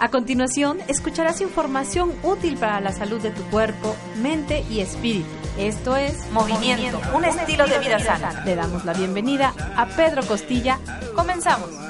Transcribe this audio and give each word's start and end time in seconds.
A 0.00 0.10
continuación, 0.10 0.78
escucharás 0.86 1.40
información 1.40 2.12
útil 2.22 2.56
para 2.56 2.80
la 2.80 2.92
salud 2.92 3.20
de 3.20 3.32
tu 3.32 3.42
cuerpo, 3.44 3.96
mente 4.22 4.64
y 4.70 4.78
espíritu. 4.78 5.26
Esto 5.58 5.96
es 5.96 6.30
Movimiento, 6.30 7.00
un, 7.16 7.24
estilo, 7.24 7.66
de 7.66 7.80
vida, 7.80 7.98
sana. 7.98 8.44
Le 8.44 8.54
damos 8.54 8.84
la 8.84 8.92
bienvenida 8.92 9.52
a 9.76 9.86
Pedro 9.86 10.24
Costilla. 10.24 10.78
Comenzamos. 11.16 11.87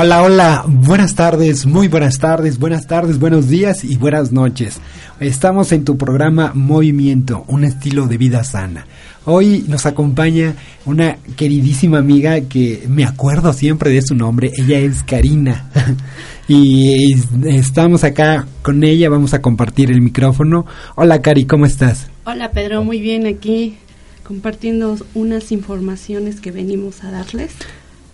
Hola, 0.00 0.22
hola, 0.22 0.64
buenas 0.68 1.16
tardes, 1.16 1.66
muy 1.66 1.88
buenas 1.88 2.20
tardes, 2.20 2.60
buenas 2.60 2.86
tardes, 2.86 3.18
buenos 3.18 3.48
días 3.48 3.82
y 3.82 3.96
buenas 3.96 4.30
noches. 4.30 4.78
Estamos 5.18 5.72
en 5.72 5.84
tu 5.84 5.98
programa 5.98 6.52
Movimiento, 6.54 7.44
un 7.48 7.64
estilo 7.64 8.06
de 8.06 8.16
vida 8.16 8.44
sana. 8.44 8.86
Hoy 9.24 9.64
nos 9.66 9.86
acompaña 9.86 10.54
una 10.86 11.18
queridísima 11.36 11.98
amiga 11.98 12.42
que 12.42 12.84
me 12.88 13.04
acuerdo 13.04 13.52
siempre 13.52 13.90
de 13.90 14.02
su 14.02 14.14
nombre, 14.14 14.52
ella 14.56 14.78
es 14.78 15.02
Karina. 15.02 15.68
y 16.46 17.14
estamos 17.46 18.04
acá 18.04 18.46
con 18.62 18.84
ella, 18.84 19.10
vamos 19.10 19.34
a 19.34 19.42
compartir 19.42 19.90
el 19.90 20.00
micrófono. 20.00 20.64
Hola 20.94 21.20
Cari, 21.22 21.44
¿cómo 21.44 21.66
estás? 21.66 22.06
Hola 22.24 22.52
Pedro, 22.52 22.84
muy 22.84 23.00
bien 23.00 23.26
aquí 23.26 23.78
compartiendo 24.22 24.96
unas 25.14 25.50
informaciones 25.50 26.40
que 26.40 26.52
venimos 26.52 27.02
a 27.02 27.10
darles. 27.10 27.50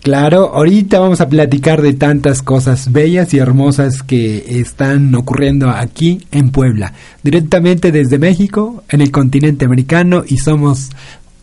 Claro, 0.05 0.51
ahorita 0.53 0.99
vamos 0.99 1.19
a 1.19 1.29
platicar 1.29 1.81
de 1.81 1.93
tantas 1.93 2.43
cosas 2.43 2.91
bellas 2.91 3.33
y 3.33 3.39
hermosas 3.39 4.03
que 4.03 4.59
están 4.59 5.15
ocurriendo 5.15 5.71
aquí 5.71 6.27
en 6.29 6.51
Puebla, 6.51 6.93
directamente 7.23 7.91
desde 7.91 8.19
México, 8.19 8.83
en 8.87 9.01
el 9.01 9.09
continente 9.09 9.65
americano 9.65 10.23
y 10.23 10.37
somos 10.37 10.91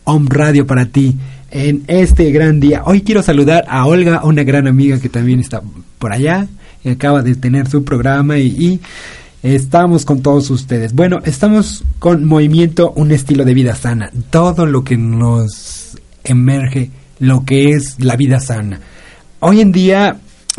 Home 0.05 0.29
Radio 0.29 0.65
para 0.65 0.85
ti 0.85 1.17
en 1.51 1.83
este 1.87 2.31
gran 2.31 2.61
día. 2.61 2.83
Hoy 2.85 3.01
quiero 3.01 3.21
saludar 3.21 3.65
a 3.67 3.85
Olga, 3.85 4.21
una 4.23 4.43
gran 4.43 4.65
amiga 4.65 4.97
que 4.97 5.09
también 5.09 5.41
está 5.41 5.61
por 5.99 6.13
allá, 6.13 6.47
y 6.85 6.89
acaba 6.89 7.21
de 7.21 7.35
tener 7.35 7.67
su 7.67 7.83
programa 7.83 8.37
y, 8.37 8.47
y 8.47 8.79
estamos 9.41 10.05
con 10.05 10.21
todos 10.21 10.49
ustedes. 10.51 10.93
Bueno, 10.93 11.19
estamos 11.25 11.83
con 11.99 12.23
Movimiento, 12.23 12.93
un 12.95 13.11
estilo 13.11 13.43
de 13.43 13.55
vida 13.55 13.75
sana, 13.75 14.09
todo 14.29 14.65
lo 14.65 14.85
que 14.85 14.95
nos 14.95 15.97
emerge 16.23 16.91
lo 17.23 17.45
que 17.45 17.69
es 17.69 18.03
la 18.03 18.17
vida 18.17 18.41
sana. 18.41 18.81
Hoy 19.39 19.61
en 19.61 19.71
día 19.71 20.17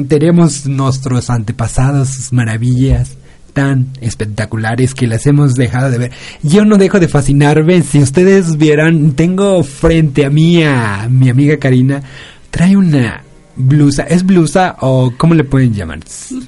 tenemos 0.08 0.64
nuestros 0.64 1.28
antepasados, 1.28 2.32
maravillas 2.32 3.18
tan 3.52 3.88
espectaculares 4.00 4.94
que 4.94 5.06
las 5.06 5.26
hemos 5.26 5.52
dejado 5.54 5.90
de 5.90 5.98
ver. 5.98 6.12
Yo 6.42 6.64
no 6.64 6.76
dejo 6.76 6.98
de 7.00 7.06
fascinarme. 7.06 7.82
Si 7.82 8.00
ustedes 8.00 8.56
vieran, 8.56 9.12
tengo 9.12 9.62
frente 9.62 10.24
a 10.24 10.30
mí 10.30 10.64
a 10.64 11.06
mi 11.10 11.28
amiga 11.28 11.58
Karina, 11.58 12.02
trae 12.50 12.78
una 12.78 13.22
blusa. 13.56 14.04
¿Es 14.04 14.24
blusa 14.24 14.76
o 14.80 15.12
cómo 15.18 15.34
le 15.34 15.44
pueden 15.44 15.74
llamar? 15.74 16.00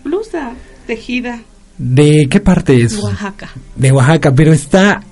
Blusa 0.03 0.55
tejida. 0.87 1.43
¿De 1.77 2.27
qué 2.31 2.41
parte 2.41 2.83
es? 2.83 2.99
Oaxaca. 2.99 3.51
De 3.77 3.93
Oaxaca, 3.93 4.35
pero 4.35 4.55
está 4.55 5.03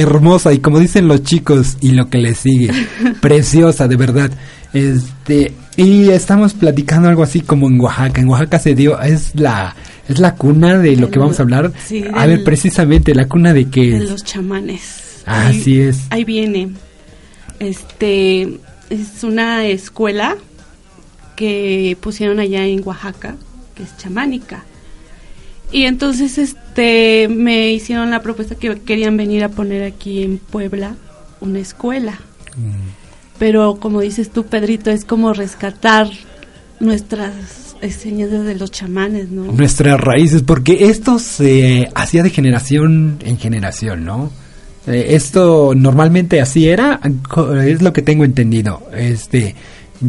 hermosa 0.00 0.52
y 0.52 0.58
como 0.58 0.78
dicen 0.78 1.08
los 1.08 1.22
chicos 1.22 1.76
y 1.80 1.90
lo 1.90 2.08
que 2.08 2.18
le 2.18 2.34
sigue, 2.34 2.70
preciosa 3.20 3.88
de 3.88 3.96
verdad. 3.96 4.30
Este, 4.72 5.52
y 5.76 6.08
estamos 6.10 6.54
platicando 6.54 7.08
algo 7.08 7.22
así 7.22 7.40
como 7.40 7.68
en 7.68 7.80
Oaxaca. 7.80 8.20
En 8.20 8.28
Oaxaca 8.28 8.58
se 8.58 8.74
dio, 8.74 9.00
es 9.00 9.32
la, 9.34 9.74
es 10.08 10.18
la 10.18 10.34
cuna 10.34 10.78
de 10.78 10.96
lo 10.96 11.10
que 11.10 11.18
vamos 11.18 11.38
a 11.38 11.42
hablar. 11.42 11.72
a 12.14 12.26
ver, 12.26 12.44
precisamente, 12.44 13.14
la 13.14 13.26
cuna 13.26 13.52
de 13.52 13.68
que... 13.68 13.92
De 13.92 14.04
los 14.04 14.24
chamanes. 14.24 15.22
Así 15.26 15.80
es. 15.80 16.06
Ahí 16.10 16.24
viene. 16.24 16.70
Este, 17.58 18.58
es 18.90 19.22
una 19.22 19.66
escuela 19.66 20.36
que 21.36 21.96
pusieron 22.00 22.40
allá 22.40 22.66
en 22.66 22.86
Oaxaca, 22.86 23.36
que 23.74 23.82
es 23.84 23.96
chamánica. 23.98 24.64
Y 25.72 25.84
entonces 25.84 26.38
este 26.38 27.28
me 27.28 27.72
hicieron 27.72 28.10
la 28.10 28.22
propuesta 28.22 28.54
que 28.54 28.80
querían 28.80 29.16
venir 29.16 29.42
a 29.42 29.48
poner 29.48 29.82
aquí 29.84 30.22
en 30.22 30.38
Puebla 30.38 30.94
una 31.40 31.58
escuela. 31.58 32.20
Mm. 32.56 32.90
Pero 33.38 33.76
como 33.80 34.00
dices 34.02 34.30
tú, 34.30 34.44
Pedrito, 34.44 34.90
es 34.90 35.04
como 35.04 35.32
rescatar 35.32 36.08
nuestras 36.78 37.32
enseñanzas 37.80 38.44
de 38.44 38.54
los 38.54 38.70
chamanes, 38.70 39.30
¿no? 39.30 39.50
Nuestras 39.50 40.00
raíces, 40.00 40.42
porque 40.42 40.84
esto 40.86 41.18
se 41.18 41.88
hacía 41.94 42.22
de 42.22 42.30
generación 42.30 43.18
en 43.24 43.38
generación, 43.38 44.04
¿no? 44.04 44.30
Eh, 44.86 45.06
esto 45.10 45.72
normalmente 45.74 46.40
así 46.40 46.68
era, 46.68 47.00
es 47.64 47.82
lo 47.82 47.92
que 47.92 48.02
tengo 48.02 48.24
entendido. 48.24 48.82
Este, 48.96 49.54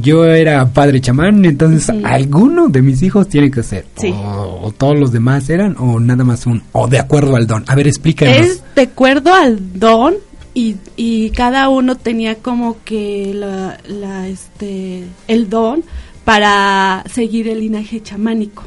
yo 0.01 0.25
era 0.25 0.67
padre 0.69 1.01
chamán, 1.01 1.45
entonces 1.45 1.89
alguno 2.03 2.67
de 2.67 2.81
mis 2.81 3.01
hijos 3.01 3.27
tiene 3.29 3.51
que 3.51 3.63
ser. 3.63 3.85
O, 4.03 4.73
todos 4.77 4.97
los 4.97 5.11
demás 5.11 5.49
eran, 5.49 5.75
o 5.77 5.99
nada 5.99 6.23
más 6.23 6.45
un, 6.45 6.63
o 6.71 6.87
de 6.87 6.99
acuerdo 6.99 7.35
al 7.35 7.47
don. 7.47 7.63
A 7.67 7.75
ver, 7.75 7.87
explícanos. 7.87 8.35
Es 8.35 8.63
de 8.75 8.81
acuerdo 8.83 9.33
al 9.33 9.79
don 9.79 10.15
y, 10.53 10.75
y 10.95 11.29
cada 11.31 11.69
uno 11.69 11.95
tenía 11.95 12.35
como 12.35 12.77
que 12.83 13.33
la, 13.33 13.77
la, 13.87 14.27
este, 14.27 15.03
el 15.27 15.49
don 15.49 15.83
para 16.25 17.03
seguir 17.11 17.47
el 17.47 17.59
linaje 17.59 18.01
chamánico. 18.01 18.63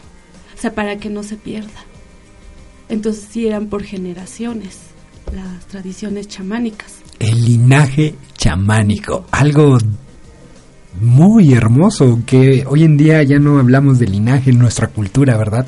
O 0.56 0.60
sea, 0.60 0.74
para 0.74 0.96
que 0.96 1.10
no 1.10 1.22
se 1.22 1.36
pierda. 1.36 1.84
Entonces 2.88 3.26
sí 3.30 3.46
eran 3.46 3.66
por 3.66 3.82
generaciones 3.82 4.78
las 5.34 5.66
tradiciones 5.66 6.28
chamánicas. 6.28 7.00
El 7.18 7.44
linaje 7.44 8.14
chamánico, 8.36 9.26
algo 9.32 9.78
muy 11.00 11.52
hermoso 11.52 12.20
que 12.26 12.64
hoy 12.66 12.84
en 12.84 12.96
día 12.96 13.22
ya 13.22 13.38
no 13.38 13.58
hablamos 13.58 13.98
de 13.98 14.06
linaje 14.06 14.50
en 14.50 14.58
nuestra 14.58 14.88
cultura, 14.88 15.36
¿verdad? 15.36 15.66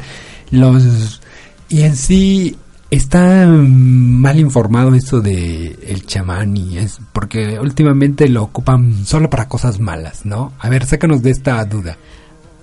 Los 0.50 1.20
y 1.69 1.82
en 1.82 1.97
sí 1.97 2.56
está 2.91 3.47
mal 3.47 4.38
informado 4.38 4.94
esto 4.94 5.20
de 5.20 5.79
el 5.87 6.06
chamán 6.06 6.56
y 6.56 6.79
es 6.79 7.00
porque 7.12 7.58
últimamente 7.61 8.29
lo 8.29 8.44
ocupan 8.44 9.05
solo 9.05 9.29
para 9.29 9.49
cosas 9.49 9.79
malas, 9.79 10.25
¿no? 10.25 10.53
A 10.58 10.69
ver, 10.69 10.87
sácanos 10.87 11.23
de 11.23 11.31
esta 11.31 11.62
duda. 11.64 11.99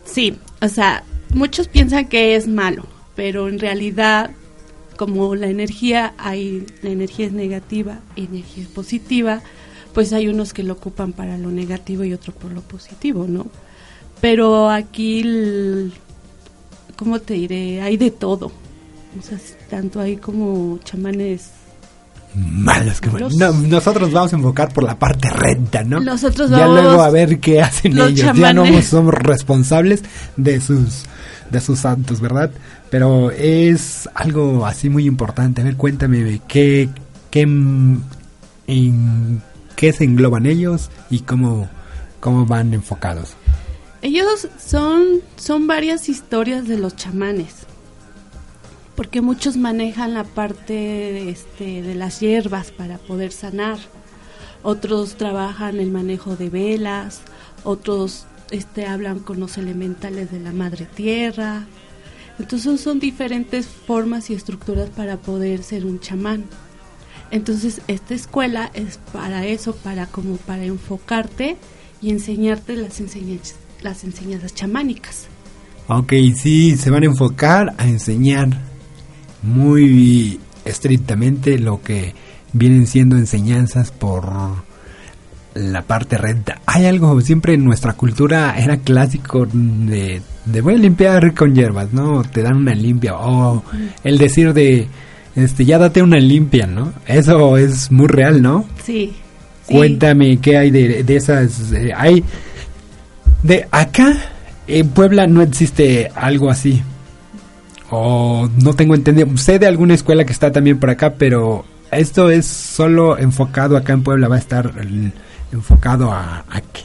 Sí, 0.04 0.38
o 0.62 0.68
sea, 0.68 1.04
muchos 1.34 1.68
piensan 1.68 2.08
que 2.08 2.36
es 2.36 2.48
malo, 2.48 2.88
pero 3.16 3.48
en 3.48 3.60
realidad 3.60 4.32
como 4.98 5.36
la 5.36 5.48
energía 5.48 6.14
hay 6.18 6.66
la 6.82 6.90
energía 6.90 7.28
es 7.28 7.34
negativa 7.34 8.00
energía 8.16 8.64
es 8.64 8.70
positiva, 8.70 9.42
pues 9.96 10.12
hay 10.12 10.28
unos 10.28 10.54
que 10.54 10.62
lo 10.62 10.74
ocupan 10.74 11.14
para 11.14 11.38
lo 11.38 11.50
negativo 11.50 12.04
y 12.04 12.14
otro 12.14 12.34
por 12.34 12.52
lo 12.52 12.60
positivo, 12.60 13.26
¿no? 13.30 13.48
Pero 14.20 14.70
aquí, 14.70 15.24
¿cómo 16.98 17.20
te 17.20 17.36
diré? 17.36 17.82
Hay 17.82 17.96
de 17.96 18.12
todo. 18.12 18.48
O 19.18 19.22
sea, 19.22 19.40
tanto 19.70 20.02
hay 20.02 20.18
como 20.18 20.80
chamanes 20.84 21.52
malos. 22.36 23.00
Que 23.00 23.10
no, 23.10 23.54
nosotros 23.54 24.12
vamos 24.12 24.34
a 24.34 24.36
enfocar 24.36 24.74
por 24.74 24.84
la 24.84 25.00
parte 25.00 25.30
recta, 25.30 25.86
¿no? 25.86 26.02
Nosotros 26.02 26.52
vamos. 26.52 26.76
Ya 26.76 26.82
luego 26.82 27.02
a 27.02 27.10
ver 27.10 27.40
qué 27.40 27.62
hacen 27.62 27.98
ellos. 27.98 28.36
Ya 28.36 28.54
no 28.54 28.66
somos 28.82 29.14
responsables 29.14 30.04
de 30.36 30.60
sus 30.60 31.06
de 31.50 31.62
sus 31.62 31.80
santos, 31.80 32.20
¿verdad? 32.20 32.52
Pero 32.90 33.32
es 33.32 34.10
algo 34.14 34.66
así 34.66 34.90
muy 34.90 35.06
importante. 35.06 35.62
A 35.62 35.64
ver, 35.64 35.78
cuéntame 35.78 36.42
qué 36.50 36.90
qué 37.32 37.44
en 38.68 39.42
qué 39.76 39.94
se 39.94 40.04
engloban 40.04 40.46
ellos 40.46 40.90
y 41.10 41.20
cómo 41.20 41.70
cómo 42.20 42.46
van 42.46 42.74
enfocados. 42.74 43.36
Ellos 44.02 44.48
son 44.60 45.22
son 45.36 45.68
varias 45.68 46.10
historias 46.10 46.68
de 46.68 46.78
los 46.78 46.96
chamanes 46.96 47.66
porque 48.96 49.22
muchos 49.22 49.58
manejan 49.58 50.14
la 50.14 50.24
parte 50.24 51.30
este, 51.30 51.82
de 51.82 51.96
las 51.96 52.22
hierbas 52.22 52.72
para 52.72 52.98
poder 52.98 53.32
sanar, 53.32 53.78
otros 54.64 55.16
trabajan 55.16 55.80
el 55.80 55.92
manejo 55.92 56.36
de 56.36 56.50
velas, 56.50 57.22
otros 57.64 58.26
este, 58.52 58.86
hablan 58.86 59.20
con 59.20 59.40
los 59.40 59.58
elementales 59.58 60.32
de 60.32 60.40
la 60.40 60.54
madre 60.54 60.86
tierra. 60.86 61.66
Entonces 62.40 62.82
son 62.82 63.00
diferentes 63.00 63.68
formas 63.68 64.30
y 64.30 64.34
estructuras 64.34 64.90
para 64.90 65.18
poder 65.18 65.64
ser 65.64 65.86
un 65.86 66.00
chamán. 66.00 66.46
Entonces 67.32 67.82
esta 67.88 68.14
escuela 68.14 68.72
es 68.74 69.00
para 69.12 69.46
eso, 69.46 69.76
para 69.76 70.06
como 70.08 70.38
para 70.38 70.64
enfocarte 70.64 71.58
y 72.02 72.12
enseñarte 72.12 72.76
las 72.76 73.00
enseñanzas, 73.00 73.56
las 73.82 74.04
enseñanzas 74.04 74.54
chamánicas. 74.54 75.28
Ok, 75.88 76.14
sí, 76.36 76.78
se 76.78 76.90
van 76.90 77.04
a 77.04 77.08
enfocar 77.08 77.74
a 77.78 77.88
enseñar 77.88 78.50
muy 79.44 80.40
estrictamente 80.66 81.60
lo 81.60 81.82
que 81.82 82.16
vienen 82.54 82.88
siendo 82.88 83.18
enseñanzas 83.18 83.92
por 83.92 84.32
la 85.54 85.82
parte 85.84 86.18
renta. 86.18 86.62
Hay 86.66 86.86
algo, 86.86 87.20
siempre 87.22 87.54
en 87.54 87.64
nuestra 87.64 87.94
cultura 87.94 88.56
era 88.58 88.78
clásico 88.78 89.48
de, 89.52 90.22
de 90.46 90.62
voy 90.62 90.76
a 90.76 90.78
limpiar 90.78 91.34
con 91.34 91.54
hierbas, 91.54 91.94
¿no? 91.94 92.24
Te 92.24 92.42
dan 92.42 92.58
una 92.58 92.74
limpia, 92.74 93.16
o 93.16 93.64
el 94.04 94.18
decir 94.18 94.54
de, 94.54 94.88
este, 95.36 95.66
ya 95.66 95.78
date 95.78 96.02
una 96.02 96.18
limpia, 96.18 96.68
¿no? 96.68 96.94
Eso 97.06 97.58
es 97.58 97.92
muy 97.92 98.08
real, 98.08 98.42
¿no? 98.42 98.66
Sí. 98.84 99.14
Cuéntame 99.68 100.38
qué 100.38 100.58
hay 100.58 100.72
de, 100.72 101.04
de 101.04 101.16
esas, 101.16 101.72
eh, 101.72 101.92
hay, 101.96 102.24
de 103.44 103.68
acá, 103.72 104.16
en 104.68 104.90
Puebla 104.90 105.28
no 105.28 105.42
existe 105.42 106.10
algo 106.16 106.50
así 106.50 106.82
o 107.90 108.50
no 108.62 108.74
tengo 108.74 108.96
entendido. 108.96 109.38
Sé 109.38 109.60
de 109.60 109.68
alguna 109.68 109.94
escuela 109.94 110.26
que 110.26 110.34
está 110.34 110.52
también 110.52 110.80
por 110.80 110.90
acá, 110.90 111.16
pero 111.18 111.66
esto 111.92 112.30
es 112.30 112.46
solo 112.46 113.18
enfocado 113.18 113.78
acá 113.78 113.94
en 113.94 114.04
Puebla, 114.04 114.28
va 114.28 114.36
a 114.36 114.40
estar 114.40 114.72
enfocado 115.52 116.12
a 116.12 116.46
aquí. 116.50 116.84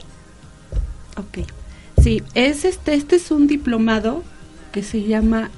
Ok. 1.17 1.47
Sí, 2.03 2.23
es 2.35 2.65
este, 2.65 2.95
este 2.95 3.17
es 3.17 3.31
un 3.31 3.47
diplomado 3.47 4.23
que 4.73 4.83
se 4.83 5.03
llama 5.03 5.51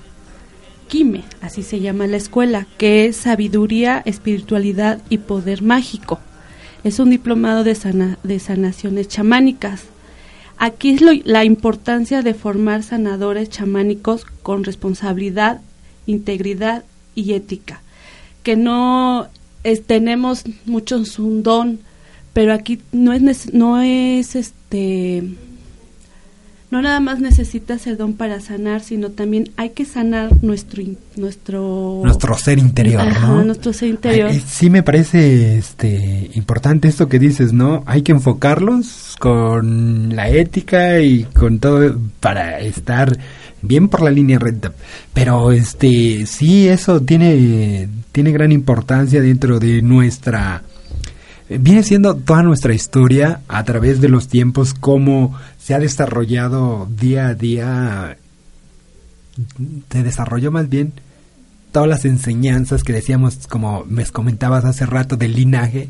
Quime, 0.88 1.25
así 1.40 1.62
se 1.62 1.81
llama 1.81 2.06
la 2.06 2.17
escuela, 2.17 2.67
que 2.79 3.06
es 3.06 3.17
Sabiduría, 3.17 4.02
Espiritualidad 4.05 5.00
y 5.08 5.19
Poder 5.19 5.62
Mágico. 5.62 6.20
Es 6.84 6.99
un 6.99 7.11
diplomado 7.11 7.64
de, 7.64 7.76
de 8.23 8.38
sanaciones 8.38 9.08
chamánicas. 9.08 9.84
Aquí 10.58 10.90
es 10.90 11.00
la 11.25 11.44
importancia 11.44 12.23
de 12.23 12.34
formar 12.34 12.82
sanadores 12.82 13.49
chamánicos 13.49 14.25
con 14.43 14.64
responsabilidad, 14.64 15.61
integridad 16.06 16.85
y 17.14 17.32
ética. 17.32 17.81
Que 18.43 18.56
no 18.56 19.28
tenemos 19.87 20.44
muchos 20.67 21.19
un 21.19 21.43
don, 21.43 21.81
pero 22.32 22.52
aquí 22.52 22.81
no 22.93 23.12
es, 23.12 23.52
no 23.52 23.81
es 23.81 24.35
este 24.35 25.25
no 26.73 26.81
nada 26.81 27.01
más 27.01 27.21
necesitas 27.21 27.87
el 27.87 27.99
don 27.99 28.15
para 28.15 28.41
sanar, 28.41 28.81
sino 28.81 29.11
también 29.11 29.51
hay 29.59 29.71
que 29.71 29.85
sanar 29.85 30.43
nuestro 30.43 30.83
nuestro 31.17 32.01
nuestro 32.03 32.35
ser 32.39 32.59
interior, 32.59 33.05
¿no? 33.21 33.45
Nuestro 33.45 33.75
ser 33.75 33.91
interior. 33.91 34.33
sí 34.47 34.71
me 34.71 34.83
parece 34.83 35.59
este 35.59 36.31
importante 36.33 36.89
esto 36.89 37.11
que 37.11 37.19
dices, 37.19 37.53
¿no? 37.53 37.83
Hay 37.85 38.01
que 38.01 38.13
enfocarlos 38.13 39.17
con 39.19 40.17
la 40.17 40.31
ética 40.31 40.99
y 41.01 41.25
con 41.25 41.59
todo 41.59 41.95
para 42.21 42.59
estar 42.61 43.19
bien 43.61 43.89
por 43.89 44.01
la 44.01 44.11
línea 44.11 44.39
recta. 44.39 44.73
Pero 45.13 45.53
este 45.53 46.25
sí 46.25 46.69
eso 46.69 47.03
tiene 47.03 47.87
tiene 48.13 48.33
gran 48.33 48.51
importancia 48.51 49.21
dentro 49.21 49.61
de 49.61 49.83
nuestra 49.83 50.63
viene 51.59 51.83
siendo 51.83 52.15
toda 52.17 52.43
nuestra 52.43 52.75
historia 52.75 53.41
a 53.49 53.65
través 53.65 54.01
de 54.01 54.09
los 54.09 54.29
tiempos, 54.29 54.75
cómo 54.75 55.39
se 55.62 55.75
ha 55.75 55.79
desarrollado 55.79 56.88
día 56.91 57.29
a 57.29 57.35
día, 57.35 58.17
se 59.91 60.03
desarrolló 60.03 60.50
más 60.50 60.69
bien 60.69 60.93
todas 61.70 61.88
las 61.88 62.05
enseñanzas 62.05 62.82
que 62.82 62.93
decíamos, 62.93 63.47
como 63.47 63.85
me 63.85 64.05
comentabas 64.06 64.64
hace 64.64 64.87
rato, 64.87 65.17
del 65.17 65.35
linaje, 65.35 65.88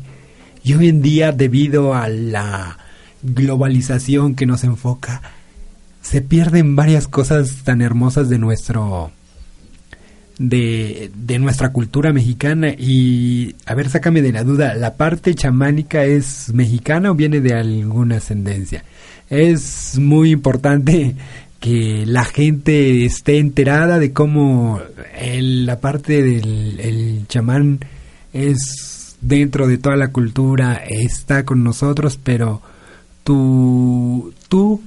y 0.63 0.75
hoy 0.75 0.89
en 0.89 1.01
día, 1.01 1.31
debido 1.31 1.95
a 1.95 2.07
la 2.07 2.77
globalización 3.23 4.35
que 4.35 4.45
nos 4.45 4.63
enfoca, 4.63 5.21
se 6.01 6.21
pierden 6.21 6.75
varias 6.75 7.07
cosas 7.07 7.63
tan 7.63 7.81
hermosas 7.81 8.29
de 8.29 8.37
nuestro 8.37 9.11
de, 10.37 11.11
de 11.15 11.39
nuestra 11.39 11.71
cultura 11.71 12.13
mexicana. 12.13 12.69
Y 12.77 13.55
a 13.65 13.73
ver 13.73 13.89
sácame 13.89 14.21
de 14.21 14.33
la 14.33 14.43
duda 14.43 14.75
la 14.75 14.97
parte 14.97 15.33
chamánica 15.33 16.03
es 16.03 16.53
mexicana 16.53 17.11
o 17.11 17.15
viene 17.15 17.41
de 17.41 17.53
alguna 17.55 18.17
ascendencia 18.17 18.83
es 19.29 19.97
muy 19.99 20.31
importante 20.31 21.15
que 21.59 22.05
la 22.05 22.25
gente 22.25 23.05
esté 23.05 23.37
enterada 23.37 23.99
de 23.99 24.11
cómo 24.11 24.81
la 25.21 25.79
parte 25.79 26.21
del 26.21 26.79
el 26.79 27.27
chamán 27.27 27.79
es 28.33 29.15
dentro 29.21 29.67
de 29.67 29.77
toda 29.77 29.95
la 29.95 30.11
cultura 30.11 30.83
está 30.87 31.45
con 31.45 31.63
nosotros 31.63 32.19
pero 32.21 32.61
tú 33.23 34.33
tú 34.49 34.81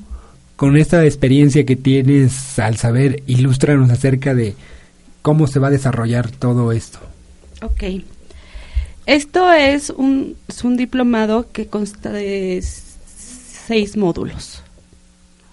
con 0.57 0.77
esta 0.77 1.05
experiencia 1.05 1.65
que 1.65 1.77
tienes 1.77 2.59
al 2.59 2.77
saber 2.77 3.23
ilústranos 3.27 3.91
acerca 3.91 4.35
de 4.35 4.55
cómo 5.23 5.47
se 5.47 5.59
va 5.59 5.69
a 5.69 5.73
desarrollar 5.73 6.31
todo 6.31 6.73
esto. 6.73 6.99
Ok. 7.63 8.05
Esto 9.07 9.53
es 9.53 9.91
un, 9.91 10.37
es 10.49 10.65
un 10.65 10.77
diplomado 10.77 11.51
que 11.53 11.67
consta 11.67 12.11
de 12.11 12.57
seis 13.67 13.97
módulos. 13.97 14.63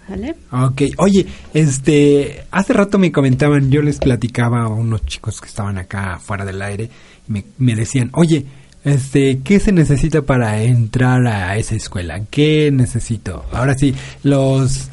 ¿Vale? 0.08 0.36
Ok, 0.52 0.82
oye, 0.98 1.26
este, 1.54 2.44
hace 2.52 2.74
rato 2.74 3.00
me 3.00 3.12
comentaban, 3.12 3.72
yo 3.72 3.82
les 3.82 4.00
platicaba 4.00 4.64
a 4.64 4.68
unos 4.68 5.06
chicos 5.06 5.40
que 5.40 5.48
estaban 5.48 5.78
acá 5.78 6.20
fuera 6.20 6.44
del 6.44 6.62
aire, 6.62 6.90
me, 7.28 7.46
me 7.58 7.74
decían, 7.74 8.10
oye, 8.14 8.46
este, 8.84 9.40
¿qué 9.46 9.62
se 9.62 9.72
necesita 9.72 10.22
para 10.22 10.62
entrar 10.62 11.26
a 11.26 11.58
esa 11.58 11.76
escuela? 11.76 12.22
¿Qué 12.30 12.70
necesito? 12.72 13.46
Ahora 13.54 13.76
sí, 13.78 13.96
los 14.24 14.90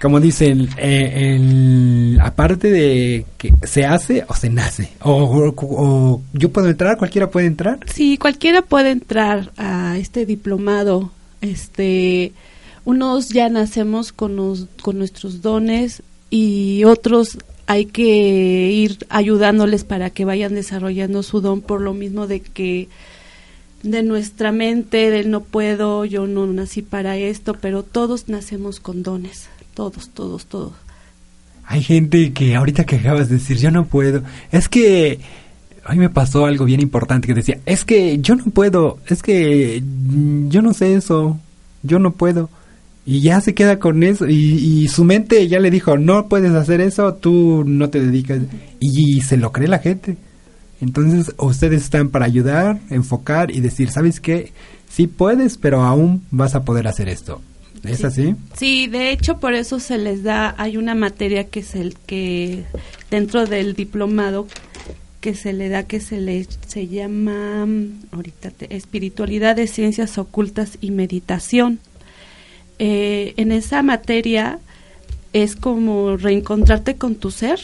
como 0.00 0.18
dicen, 0.18 0.68
eh, 0.78 2.18
aparte 2.20 2.70
de 2.70 3.24
que 3.38 3.52
se 3.62 3.84
hace 3.84 4.24
o 4.28 4.34
se 4.34 4.50
nace, 4.50 4.90
o, 5.00 6.20
yo 6.32 6.50
puedo 6.50 6.68
entrar, 6.68 6.96
cualquiera 6.96 7.30
puede 7.30 7.46
entrar. 7.46 7.78
Sí, 7.86 8.18
cualquiera 8.18 8.62
puede 8.62 8.90
entrar 8.90 9.52
a 9.56 9.96
este 9.98 10.26
diplomado. 10.26 11.12
Este, 11.42 12.32
unos 12.86 13.28
ya 13.28 13.50
nacemos 13.50 14.12
con, 14.12 14.68
con 14.80 14.98
nuestros 14.98 15.42
dones 15.42 16.02
y 16.30 16.84
otros 16.84 17.36
hay 17.66 17.84
que 17.84 18.70
ir 18.72 18.98
ayudándoles 19.10 19.84
para 19.84 20.08
que 20.08 20.24
vayan 20.24 20.54
desarrollando 20.54 21.22
su 21.22 21.42
don 21.42 21.60
por 21.60 21.82
lo 21.82 21.92
mismo 21.92 22.26
de 22.26 22.40
que 22.40 22.88
de 23.82 24.02
nuestra 24.02 24.52
mente, 24.52 25.10
del 25.10 25.30
no 25.30 25.42
puedo, 25.42 26.06
yo 26.06 26.26
no 26.26 26.46
nací 26.46 26.80
para 26.80 27.18
esto, 27.18 27.54
pero 27.54 27.82
todos 27.82 28.28
nacemos 28.28 28.80
con 28.80 29.02
dones 29.02 29.48
todos, 29.74 30.10
todos, 30.10 30.46
todos. 30.46 30.72
Hay 31.64 31.82
gente 31.82 32.32
que 32.32 32.54
ahorita 32.54 32.84
que 32.84 32.96
acabas 32.96 33.28
de 33.28 33.36
decir, 33.36 33.56
yo 33.58 33.70
no 33.70 33.86
puedo, 33.86 34.22
es 34.50 34.68
que 34.68 35.20
a 35.84 35.92
mí 35.92 35.98
me 35.98 36.10
pasó 36.10 36.46
algo 36.46 36.64
bien 36.64 36.80
importante 36.80 37.26
que 37.26 37.34
decía, 37.34 37.58
es 37.66 37.84
que 37.84 38.18
yo 38.18 38.36
no 38.36 38.44
puedo, 38.44 38.98
es 39.06 39.22
que 39.22 39.82
yo 40.48 40.62
no 40.62 40.74
sé 40.74 40.94
eso, 40.94 41.38
yo 41.82 41.98
no 41.98 42.12
puedo. 42.12 42.50
Y 43.04 43.20
ya 43.20 43.40
se 43.40 43.52
queda 43.52 43.80
con 43.80 44.04
eso 44.04 44.28
y, 44.28 44.86
su 44.86 45.02
mente 45.02 45.48
ya 45.48 45.58
le 45.58 45.72
dijo, 45.72 45.98
no 45.98 46.28
puedes 46.28 46.52
hacer 46.52 46.80
eso, 46.80 47.14
tú 47.14 47.64
no 47.66 47.90
te 47.90 48.00
dedicas. 48.00 48.40
Y, 48.78 49.18
y 49.18 49.20
se 49.22 49.36
lo 49.36 49.50
cree 49.50 49.66
la 49.66 49.80
gente. 49.80 50.16
Entonces 50.80 51.34
ustedes 51.36 51.82
están 51.82 52.10
para 52.10 52.26
ayudar, 52.26 52.78
enfocar 52.90 53.50
y 53.50 53.60
decir, 53.60 53.90
¿sabes 53.90 54.20
qué? 54.20 54.52
Sí 54.88 55.08
puedes, 55.08 55.58
pero 55.58 55.82
aún 55.82 56.22
vas 56.30 56.54
a 56.54 56.64
poder 56.64 56.86
hacer 56.86 57.08
esto. 57.08 57.40
¿Es 57.82 58.04
así? 58.04 58.36
Sí, 58.56 58.86
de 58.86 59.10
hecho 59.10 59.38
por 59.38 59.54
eso 59.54 59.80
se 59.80 59.98
les 59.98 60.22
da, 60.22 60.54
hay 60.58 60.76
una 60.76 60.94
materia 60.94 61.48
que 61.48 61.60
es 61.60 61.74
el 61.74 61.96
que 62.06 62.64
dentro 63.10 63.46
del 63.46 63.74
diplomado 63.74 64.46
que 65.22 65.36
se 65.36 65.52
le 65.52 65.68
da 65.68 65.84
que 65.84 66.00
se 66.00 66.20
le 66.20 66.44
se 66.66 66.88
llama 66.88 67.64
ahorita 68.10 68.52
espiritualidad 68.68 69.54
de 69.54 69.68
ciencias 69.68 70.18
ocultas 70.18 70.78
y 70.80 70.90
meditación. 70.90 71.78
Eh, 72.80 73.32
en 73.36 73.52
esa 73.52 73.84
materia 73.84 74.58
es 75.32 75.54
como 75.54 76.16
reencontrarte 76.16 76.96
con 76.96 77.14
tu 77.14 77.30
ser 77.30 77.60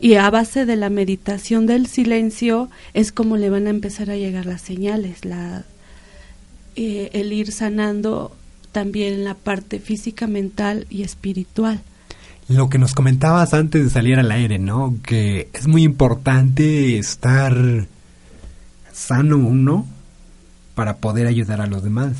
y 0.00 0.14
a 0.14 0.28
base 0.30 0.66
de 0.66 0.74
la 0.74 0.90
meditación 0.90 1.66
del 1.66 1.86
silencio 1.86 2.70
es 2.92 3.12
como 3.12 3.36
le 3.36 3.48
van 3.48 3.68
a 3.68 3.70
empezar 3.70 4.10
a 4.10 4.16
llegar 4.16 4.46
las 4.46 4.62
señales 4.62 5.24
la 5.24 5.64
eh, 6.74 7.10
el 7.12 7.32
ir 7.32 7.52
sanando 7.52 8.34
también 8.72 9.22
la 9.22 9.34
parte 9.34 9.78
física 9.78 10.26
mental 10.26 10.86
y 10.90 11.04
espiritual 11.04 11.80
lo 12.50 12.68
que 12.68 12.78
nos 12.78 12.94
comentabas 12.94 13.54
antes 13.54 13.84
de 13.84 13.90
salir 13.90 14.18
al 14.18 14.32
aire, 14.32 14.58
¿no? 14.58 14.96
Que 15.04 15.48
es 15.52 15.68
muy 15.68 15.84
importante 15.84 16.98
estar 16.98 17.86
sano 18.92 19.36
uno 19.36 19.86
para 20.74 20.96
poder 20.96 21.28
ayudar 21.28 21.60
a 21.60 21.68
los 21.68 21.84
demás. 21.84 22.16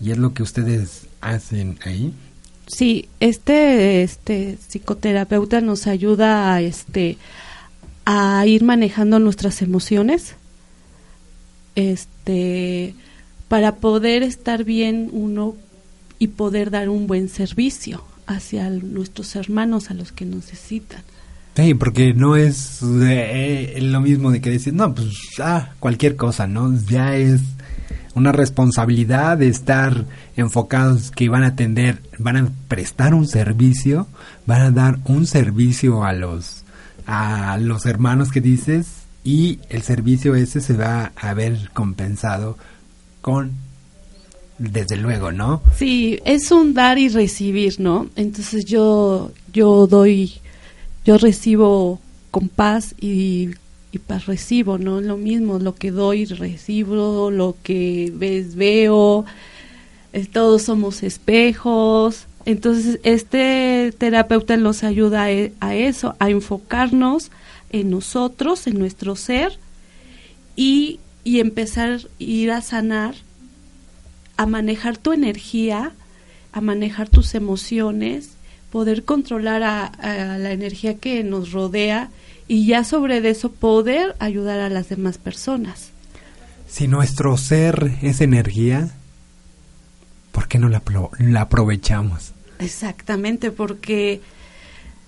Y 0.00 0.12
es 0.12 0.18
lo 0.18 0.32
que 0.32 0.42
ustedes 0.42 1.08
hacen 1.20 1.78
ahí. 1.84 2.14
Sí, 2.66 3.08
este 3.20 4.02
este 4.02 4.58
psicoterapeuta 4.66 5.60
nos 5.60 5.86
ayuda 5.86 6.54
a 6.54 6.62
este 6.62 7.18
a 8.06 8.46
ir 8.46 8.64
manejando 8.64 9.18
nuestras 9.18 9.60
emociones. 9.60 10.36
Este 11.74 12.94
para 13.48 13.76
poder 13.76 14.22
estar 14.22 14.64
bien 14.64 15.10
uno 15.12 15.54
y 16.18 16.28
poder 16.28 16.70
dar 16.70 16.88
un 16.88 17.06
buen 17.06 17.28
servicio 17.28 18.02
hacia 18.26 18.68
nuestros 18.70 19.36
hermanos 19.36 19.90
a 19.90 19.94
los 19.94 20.12
que 20.12 20.24
necesitan. 20.24 21.02
Sí, 21.56 21.74
porque 21.74 22.12
no 22.12 22.36
es 22.36 22.80
eh, 22.82 23.78
lo 23.80 24.00
mismo 24.00 24.30
de 24.30 24.40
que 24.40 24.50
decir, 24.50 24.74
no, 24.74 24.94
pues 24.94 25.14
ah, 25.40 25.70
cualquier 25.80 26.16
cosa, 26.16 26.46
¿no? 26.46 26.78
Ya 26.86 27.16
es 27.16 27.40
una 28.14 28.32
responsabilidad 28.32 29.38
de 29.38 29.48
estar 29.48 30.04
enfocados 30.36 31.10
que 31.10 31.28
van 31.28 31.44
a 31.44 31.48
atender, 31.48 32.02
van 32.18 32.36
a 32.36 32.50
prestar 32.68 33.14
un 33.14 33.26
servicio, 33.26 34.06
van 34.46 34.62
a 34.62 34.70
dar 34.70 34.98
un 35.04 35.26
servicio 35.26 36.04
a 36.04 36.12
los 36.12 36.64
a 37.06 37.56
los 37.58 37.86
hermanos 37.86 38.32
que 38.32 38.40
dices 38.40 39.04
y 39.22 39.60
el 39.68 39.82
servicio 39.82 40.34
ese 40.34 40.60
se 40.60 40.74
va 40.74 41.12
a 41.14 41.34
ver 41.34 41.70
compensado 41.72 42.58
con 43.20 43.52
desde 44.58 44.96
luego, 44.96 45.32
¿no? 45.32 45.62
Sí, 45.76 46.18
es 46.24 46.50
un 46.50 46.74
dar 46.74 46.98
y 46.98 47.08
recibir, 47.08 47.78
¿no? 47.80 48.08
Entonces 48.16 48.64
yo, 48.64 49.32
yo 49.52 49.86
doy, 49.86 50.32
yo 51.04 51.18
recibo 51.18 52.00
con 52.30 52.48
paz 52.48 52.94
y, 53.00 53.50
paz 54.06 54.26
recibo, 54.26 54.76
¿no? 54.76 55.00
Lo 55.00 55.16
mismo, 55.16 55.58
lo 55.58 55.74
que 55.74 55.90
doy 55.90 56.26
recibo, 56.26 57.30
lo 57.30 57.56
que 57.62 58.12
ves 58.14 58.54
veo, 58.54 59.24
todos 60.32 60.62
somos 60.62 61.02
espejos. 61.02 62.26
Entonces 62.44 63.00
este 63.04 63.94
terapeuta 63.96 64.58
nos 64.58 64.84
ayuda 64.84 65.22
a, 65.22 65.32
e, 65.32 65.52
a 65.60 65.74
eso, 65.74 66.14
a 66.18 66.28
enfocarnos 66.28 67.30
en 67.70 67.88
nosotros, 67.88 68.66
en 68.66 68.78
nuestro 68.78 69.16
ser 69.16 69.58
y, 70.56 71.00
y 71.24 71.40
empezar 71.40 71.90
a 71.92 72.00
ir 72.18 72.50
a 72.50 72.60
sanar 72.60 73.14
a 74.36 74.46
manejar 74.46 74.98
tu 74.98 75.12
energía, 75.12 75.92
a 76.52 76.60
manejar 76.60 77.08
tus 77.08 77.34
emociones, 77.34 78.30
poder 78.70 79.04
controlar 79.04 79.62
a, 79.62 79.92
la 80.38 80.52
energía 80.52 80.98
que 80.98 81.24
nos 81.24 81.52
rodea 81.52 82.10
y 82.48 82.66
ya 82.66 82.84
sobre 82.84 83.26
eso 83.28 83.50
poder 83.50 84.14
ayudar 84.18 84.60
a 84.60 84.68
las 84.68 84.88
demás 84.88 85.18
personas. 85.18 85.90
Si 86.68 86.88
nuestro 86.88 87.36
ser 87.36 87.92
es 88.02 88.20
energía, 88.20 88.90
¿por 90.32 90.48
qué 90.48 90.58
no 90.58 90.68
la, 90.68 90.82
la 91.18 91.40
aprovechamos? 91.40 92.32
Exactamente, 92.58 93.50
porque 93.50 94.20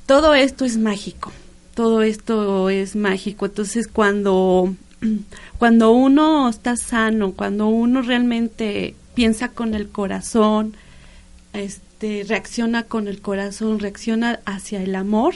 todo 0.06 0.34
esto 0.34 0.64
es 0.64 0.78
mágico, 0.78 1.32
todo 1.74 2.02
esto 2.02 2.70
es 2.70 2.96
mágico. 2.96 3.46
Entonces 3.46 3.88
cuando, 3.88 4.74
cuando 5.58 5.92
uno 5.92 6.48
está 6.48 6.76
sano, 6.76 7.32
cuando 7.32 7.68
uno 7.68 8.02
realmente 8.02 8.94
piensa 9.18 9.48
con 9.48 9.74
el 9.74 9.88
corazón, 9.88 10.76
este, 11.52 12.24
reacciona 12.28 12.84
con 12.84 13.08
el 13.08 13.20
corazón, 13.20 13.80
reacciona 13.80 14.38
hacia 14.44 14.80
el 14.80 14.94
amor, 14.94 15.34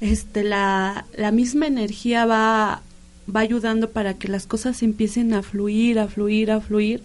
este, 0.00 0.42
la, 0.42 1.06
la 1.16 1.30
misma 1.30 1.68
energía 1.68 2.26
va, 2.26 2.82
va 3.32 3.40
ayudando 3.40 3.90
para 3.90 4.14
que 4.14 4.26
las 4.26 4.48
cosas 4.48 4.82
empiecen 4.82 5.34
a 5.34 5.42
fluir, 5.44 6.00
a 6.00 6.08
fluir, 6.08 6.50
a 6.50 6.60
fluir 6.60 7.04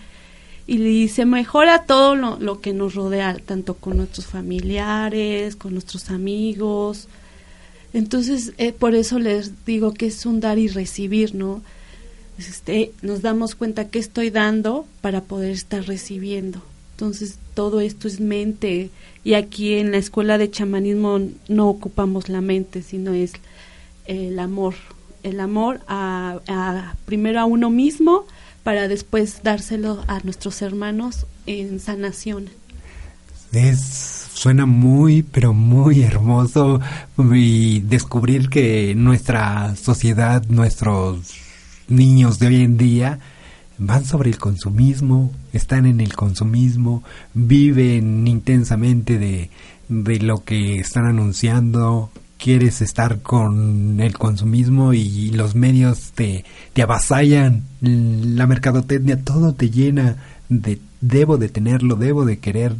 y 0.65 1.07
se 1.09 1.25
mejora 1.25 1.83
todo 1.83 2.15
lo, 2.15 2.39
lo, 2.39 2.61
que 2.61 2.73
nos 2.73 2.95
rodea, 2.95 3.37
tanto 3.45 3.75
con 3.75 3.97
nuestros 3.97 4.25
familiares, 4.25 5.55
con 5.55 5.73
nuestros 5.73 6.09
amigos. 6.09 7.07
Entonces, 7.93 8.53
eh, 8.57 8.73
por 8.73 8.95
eso 8.95 9.19
les 9.19 9.63
digo 9.65 9.93
que 9.93 10.07
es 10.07 10.25
un 10.25 10.39
dar 10.39 10.57
y 10.57 10.67
recibir, 10.67 11.35
¿no? 11.35 11.61
Este, 12.37 12.91
nos 13.01 13.21
damos 13.21 13.55
cuenta 13.55 13.87
que 13.87 13.99
estoy 13.99 14.29
dando 14.29 14.85
para 15.01 15.21
poder 15.21 15.51
estar 15.51 15.83
recibiendo. 15.83 16.61
Entonces, 16.91 17.37
todo 17.53 17.81
esto 17.81 18.07
es 18.07 18.19
mente. 18.19 18.89
Y 19.23 19.33
aquí 19.33 19.73
en 19.73 19.91
la 19.91 19.97
escuela 19.97 20.37
de 20.37 20.51
chamanismo 20.51 21.19
no 21.47 21.67
ocupamos 21.67 22.29
la 22.29 22.41
mente, 22.41 22.81
sino 22.81 23.13
es 23.13 23.33
el 24.05 24.39
amor. 24.39 24.75
El 25.23 25.39
amor 25.39 25.81
a, 25.87 26.93
primero 27.05 27.39
a 27.39 27.45
uno 27.45 27.69
mismo 27.69 28.25
para 28.63 28.87
después 28.87 29.41
dárselo 29.43 30.03
a 30.07 30.19
nuestros 30.19 30.61
hermanos 30.61 31.25
en 31.47 31.79
sanación. 31.79 32.49
Es, 33.51 34.27
suena 34.33 34.65
muy, 34.65 35.23
pero 35.23 35.53
muy 35.53 36.01
hermoso 36.01 36.79
y 37.33 37.79
descubrir 37.81 38.49
que 38.49 38.93
nuestra 38.95 39.75
sociedad, 39.75 40.43
nuestros 40.47 41.44
niños 41.87 42.39
de 42.39 42.47
hoy 42.47 42.61
en 42.61 42.77
día 42.77 43.19
van 43.77 44.05
sobre 44.05 44.29
el 44.29 44.37
consumismo, 44.37 45.31
están 45.53 45.85
en 45.85 45.99
el 45.99 46.15
consumismo, 46.15 47.03
viven 47.33 48.27
intensamente 48.27 49.19
de, 49.19 49.49
de 49.89 50.19
lo 50.19 50.43
que 50.43 50.79
están 50.79 51.05
anunciando, 51.05 52.09
quieres 52.37 52.81
estar 52.81 53.21
con 53.21 53.99
el 53.99 54.17
consumismo 54.17 54.93
y 54.93 55.29
los 55.31 55.55
medios 55.55 56.11
te, 56.13 56.45
te 56.73 56.81
avasallan, 56.81 57.63
la 57.81 58.47
mercadotecnia, 58.47 59.23
todo 59.23 59.53
te 59.53 59.69
llena 59.69 60.17
de 60.49 60.79
debo 61.01 61.37
de 61.37 61.49
tenerlo, 61.49 61.95
debo 61.95 62.25
de 62.25 62.39
querer 62.39 62.75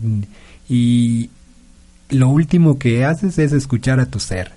y 0.68 1.30
lo 2.10 2.30
último 2.30 2.80
que 2.80 3.06
haces 3.06 3.38
es 3.38 3.52
escuchar 3.52 4.00
a 4.00 4.08
tu 4.08 4.20
ser. 4.20 4.52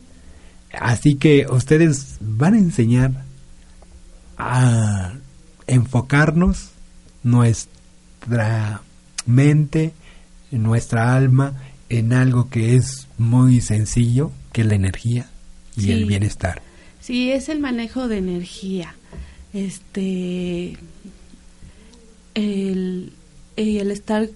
Así 0.73 1.17
que 1.17 1.47
ustedes 1.51 2.19
van 2.21 2.55
a 2.55 2.59
enseñar 2.59 3.25
a 4.39 5.15
enfocarnos 5.67 6.71
nuestra 7.23 8.83
mente, 9.27 9.93
nuestra 10.51 11.15
alma 11.15 11.55
en 11.89 12.13
algo 12.13 12.49
que 12.49 12.77
es 12.77 13.09
muy 13.19 13.61
sencillo, 13.61 14.31
que 14.53 14.63
es 14.63 14.67
la 14.67 14.75
energía 14.75 15.29
y 15.77 15.91
el 15.91 16.07
bienestar. 16.07 16.63
Sí, 17.01 17.31
es 17.31 17.49
el 17.49 17.61
manejo 17.61 18.09
de 18.09 18.19
energía. 18.19 18.95
Este 19.53 20.77
el, 22.35 23.13
el 23.57 23.91
estar 23.91 24.29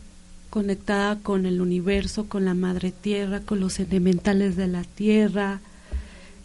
conectada 0.50 1.18
con 1.20 1.46
el 1.46 1.60
universo, 1.60 2.28
con 2.28 2.44
la 2.44 2.54
madre 2.54 2.92
tierra, 2.92 3.40
con 3.40 3.60
los 3.60 3.78
elementales 3.78 4.56
de 4.56 4.66
la 4.66 4.84
tierra, 4.84 5.60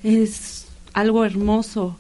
es 0.04 0.68
algo 0.94 1.26
hermoso 1.26 1.98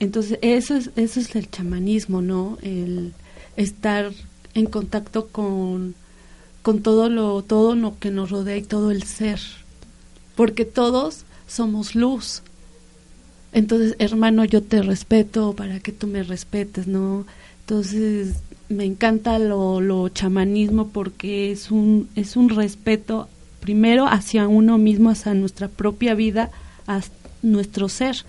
entonces, 0.00 0.38
eso 0.42 0.76
es, 0.76 0.90
eso 0.96 1.20
es 1.20 1.34
el 1.36 1.50
chamanismo, 1.50 2.20
¿no? 2.20 2.58
El 2.62 3.12
estar 3.56 4.12
en 4.54 4.66
contacto 4.66 5.28
con, 5.28 5.94
con 6.62 6.82
todo 6.82 7.08
lo, 7.08 7.42
todo 7.42 7.74
lo 7.74 7.98
que 7.98 8.10
nos 8.10 8.30
rodea 8.30 8.56
y 8.56 8.62
todo 8.62 8.90
el 8.90 9.04
ser. 9.04 9.40
Porque 10.36 10.64
todos 10.64 11.24
somos 11.46 11.94
luz. 11.94 12.42
Entonces, 13.52 13.94
hermano, 13.98 14.44
yo 14.44 14.62
te 14.62 14.82
respeto 14.82 15.54
para 15.54 15.78
que 15.78 15.92
tú 15.92 16.08
me 16.08 16.24
respetes, 16.24 16.88
¿no? 16.88 17.24
Entonces, 17.60 18.34
me 18.68 18.84
encanta 18.84 19.38
lo, 19.38 19.80
lo 19.80 20.08
chamanismo 20.08 20.88
porque 20.88 21.52
es 21.52 21.70
un, 21.70 22.08
es 22.16 22.36
un 22.36 22.48
respeto 22.48 23.28
primero 23.60 24.06
hacia 24.06 24.48
uno 24.48 24.76
mismo, 24.76 25.10
hacia 25.10 25.34
nuestra 25.34 25.68
propia 25.68 26.14
vida, 26.14 26.50
a 26.86 27.00
nuestro 27.42 27.88
ser 27.88 28.24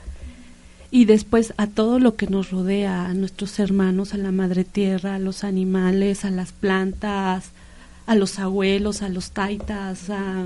y 0.95 1.03
después 1.03 1.53
a 1.57 1.67
todo 1.67 1.99
lo 1.99 2.15
que 2.15 2.27
nos 2.27 2.51
rodea, 2.51 3.07
a 3.07 3.13
nuestros 3.13 3.59
hermanos, 3.59 4.13
a 4.13 4.17
la 4.17 4.31
madre 4.31 4.63
tierra, 4.63 5.15
a 5.15 5.19
los 5.19 5.43
animales, 5.43 6.23
a 6.23 6.31
las 6.31 6.53
plantas, 6.53 7.51
a 8.05 8.15
los 8.15 8.39
abuelos, 8.39 9.01
a 9.01 9.09
los 9.09 9.31
taitas, 9.31 10.09
a... 10.09 10.45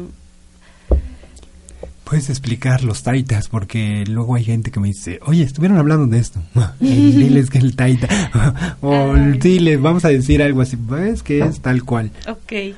puedes 2.03 2.31
explicar 2.31 2.83
los 2.83 3.03
taitas? 3.03 3.47
Porque 3.47 4.03
luego 4.07 4.33
hay 4.33 4.43
gente 4.43 4.71
que 4.71 4.79
me 4.79 4.87
dice, 4.87 5.19
oye, 5.23 5.43
estuvieron 5.43 5.77
hablando 5.77 6.07
de 6.07 6.17
esto. 6.17 6.41
Diles 6.79 7.51
que 7.51 7.59
el 7.59 7.75
taita. 7.75 8.77
o 8.81 9.13
diles, 9.39 9.79
vamos 9.79 10.03
a 10.03 10.09
decir 10.09 10.41
algo 10.41 10.61
así. 10.61 10.77
¿Ves 10.79 11.21
que 11.21 11.41
es 11.41 11.59
tal 11.59 11.83
cual? 11.83 12.09
Ok. 12.27 12.75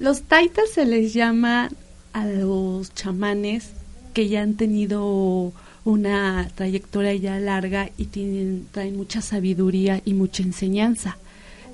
Los 0.00 0.24
taitas 0.24 0.68
se 0.74 0.84
les 0.84 1.14
llama 1.14 1.70
a 2.12 2.26
los 2.26 2.92
chamanes 2.92 3.70
que 4.12 4.28
ya 4.28 4.42
han 4.42 4.52
tenido 4.52 5.54
una 5.90 6.48
trayectoria 6.54 7.14
ya 7.14 7.38
larga 7.38 7.90
y 7.98 8.06
tienen, 8.06 8.66
traen 8.70 8.96
mucha 8.96 9.20
sabiduría 9.20 10.00
y 10.04 10.14
mucha 10.14 10.42
enseñanza. 10.42 11.18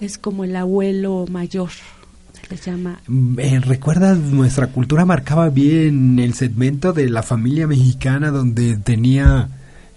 Es 0.01 0.19
como 0.19 0.45
el 0.45 0.57
abuelo 0.57 1.27
mayor, 1.31 1.71
se 2.33 2.49
les 2.51 2.65
llama. 2.65 3.01
Eh, 3.39 3.61
¿Recuerdas? 3.61 4.19
Nuestra 4.19 4.69
cultura 4.69 5.05
marcaba 5.05 5.49
bien 5.51 6.19
el 6.19 6.35
segmento 6.35 6.93
de 6.93 7.09
la 7.09 7.23
familia 7.23 7.67
mexicana 7.67 8.31
donde 8.31 8.77
tenía 8.77 9.49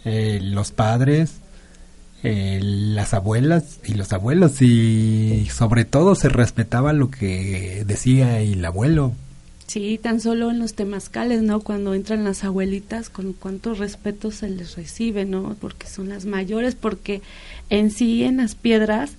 eh, 0.05 0.39
los 0.41 0.71
padres, 0.71 1.39
eh, 2.23 2.59
las 2.61 3.13
abuelas 3.13 3.79
y 3.85 3.93
los 3.93 4.11
abuelos 4.13 4.61
y 4.61 5.47
sobre 5.51 5.85
todo 5.85 6.15
se 6.15 6.29
respetaba 6.29 6.93
lo 6.93 7.09
que 7.09 7.83
decía 7.85 8.39
el 8.39 8.63
abuelo 8.65 9.13
Sí, 9.69 9.99
tan 10.01 10.19
solo 10.19 10.49
en 10.49 10.57
los 10.57 10.73
temazcales, 10.73 11.43
¿no? 11.43 11.59
Cuando 11.59 11.93
entran 11.93 12.23
las 12.23 12.43
abuelitas, 12.43 13.11
con 13.11 13.33
cuánto 13.33 13.75
respeto 13.75 14.31
se 14.31 14.49
les 14.49 14.75
recibe, 14.75 15.25
¿no? 15.25 15.55
Porque 15.61 15.85
son 15.85 16.09
las 16.09 16.25
mayores, 16.25 16.73
porque 16.73 17.21
en 17.69 17.91
sí 17.91 18.23
en 18.23 18.38
las 18.38 18.55
piedras 18.55 19.11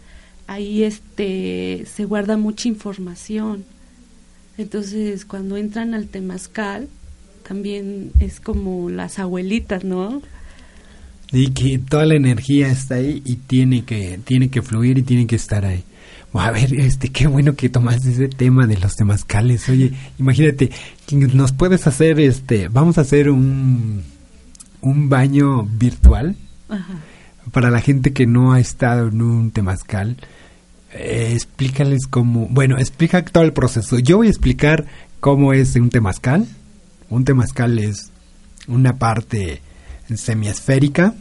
ahí 0.48 0.82
este 0.82 1.84
se 1.86 2.04
guarda 2.04 2.36
mucha 2.36 2.66
información. 2.66 3.64
Entonces, 4.58 5.24
cuando 5.24 5.56
entran 5.56 5.94
al 5.94 6.08
temazcal, 6.08 6.88
también 7.46 8.10
es 8.18 8.40
como 8.40 8.90
las 8.90 9.20
abuelitas, 9.20 9.84
¿no? 9.84 10.20
Y 11.30 11.52
que 11.52 11.78
toda 11.78 12.06
la 12.06 12.16
energía 12.16 12.72
está 12.72 12.96
ahí 12.96 13.22
y 13.24 13.36
tiene 13.36 13.84
que 13.84 14.18
tiene 14.24 14.50
que 14.50 14.62
fluir 14.62 14.98
y 14.98 15.02
tiene 15.04 15.28
que 15.28 15.36
estar 15.36 15.64
ahí. 15.64 15.84
A 16.32 16.50
ver, 16.52 16.72
este, 16.74 17.08
qué 17.08 17.26
bueno 17.26 17.54
que 17.54 17.68
tomaste 17.68 18.10
ese 18.10 18.28
tema 18.28 18.66
de 18.66 18.78
los 18.78 18.94
temazcales. 18.94 19.68
Oye, 19.68 19.92
imagínate, 20.18 20.70
nos 21.32 21.52
puedes 21.52 21.86
hacer, 21.86 22.20
este, 22.20 22.68
vamos 22.68 22.98
a 22.98 23.00
hacer 23.00 23.30
un, 23.30 24.04
un 24.80 25.08
baño 25.08 25.64
virtual 25.64 26.36
para 27.52 27.70
la 27.70 27.80
gente 27.80 28.12
que 28.12 28.26
no 28.26 28.52
ha 28.52 28.60
estado 28.60 29.08
en 29.08 29.22
un 29.22 29.50
temazcal. 29.50 30.16
Eh, 30.92 31.32
explícales 31.34 32.06
cómo, 32.08 32.46
bueno, 32.48 32.78
explica 32.78 33.24
todo 33.24 33.44
el 33.44 33.52
proceso. 33.52 33.98
Yo 33.98 34.18
voy 34.18 34.28
a 34.28 34.30
explicar 34.30 34.86
cómo 35.18 35.52
es 35.52 35.74
un 35.76 35.90
temazcal. 35.90 36.46
Un 37.08 37.24
temazcal 37.24 37.78
es 37.80 38.10
una 38.68 38.98
parte 38.98 39.62
semiesférica. 40.14 41.14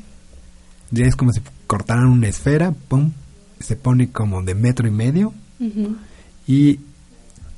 Es 0.96 1.16
como 1.16 1.32
si 1.32 1.42
cortaran 1.68 2.08
una 2.08 2.28
esfera, 2.28 2.74
pum, 2.88 3.12
se 3.60 3.76
pone 3.76 4.10
como 4.10 4.42
de 4.44 4.56
metro 4.56 4.88
y 4.88 4.92
medio 4.92 5.34
y 6.48 6.80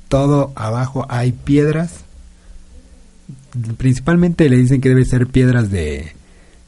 todo 0.08 0.52
abajo 0.56 1.06
hay 1.08 1.32
piedras. 1.32 2.04
Principalmente 3.76 4.48
le 4.48 4.56
dicen 4.56 4.80
que 4.80 4.88
debe 4.88 5.04
ser 5.04 5.26
piedras 5.26 5.70
de 5.70 6.12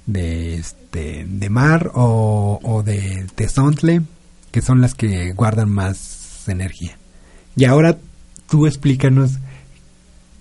de 0.07 0.57
este 0.57 1.25
de 1.27 1.51
mar 1.51 1.91
o, 1.95 2.61
o 2.63 2.83
de 2.83 3.27
tesontle 3.35 4.03
que 4.51 4.61
son 4.61 4.81
las 4.81 4.95
que 4.95 5.33
guardan 5.33 5.71
más 5.71 6.49
energía. 6.49 6.97
Y 7.57 7.65
ahora 7.65 7.99
tú 8.49 8.67
explícanos 8.67 9.39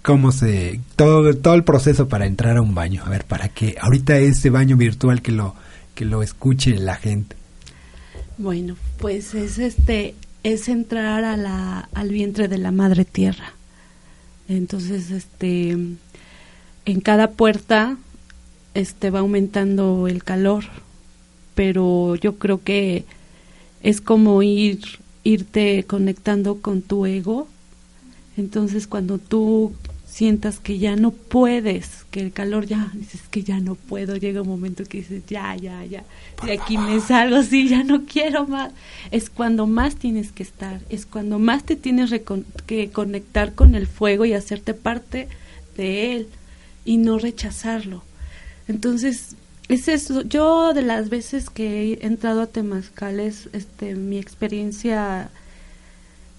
cómo 0.01 0.31
se 0.31 0.79
todo 0.95 1.33
todo 1.35 1.55
el 1.55 1.63
proceso 1.63 2.07
para 2.07 2.27
entrar 2.27 2.57
a 2.57 2.61
un 2.61 2.75
baño. 2.75 3.03
A 3.05 3.09
ver 3.09 3.25
para 3.25 3.49
que 3.49 3.75
ahorita 3.81 4.17
ese 4.17 4.49
baño 4.49 4.77
virtual 4.77 5.21
que 5.21 5.31
lo 5.31 5.55
que 5.95 6.05
lo 6.05 6.21
escuche 6.23 6.77
la 6.77 6.95
gente 6.95 7.35
bueno, 8.37 8.75
pues 8.99 9.33
es 9.33 9.59
este 9.59 10.15
es 10.43 10.67
entrar 10.67 11.23
a 11.23 11.37
la, 11.37 11.89
al 11.93 12.09
vientre 12.09 12.47
de 12.47 12.57
la 12.57 12.71
madre 12.71 13.05
tierra. 13.05 13.53
Entonces, 14.49 15.11
este 15.11 15.77
en 16.85 17.01
cada 17.01 17.31
puerta 17.31 17.97
este 18.73 19.09
va 19.09 19.19
aumentando 19.19 20.07
el 20.07 20.23
calor, 20.23 20.65
pero 21.55 22.15
yo 22.15 22.37
creo 22.37 22.61
que 22.61 23.05
es 23.81 24.01
como 24.01 24.41
ir 24.43 24.79
irte 25.23 25.85
conectando 25.85 26.61
con 26.61 26.81
tu 26.81 27.05
ego. 27.05 27.47
Entonces, 28.35 28.87
cuando 28.87 29.19
tú 29.19 29.73
sientas 30.13 30.59
que 30.59 30.77
ya 30.77 30.95
no 30.95 31.09
puedes, 31.09 32.05
que 32.11 32.19
el 32.19 32.31
calor 32.31 32.67
ya, 32.67 32.91
dices 32.93 33.21
que 33.31 33.41
ya 33.41 33.59
no 33.59 33.73
puedo, 33.73 34.15
llega 34.15 34.43
un 34.43 34.47
momento 34.47 34.83
que 34.83 34.99
dices, 34.99 35.23
ya, 35.25 35.55
ya, 35.55 35.83
ya, 35.85 36.03
de 36.45 36.53
aquí 36.53 36.77
me 36.77 36.99
salgo, 36.99 37.41
sí, 37.41 37.67
ya 37.67 37.83
no 37.83 38.05
quiero 38.05 38.45
más. 38.45 38.71
Es 39.09 39.31
cuando 39.31 39.65
más 39.65 39.95
tienes 39.95 40.31
que 40.31 40.43
estar, 40.43 40.81
es 40.89 41.07
cuando 41.07 41.39
más 41.39 41.63
te 41.63 41.75
tienes 41.75 42.13
que 42.67 42.91
conectar 42.91 43.55
con 43.55 43.73
el 43.73 43.87
fuego 43.87 44.23
y 44.25 44.33
hacerte 44.33 44.75
parte 44.75 45.29
de 45.77 46.15
él 46.15 46.27
y 46.85 46.97
no 46.97 47.17
rechazarlo. 47.17 48.03
Entonces, 48.67 49.35
es 49.67 49.87
eso. 49.87 50.21
Yo 50.21 50.75
de 50.75 50.83
las 50.83 51.09
veces 51.09 51.49
que 51.49 51.93
he 51.93 52.05
entrado 52.05 52.43
a 52.43 52.47
Temazcales, 52.47 53.49
este, 53.53 53.95
mi 53.95 54.19
experiencia 54.19 55.31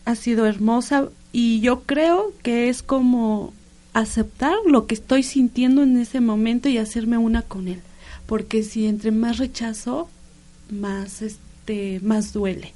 ha 0.04 0.14
sido 0.14 0.46
hermosa 0.46 1.08
y 1.32 1.60
yo 1.60 1.82
creo 1.82 2.32
que 2.44 2.68
es 2.68 2.84
como 2.84 3.52
aceptar 3.94 4.56
lo 4.66 4.86
que 4.86 4.94
estoy 4.94 5.22
sintiendo 5.22 5.82
en 5.82 5.96
ese 5.96 6.20
momento 6.20 6.68
y 6.68 6.78
hacerme 6.78 7.16
una 7.16 7.42
con 7.42 7.68
él, 7.68 7.80
porque 8.26 8.62
si 8.62 8.86
entre 8.86 9.12
más 9.12 9.38
rechazo, 9.38 10.08
más 10.70 11.22
este 11.22 12.00
más 12.02 12.32
duele. 12.32 12.74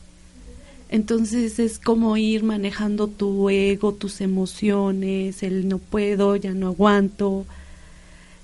Entonces 0.89 1.59
es 1.59 1.79
como 1.79 2.17
ir 2.17 2.45
manejando 2.45 3.09
tu 3.09 3.51
ego, 3.51 3.93
tus 3.93 4.23
emociones, 4.23 5.43
el 5.43 5.69
no 5.69 5.79
puedo, 5.79 6.37
ya 6.37 6.55
no 6.55 6.69
aguanto. 6.69 7.45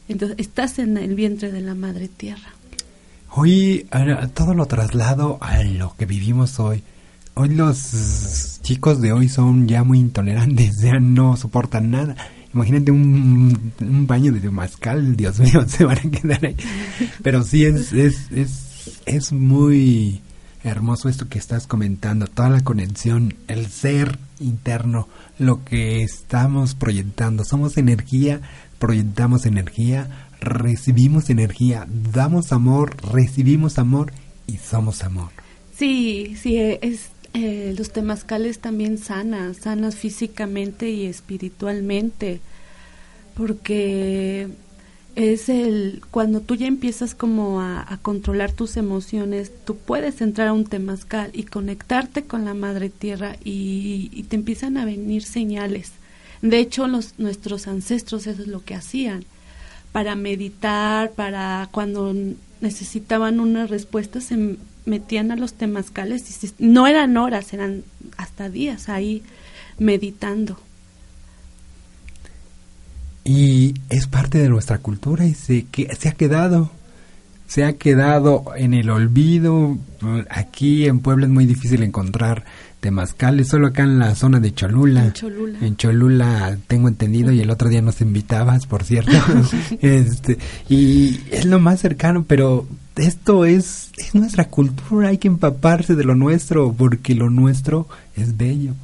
Entonces 0.09 0.37
estás 0.39 0.79
en 0.79 0.99
el 0.99 1.15
vientre 1.15 1.51
de 1.51 1.63
la 1.63 1.75
madre 1.75 2.09
tierra. 2.09 2.55
Hoy 3.31 3.87
todo 4.35 4.53
lo 4.53 4.67
traslado 4.67 5.39
a 5.41 5.63
lo 5.63 5.97
que 5.97 6.05
vivimos 6.05 6.61
hoy. 6.61 6.83
Hoy 7.33 7.49
los 7.49 8.61
chicos 8.63 9.01
de 9.01 9.13
hoy 9.13 9.29
son 9.29 9.67
ya 9.67 9.83
muy 9.83 9.99
intolerantes, 9.99 10.79
ya 10.83 11.01
no 11.01 11.37
soportan 11.37 11.91
nada 11.91 12.15
Imagínate 12.55 12.93
un, 12.93 13.73
un 13.81 14.07
baño 14.07 14.33
de 14.33 14.51
mascal, 14.51 15.17
Dios 15.17 15.41
mío, 15.41 15.65
se 15.67 15.85
van 15.85 15.99
a 15.99 16.11
quedar 16.11 16.47
ahí. 16.47 16.57
Pero 17.23 17.43
sí 17.43 17.65
es, 17.65 17.93
es, 17.93 18.31
es, 18.31 19.01
es 19.07 19.33
muy 19.33 20.23
hermoso 20.63 21.09
esto 21.09 21.29
que 21.29 21.39
estás 21.39 21.67
comentando, 21.67 22.27
toda 22.27 22.49
la 22.49 22.65
conexión, 22.65 23.35
el 23.49 23.67
ser 23.67 24.19
interno, 24.41 25.09
lo 25.39 25.65
que 25.65 26.03
estamos 26.03 26.75
proyectando. 26.75 27.45
Somos 27.45 27.77
energía, 27.77 28.41
proyectamos 28.79 29.47
energía, 29.47 30.29
recibimos 30.41 31.31
energía, 31.31 31.87
damos 32.13 32.53
amor, 32.53 32.97
recibimos 33.13 33.79
amor 33.79 34.13
y 34.47 34.57
somos 34.57 35.03
amor. 35.05 35.31
Sí, 35.77 36.37
sí, 36.41 36.57
es 36.57 37.11
eh, 37.35 37.75
los 37.77 37.91
temazcales 37.91 38.61
también 38.61 38.97
sanas, 38.97 39.57
sanas 39.59 39.97
físicamente 39.97 40.91
y 40.91 41.07
espiritualmente, 41.07 42.41
porque 43.37 44.49
es 45.17 45.49
el 45.49 46.01
cuando 46.13 46.41
tú 46.41 46.55
ya 46.55 46.69
empiezas 46.69 47.17
como 47.17 47.61
a, 47.61 47.99
controlar 48.03 48.53
tus 48.53 48.77
emociones, 48.77 49.51
tú 49.65 49.77
puedes 49.77 50.21
entrar 50.21 50.49
a 50.49 50.53
un 50.53 50.65
temazcal 50.65 51.31
y 51.33 51.43
conectarte 51.43 52.23
con 52.25 52.45
la 52.45 52.55
madre 52.55 52.89
tierra 52.89 53.37
y, 53.45 54.11
y 54.13 54.23
te 54.25 54.37
empiezan 54.37 54.77
a 54.77 54.85
venir 54.85 55.25
señales. 55.25 55.93
De 56.41 56.59
hecho, 56.59 56.87
los, 56.87 57.19
nuestros 57.19 57.67
ancestros 57.67 58.29
eso 58.29 58.43
es 58.43 58.49
lo 58.49 58.65
que 58.65 58.75
hacían 58.75 59.25
para 59.91 60.15
meditar, 60.15 61.13
para 61.13 61.69
cuando 61.73 62.15
necesitaban 62.61 63.41
una 63.41 63.67
respuesta 63.67 64.21
se 64.21 64.57
metían 64.87 65.31
a 65.31 65.37
los 65.37 65.55
temazcales 65.55 66.45
y 66.45 66.53
no 66.59 66.87
eran 66.87 67.17
horas, 67.17 67.53
eran 67.53 67.85
hasta 68.17 68.49
días 68.49 68.89
ahí 68.89 69.23
meditando. 69.79 70.59
Y 73.25 73.75
es 73.89 74.07
parte 74.07 74.39
de 74.39 74.49
nuestra 74.49 74.79
cultura 74.79 75.25
y 75.25 75.35
se, 75.35 75.65
que, 75.65 75.95
se 75.97 76.11
ha 76.11 76.13
quedado, 76.13 76.71
se 77.47 77.65
ha 77.65 77.73
quedado 77.75 78.45
en 78.55 78.75
el 78.75 78.91
olvido. 78.91 79.79
Aquí 80.29 80.87
en 80.87 81.01
Puebla 81.01 81.25
es 81.27 81.33
muy 81.33 81.47
difícil 81.47 81.83
encontrar 81.83 82.45
temazcales, 82.81 83.49
solo 83.49 83.69
acá 83.69 83.85
en 83.85 83.99
la 83.99 84.15
zona 84.15 84.41
de 84.41 84.53
Cholula. 84.53 85.07
En 85.07 85.13
Cholula. 85.15 85.59
En 85.63 85.77
Cholula 85.79 86.59
tengo 86.67 86.89
entendido 86.89 87.33
y 87.33 87.41
el 87.41 87.49
otro 87.49 87.71
día 87.71 87.81
nos 87.81 88.03
invitabas, 88.03 88.67
por 88.67 88.85
cierto. 88.85 89.13
este, 89.81 90.37
y 90.69 91.21
es 91.31 91.47
lo 91.47 91.61
más 91.61 91.81
cercano, 91.81 92.27
pero 92.29 92.67
esto 92.97 93.45
es, 93.45 93.91
es 93.97 94.15
nuestra 94.15 94.49
cultura, 94.49 95.09
hay 95.09 95.19
que 95.19 95.29
empaparse 95.29 95.95
de 95.95 96.05
lo 96.05 96.15
nuestro 96.15 96.73
porque 96.73 97.15
lo 97.15 97.31
nuestro 97.31 97.89
es 98.17 98.37
bello. 98.37 98.75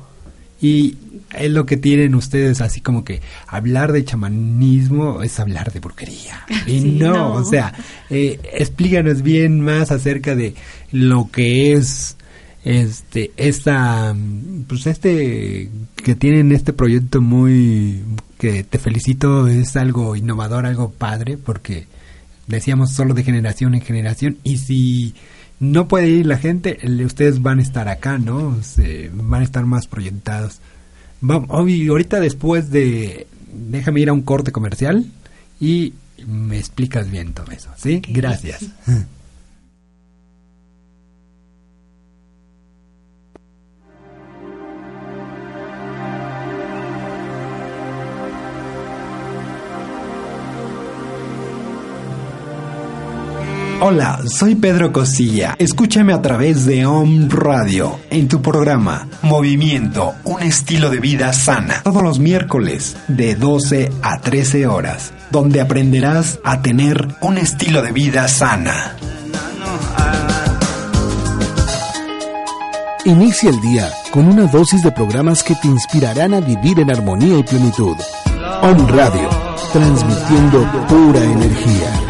Y 0.60 0.96
es 1.34 1.50
lo 1.50 1.64
que 1.64 1.76
tienen 1.76 2.14
ustedes, 2.14 2.60
así 2.60 2.80
como 2.80 3.02
que 3.04 3.20
hablar 3.46 3.92
de 3.92 4.04
chamanismo 4.04 5.22
es 5.22 5.40
hablar 5.40 5.72
de 5.72 5.80
brujería. 5.80 6.44
Y 6.66 6.80
no, 6.80 7.34
o 7.34 7.44
sea, 7.44 7.72
eh, 8.10 8.38
explícanos 8.52 9.22
bien 9.22 9.60
más 9.60 9.90
acerca 9.90 10.34
de 10.34 10.54
lo 10.92 11.30
que 11.30 11.72
es 11.72 12.16
este 12.62 13.32
esta 13.38 14.14
pues 14.66 14.86
este 14.86 15.70
que 15.96 16.14
tienen 16.14 16.52
este 16.52 16.74
proyecto 16.74 17.22
muy 17.22 18.02
que 18.38 18.64
te 18.64 18.78
felicito 18.78 19.48
es 19.48 19.76
algo 19.76 20.14
innovador 20.14 20.66
algo 20.66 20.90
padre 20.90 21.38
porque 21.38 21.86
decíamos 22.56 22.92
solo 22.92 23.14
de 23.14 23.24
generación 23.24 23.74
en 23.74 23.80
generación 23.80 24.38
y 24.44 24.58
si 24.58 25.14
no 25.58 25.88
puede 25.88 26.08
ir 26.08 26.26
la 26.26 26.38
gente 26.38 26.78
ustedes 27.04 27.42
van 27.42 27.58
a 27.58 27.62
estar 27.62 27.88
acá 27.88 28.18
no 28.18 28.56
van 29.12 29.40
a 29.40 29.44
estar 29.44 29.66
más 29.66 29.86
proyectados. 29.86 30.60
Vamos, 31.20 31.50
ahorita 31.50 32.18
después 32.20 32.70
de 32.70 33.26
déjame 33.52 34.00
ir 34.00 34.08
a 34.08 34.12
un 34.12 34.22
corte 34.22 34.52
comercial 34.52 35.06
y 35.60 35.94
me 36.26 36.58
explicas 36.58 37.10
bien 37.10 37.32
todo 37.32 37.50
eso 37.50 37.70
sí 37.76 38.02
gracias 38.08 38.66
Hola, 53.82 54.20
soy 54.26 54.56
Pedro 54.56 54.92
Cosilla. 54.92 55.56
Escúchame 55.58 56.12
a 56.12 56.20
través 56.20 56.66
de 56.66 56.84
OM 56.84 57.30
Radio 57.30 57.98
en 58.10 58.28
tu 58.28 58.42
programa 58.42 59.08
Movimiento, 59.22 60.12
un 60.24 60.42
estilo 60.42 60.90
de 60.90 61.00
vida 61.00 61.32
sana. 61.32 61.80
Todos 61.82 62.02
los 62.02 62.18
miércoles 62.18 62.98
de 63.08 63.36
12 63.36 63.90
a 64.02 64.20
13 64.20 64.66
horas, 64.66 65.14
donde 65.30 65.62
aprenderás 65.62 66.40
a 66.44 66.60
tener 66.60 67.08
un 67.22 67.38
estilo 67.38 67.80
de 67.80 67.92
vida 67.92 68.28
sana. 68.28 68.96
Inicia 73.06 73.48
el 73.48 73.60
día 73.62 73.90
con 74.10 74.28
una 74.28 74.44
dosis 74.44 74.82
de 74.82 74.92
programas 74.92 75.42
que 75.42 75.54
te 75.54 75.68
inspirarán 75.68 76.34
a 76.34 76.40
vivir 76.40 76.80
en 76.80 76.90
armonía 76.90 77.38
y 77.38 77.42
plenitud. 77.44 77.96
OM 78.60 78.88
Radio, 78.88 79.30
transmitiendo 79.72 80.70
pura 80.86 81.24
energía. 81.24 82.09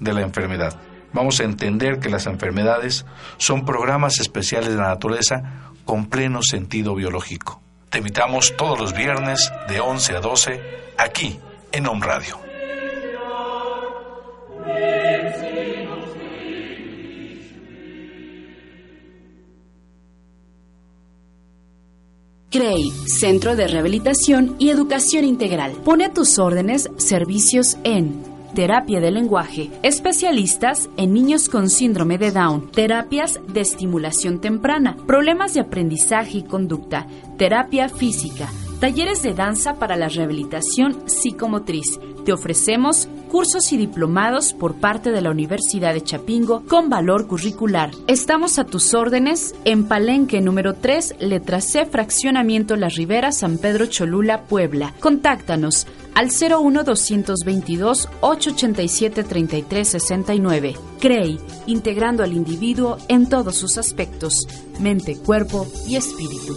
de 0.00 0.12
la 0.12 0.22
enfermedad. 0.22 0.78
Vamos 1.12 1.40
a 1.40 1.44
entender 1.44 2.00
que 2.00 2.10
las 2.10 2.26
enfermedades 2.26 3.06
son 3.38 3.64
programas 3.64 4.20
especiales 4.20 4.70
de 4.70 4.76
la 4.76 4.88
naturaleza 4.88 5.72
con 5.84 6.06
pleno 6.06 6.40
sentido 6.42 6.94
biológico. 6.94 7.60
Te 7.90 7.98
invitamos 7.98 8.54
todos 8.56 8.78
los 8.78 8.92
viernes 8.92 9.50
de 9.68 9.80
11 9.80 10.16
a 10.16 10.20
12 10.20 10.60
aquí 10.98 11.38
en 11.72 11.86
Home 11.86 12.06
Radio. 12.06 12.38
CREI, 22.50 22.90
Centro 23.06 23.56
de 23.56 23.68
Rehabilitación 23.68 24.56
y 24.58 24.70
Educación 24.70 25.24
Integral. 25.24 25.72
Pone 25.84 26.06
a 26.06 26.14
tus 26.14 26.38
órdenes 26.38 26.88
servicios 26.96 27.76
en 27.84 28.37
terapia 28.54 29.00
de 29.00 29.10
lenguaje, 29.10 29.70
especialistas 29.82 30.88
en 30.96 31.12
niños 31.12 31.48
con 31.48 31.70
síndrome 31.70 32.18
de 32.18 32.30
Down, 32.30 32.70
terapias 32.70 33.40
de 33.48 33.60
estimulación 33.60 34.40
temprana, 34.40 34.96
problemas 35.06 35.54
de 35.54 35.60
aprendizaje 35.60 36.38
y 36.38 36.42
conducta, 36.42 37.06
terapia 37.36 37.88
física, 37.88 38.48
talleres 38.80 39.22
de 39.22 39.34
danza 39.34 39.74
para 39.74 39.96
la 39.96 40.08
rehabilitación 40.08 41.08
psicomotriz. 41.08 41.98
Te 42.24 42.32
ofrecemos 42.32 43.08
cursos 43.28 43.72
y 43.72 43.76
diplomados 43.76 44.52
por 44.52 44.74
parte 44.76 45.10
de 45.10 45.20
la 45.20 45.30
Universidad 45.30 45.94
de 45.94 46.02
Chapingo 46.02 46.62
con 46.66 46.88
valor 46.88 47.26
curricular. 47.26 47.90
Estamos 48.06 48.58
a 48.58 48.64
tus 48.64 48.94
órdenes 48.94 49.54
en 49.64 49.86
Palenque 49.86 50.40
número 50.40 50.74
3, 50.74 51.16
letra 51.20 51.60
C, 51.60 51.86
fraccionamiento 51.86 52.76
La 52.76 52.88
Ribera, 52.88 53.32
San 53.32 53.58
Pedro 53.58 53.86
Cholula, 53.86 54.42
Puebla. 54.42 54.94
Contáctanos 55.00 55.86
al 56.18 56.30
01 56.30 56.82
222 56.82 58.08
887 58.20 59.22
3369. 59.22 60.76
CREI, 60.98 61.38
integrando 61.66 62.24
al 62.24 62.32
individuo 62.32 62.98
en 63.06 63.28
todos 63.28 63.54
sus 63.54 63.78
aspectos, 63.78 64.48
mente, 64.80 65.16
cuerpo 65.16 65.68
y 65.86 65.94
espíritu. 65.94 66.56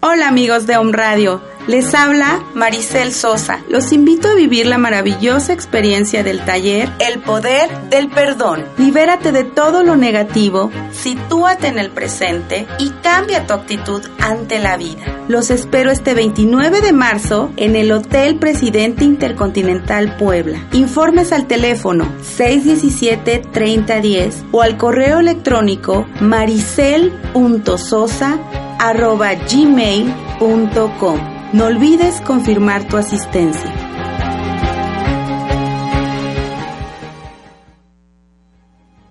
Hola 0.00 0.26
amigos 0.26 0.66
de 0.66 0.76
Home 0.78 0.92
Radio, 0.92 1.40
les 1.66 1.94
habla 1.94 2.42
Maricel 2.54 3.12
Sosa. 3.12 3.60
Los 3.68 3.92
invito 3.92 4.28
a 4.28 4.34
vivir 4.34 4.66
la 4.66 4.78
maravillosa 4.78 5.52
experiencia 5.52 6.22
del 6.22 6.42
taller 6.44 6.88
El 6.98 7.20
Poder 7.20 7.68
del 7.90 8.08
Perdón. 8.08 8.64
Libérate 8.78 9.32
de 9.32 9.44
todo 9.44 9.82
lo 9.82 9.96
negativo, 9.96 10.70
sitúate 10.92 11.66
en 11.68 11.78
el 11.78 11.90
presente 11.90 12.66
y 12.78 12.90
cambia 13.02 13.46
tu 13.46 13.54
actitud 13.54 14.02
ante 14.20 14.58
la 14.58 14.76
vida. 14.76 15.04
Los 15.28 15.50
espero 15.50 15.90
este 15.90 16.14
29 16.14 16.80
de 16.80 16.92
marzo 16.92 17.50
en 17.56 17.74
el 17.76 17.92
Hotel 17.92 18.38
Presidente 18.38 19.04
Intercontinental 19.04 20.16
Puebla. 20.16 20.66
Informes 20.72 21.32
al 21.32 21.46
teléfono 21.46 22.06
617-3010 22.38 24.46
o 24.52 24.62
al 24.62 24.76
correo 24.76 25.18
electrónico 25.18 26.06
maricel.sosa 26.20 28.38
arroba 28.78 29.34
gmail.com. 29.34 31.35
No 31.52 31.66
olvides 31.66 32.20
confirmar 32.20 32.88
tu 32.88 32.96
asistencia. 32.96 33.72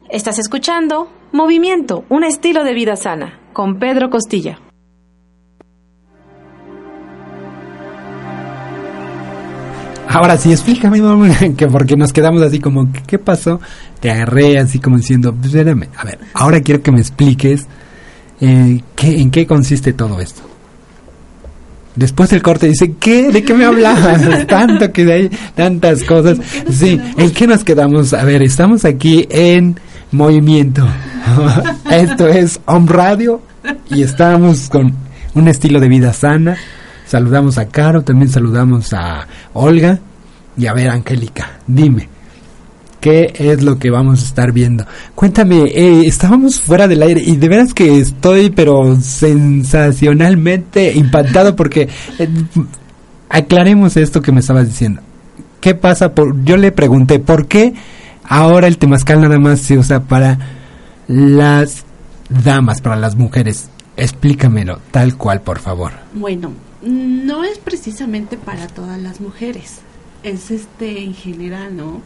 Estás 0.10 0.40
escuchando 0.40 1.10
Movimiento, 1.32 2.06
un 2.10 2.24
estilo 2.24 2.64
de 2.64 2.74
vida 2.74 2.96
sana, 2.96 3.40
con 3.54 3.80
Pedro 3.80 4.10
Costilla. 4.10 4.60
Ahora 10.08 10.38
sí, 10.38 10.52
explícame, 10.52 11.02
que 11.58 11.68
porque 11.68 11.96
nos 11.98 12.14
quedamos 12.14 12.42
así 12.42 12.60
como, 12.60 12.90
¿qué 13.08 13.20
pasó? 13.20 13.60
Te 14.00 14.12
agarré 14.12 14.60
así 14.60 14.80
como 14.80 14.98
diciendo, 14.98 15.34
pues, 15.34 15.54
espérame, 15.54 15.90
a 15.98 16.06
ver, 16.06 16.20
ahora 16.34 16.62
quiero 16.62 16.82
que 16.82 16.92
me 16.92 17.00
expliques 17.00 17.68
eh, 18.42 18.82
¿qué, 18.96 19.22
¿en 19.22 19.32
qué 19.32 19.48
consiste 19.48 19.94
todo 19.94 20.20
esto? 20.20 20.55
Después 21.96 22.34
el 22.34 22.42
corte 22.42 22.68
dice, 22.68 22.96
¿qué? 23.00 23.32
¿De 23.32 23.44
qué 23.44 23.54
me 23.54 23.66
hablabas? 23.66 24.48
Tanto 24.48 24.92
que 24.92 25.12
hay 25.12 25.30
tantas 25.56 26.04
cosas. 26.04 26.38
Sí, 26.70 27.00
¿en 27.18 27.32
qué 27.32 27.48
nos 27.48 27.64
quedamos? 27.64 28.14
A 28.14 28.24
ver, 28.24 28.42
estamos 28.44 28.84
aquí 28.86 29.28
en 29.30 29.80
movimiento. 30.12 30.86
Esto 31.90 32.28
es 32.28 32.60
Home 32.66 32.88
Radio 32.92 33.42
y 33.90 34.04
estamos 34.04 34.70
con 34.70 34.94
un 35.34 35.48
estilo 35.48 35.80
de 35.80 35.88
vida 35.88 36.12
sana. 36.14 36.58
Saludamos 37.06 37.58
a 37.58 37.68
Caro, 37.68 38.02
también 38.04 38.30
saludamos 38.30 38.92
a 38.94 39.28
Olga 39.54 40.00
y 40.58 40.66
a 40.66 40.74
ver, 40.74 40.90
Angélica, 40.90 41.60
dime 41.68 42.15
qué 43.06 43.32
es 43.38 43.62
lo 43.62 43.78
que 43.78 43.92
vamos 43.92 44.24
a 44.24 44.26
estar 44.26 44.52
viendo. 44.52 44.84
Cuéntame, 45.14 45.58
eh, 45.66 46.08
estábamos 46.08 46.60
fuera 46.60 46.88
del 46.88 47.04
aire 47.04 47.22
y 47.24 47.36
de 47.36 47.48
veras 47.50 47.72
que 47.72 48.00
estoy 48.00 48.50
pero 48.50 49.00
sensacionalmente 49.00 50.92
impactado 50.92 51.56
porque 51.56 51.88
eh, 52.18 52.28
aclaremos 53.30 53.96
esto 53.96 54.24
que 54.24 54.32
me 54.32 54.40
estabas 54.40 54.66
diciendo. 54.66 55.02
¿Qué 55.62 55.76
pasa? 55.76 56.16
Por, 56.16 56.44
yo 56.46 56.58
le 56.58 56.72
pregunté, 56.72 57.20
¿por 57.20 57.46
qué 57.46 57.76
ahora 58.24 58.66
el 58.66 58.80
temazcal 58.80 59.22
nada 59.22 59.38
más 59.38 59.60
se 59.60 59.78
usa 59.78 60.00
para 60.06 60.40
las 61.08 61.84
damas, 62.28 62.82
para 62.82 62.96
las 62.96 63.16
mujeres? 63.16 63.70
Explícamelo 63.98 64.80
tal 64.90 65.16
cual, 65.16 65.42
por 65.42 65.60
favor. 65.60 65.92
Bueno, 66.16 66.54
no 66.82 67.44
es 67.44 67.60
precisamente 67.60 68.36
para 68.36 68.66
todas 68.66 69.00
las 69.00 69.22
mujeres, 69.22 69.82
es 70.24 70.50
este 70.50 71.04
en 71.04 71.14
general, 71.14 71.78
¿no? 71.78 72.02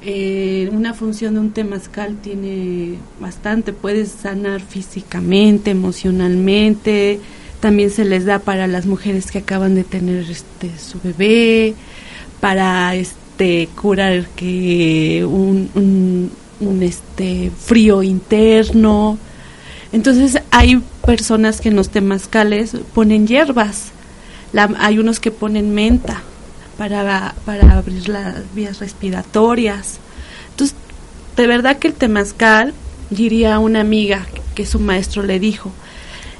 Eh, 0.00 0.70
una 0.72 0.94
función 0.94 1.34
de 1.34 1.40
un 1.40 1.50
temazcal 1.50 2.16
tiene 2.22 2.94
bastante, 3.18 3.72
puedes 3.72 4.10
sanar 4.10 4.60
físicamente, 4.60 5.72
emocionalmente, 5.72 7.18
también 7.60 7.90
se 7.90 8.04
les 8.04 8.24
da 8.24 8.38
para 8.38 8.68
las 8.68 8.86
mujeres 8.86 9.32
que 9.32 9.38
acaban 9.38 9.74
de 9.74 9.82
tener 9.82 10.30
este 10.30 10.70
su 10.78 11.00
bebé, 11.00 11.74
para 12.40 12.94
este 12.94 13.68
curar 13.80 14.26
que 14.36 15.24
un, 15.24 16.30
este 16.80 17.50
frío 17.50 18.04
interno. 18.04 19.18
Entonces 19.90 20.40
hay 20.52 20.80
personas 21.04 21.60
que 21.60 21.70
en 21.70 21.76
los 21.76 21.88
temazcales 21.88 22.76
ponen 22.94 23.26
hierbas. 23.26 23.90
hay 24.78 24.98
unos 25.00 25.18
que 25.18 25.32
ponen 25.32 25.74
menta 25.74 26.22
para, 26.78 27.34
para 27.44 27.76
abrir 27.76 28.08
las 28.08 28.54
vías 28.54 28.78
respiratorias. 28.78 29.98
Entonces, 30.50 30.76
de 31.36 31.46
verdad 31.46 31.78
que 31.78 31.88
el 31.88 31.94
temazcal, 31.94 32.72
diría 33.10 33.58
una 33.58 33.80
amiga 33.80 34.26
que 34.54 34.64
su 34.64 34.80
maestro 34.80 35.22
le 35.22 35.38
dijo, 35.40 35.72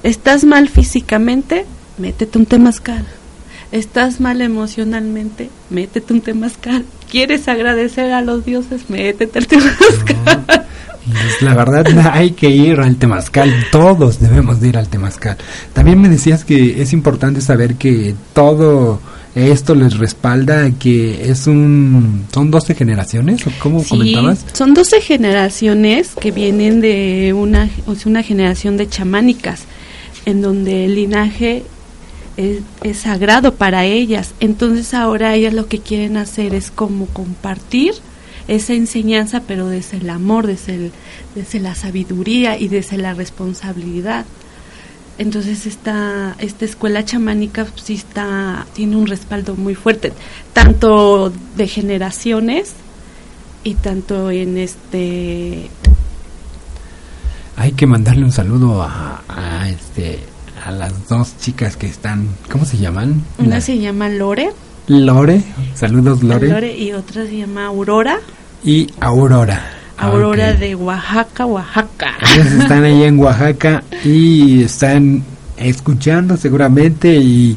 estás 0.02 0.44
mal 0.44 0.68
físicamente, 0.68 1.66
métete 1.98 2.38
un 2.38 2.46
temazcal. 2.46 3.04
Estás 3.70 4.18
mal 4.20 4.40
emocionalmente, 4.40 5.50
métete 5.68 6.14
un 6.14 6.22
temazcal. 6.22 6.86
¿Quieres 7.10 7.48
agradecer 7.48 8.12
a 8.12 8.22
los 8.22 8.46
dioses? 8.46 8.88
Métete 8.88 9.38
el 9.38 9.46
temazcal. 9.46 10.44
Pues, 11.10 11.42
la 11.42 11.54
verdad 11.54 11.86
hay 12.12 12.32
que 12.32 12.50
ir 12.50 12.80
al 12.80 12.96
temazcal, 12.96 13.52
todos 13.70 14.20
debemos 14.20 14.60
de 14.60 14.68
ir 14.68 14.78
al 14.78 14.88
temazcal. 14.88 15.36
También 15.72 16.00
me 16.00 16.08
decías 16.08 16.44
que 16.44 16.82
es 16.82 16.92
importante 16.92 17.40
saber 17.40 17.74
que 17.74 18.14
todo 18.32 19.00
esto 19.38 19.74
les 19.74 19.98
respalda 19.98 20.70
que 20.72 21.30
es 21.30 21.46
un 21.46 22.26
son 22.32 22.50
12 22.50 22.74
generaciones 22.74 23.46
o 23.46 23.50
cómo 23.58 23.84
comentabas 23.84 24.44
son 24.52 24.74
12 24.74 25.00
generaciones 25.00 26.10
que 26.20 26.30
vienen 26.30 26.80
de 26.80 27.32
una 27.36 27.68
una 28.04 28.22
generación 28.22 28.76
de 28.76 28.88
chamánicas 28.88 29.64
en 30.26 30.42
donde 30.42 30.84
el 30.84 30.94
linaje 30.94 31.62
es, 32.36 32.58
es, 32.82 32.98
sagrado 32.98 33.54
para 33.54 33.84
ellas. 33.84 34.32
Entonces 34.40 34.94
ahora 34.94 35.34
ellas 35.34 35.54
lo 35.54 35.66
que 35.66 35.80
quieren 35.80 36.16
hacer 36.16 36.54
es 36.54 36.70
como 36.70 37.06
compartir 37.06 37.94
esa 38.46 38.72
enseñanza 38.72 39.42
pero 39.46 39.68
desde 39.68 39.98
el 39.98 40.08
amor 40.10 40.46
desde 40.46 40.74
el, 40.74 40.92
desde 41.34 41.60
la 41.60 41.74
sabiduría 41.74 42.58
y 42.58 42.68
desde 42.68 42.96
la 42.96 43.12
responsabilidad 43.14 44.24
entonces 45.18 45.66
esta, 45.66 46.36
esta 46.38 46.64
escuela 46.64 47.04
chamánica 47.04 47.64
pues, 47.64 47.82
sí 47.82 47.94
está, 47.94 48.66
tiene 48.72 48.96
un 48.96 49.06
respaldo 49.06 49.56
muy 49.56 49.74
fuerte, 49.74 50.12
tanto 50.52 51.32
de 51.56 51.66
generaciones 51.66 52.74
y 53.64 53.74
tanto 53.74 54.30
en 54.30 54.56
este 54.56 55.68
hay 57.56 57.72
que 57.72 57.86
mandarle 57.86 58.24
un 58.24 58.30
saludo 58.30 58.82
a, 58.82 59.68
este 59.68 60.20
a 60.64 60.70
las 60.70 61.08
dos 61.08 61.36
chicas 61.38 61.76
que 61.76 61.88
están 61.88 62.28
¿cómo 62.50 62.64
se 62.64 62.78
llaman? 62.78 63.24
una 63.38 63.60
se 63.60 63.78
llama 63.78 64.08
Lore. 64.08 64.50
Lore 64.86 65.42
saludos 65.74 66.22
Lore. 66.22 66.48
Lore 66.48 66.76
y 66.76 66.92
otra 66.92 67.26
se 67.26 67.36
llama 67.36 67.66
Aurora. 67.66 68.20
Y 68.64 68.88
Aurora 69.00 69.77
Aurora 69.98 70.54
de 70.54 70.74
Oaxaca, 70.74 71.44
Oaxaca. 71.46 72.16
Ellos 72.34 72.52
están 72.52 72.84
ahí 72.84 73.02
en 73.02 73.18
Oaxaca 73.18 73.82
y 74.04 74.62
están 74.62 75.22
escuchando 75.56 76.36
seguramente 76.36 77.16
y 77.16 77.56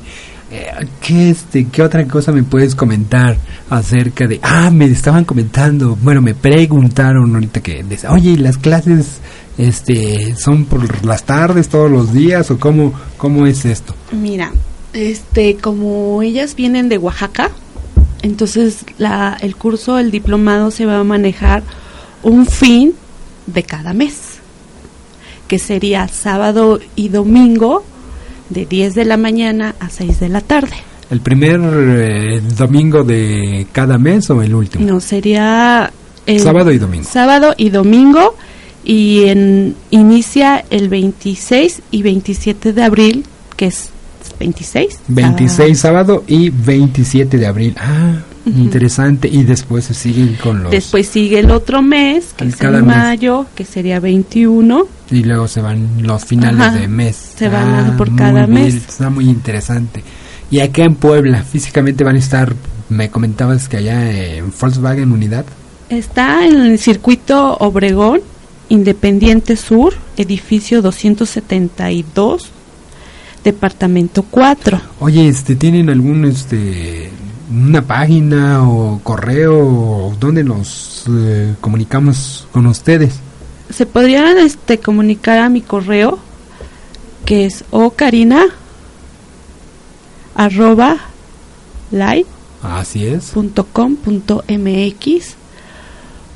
eh, 0.51 0.65
¿qué, 0.99 1.30
este, 1.30 1.67
¿qué 1.67 1.82
otra 1.82 2.06
cosa 2.08 2.32
me 2.32 2.43
puedes 2.43 2.75
comentar 2.75 3.38
acerca 3.69 4.27
de... 4.27 4.39
Ah, 4.43 4.69
me 4.69 4.86
estaban 4.86 5.23
comentando, 5.23 5.97
bueno, 6.01 6.21
me 6.21 6.34
preguntaron 6.34 7.34
ahorita 7.34 7.62
que... 7.62 7.86
Oye, 8.10 8.32
¿y 8.32 8.38
las 8.38 8.58
clases 8.58 9.21
este, 9.58 10.36
son 10.36 10.65
por 10.65 11.06
las 11.06 11.23
tardes, 11.23 11.69
todos 11.69 11.89
los 11.89 12.12
días 12.12 12.51
o 12.51 12.60
cómo, 12.60 12.93
cómo 13.17 13.45
es 13.45 13.63
esto? 13.63 13.95
Mira, 14.12 14.51
este, 14.93 15.56
como 15.56 16.21
ellas 16.21 16.56
vienen 16.56 16.89
de 16.89 16.97
Oaxaca, 16.97 17.51
entonces 18.21 18.86
la, 18.97 19.38
el 19.41 19.56
curso, 19.56 19.99
el 19.99 20.12
diplomado 20.12 20.69
se 20.71 20.86
va 20.86 20.99
a 20.99 21.04
manejar 21.04 21.63
un 22.23 22.45
fin 22.45 22.93
de 23.47 23.63
cada 23.63 23.93
mes, 23.93 24.39
que 25.47 25.60
sería 25.60 26.07
sábado 26.07 26.79
y 26.95 27.10
domingo 27.10 27.84
de 28.49 28.65
10 28.65 28.95
de 28.95 29.05
la 29.05 29.17
mañana 29.17 29.75
a 29.79 29.89
6 29.89 30.19
de 30.19 30.29
la 30.29 30.41
tarde. 30.41 30.75
¿El 31.10 31.19
primer 31.21 31.60
eh, 31.62 32.41
domingo 32.57 33.03
de 33.03 33.67
cada 33.71 33.97
mes 33.97 34.29
o 34.29 34.41
el 34.41 34.55
último? 34.55 34.86
No, 34.86 34.99
sería... 34.99 35.91
El 36.25 36.39
sábado 36.39 36.71
y 36.71 36.77
domingo. 36.77 37.03
Sábado 37.10 37.53
y 37.57 37.69
domingo 37.69 38.36
y 38.84 39.25
en, 39.25 39.75
inicia 39.89 40.63
el 40.69 40.88
26 40.88 41.81
y 41.91 42.03
27 42.03 42.73
de 42.73 42.84
abril, 42.84 43.25
que 43.57 43.67
es 43.67 43.89
26. 44.39 44.99
26 45.07 45.79
sábado 45.79 46.23
y 46.27 46.49
27 46.49 47.38
de 47.38 47.47
abril. 47.47 47.75
Ah, 47.77 48.19
Interesante. 48.45 49.27
Y 49.27 49.43
después 49.43 49.86
se 49.86 49.93
siguen 49.93 50.38
con 50.41 50.63
los... 50.63 50.71
Después 50.71 51.08
sigue 51.08 51.39
el 51.39 51.51
otro 51.51 51.82
mes, 51.82 52.34
que 52.36 52.45
es 52.45 52.62
en 52.62 52.86
mayo, 52.86 53.45
que 53.56 53.65
sería 53.65 53.99
21. 53.99 54.88
Y 55.12 55.23
luego 55.23 55.47
se 55.47 55.62
van 55.62 56.04
los 56.04 56.25
finales 56.25 56.73
de 56.73 56.88
mes. 56.88 57.34
Se 57.38 57.49
van 57.49 57.91
ah, 57.91 57.97
por 57.97 58.15
cada 58.15 58.47
mes. 58.47 58.75
Está 58.75 59.10
muy 59.10 59.25
interesante. 59.25 60.04
Y 60.49 60.60
acá 60.60 60.84
en 60.84 60.95
Puebla, 60.95 61.43
físicamente 61.43 62.04
van 62.04 62.15
a 62.15 62.19
estar, 62.19 62.54
me 62.89 63.10
comentabas 63.10 63.69
que 63.69 63.77
allá 63.77 64.12
en 64.12 64.51
Volkswagen 64.60 65.12
Unidad. 65.12 65.45
Está 65.89 66.45
en 66.45 66.62
el 66.62 66.80
circuito 66.80 67.58
Obregón, 67.58 68.21
Independiente 68.69 69.56
Sur, 69.56 69.93
edificio 70.17 70.82
272, 70.82 72.49
departamento 73.43 74.23
4. 74.23 74.82
Oye, 74.99 75.27
este, 75.27 75.56
¿tienen 75.56 75.89
algún 75.89 76.25
este 76.25 77.12
una 77.52 77.82
página 77.82 78.68
o 78.70 79.00
correo 79.04 80.16
donde 80.20 80.44
nos 80.44 81.06
eh, 81.10 81.56
comunicamos 81.60 82.48
con 82.52 82.66
ustedes? 82.66 83.20
Se 83.70 83.86
podrían 83.86 84.38
este, 84.38 84.80
comunicar 84.80 85.40
a 85.40 85.50
mi 85.50 85.62
correo 85.62 86.20
que 87.26 87.46
es 87.46 87.64
ocarina 87.72 88.46
arroba 90.36 90.98
live 91.92 92.26
así 92.64 93.06
es. 93.06 93.26
punto 93.32 93.68
com 93.68 93.96
punto 93.96 94.44
mx 94.48 95.36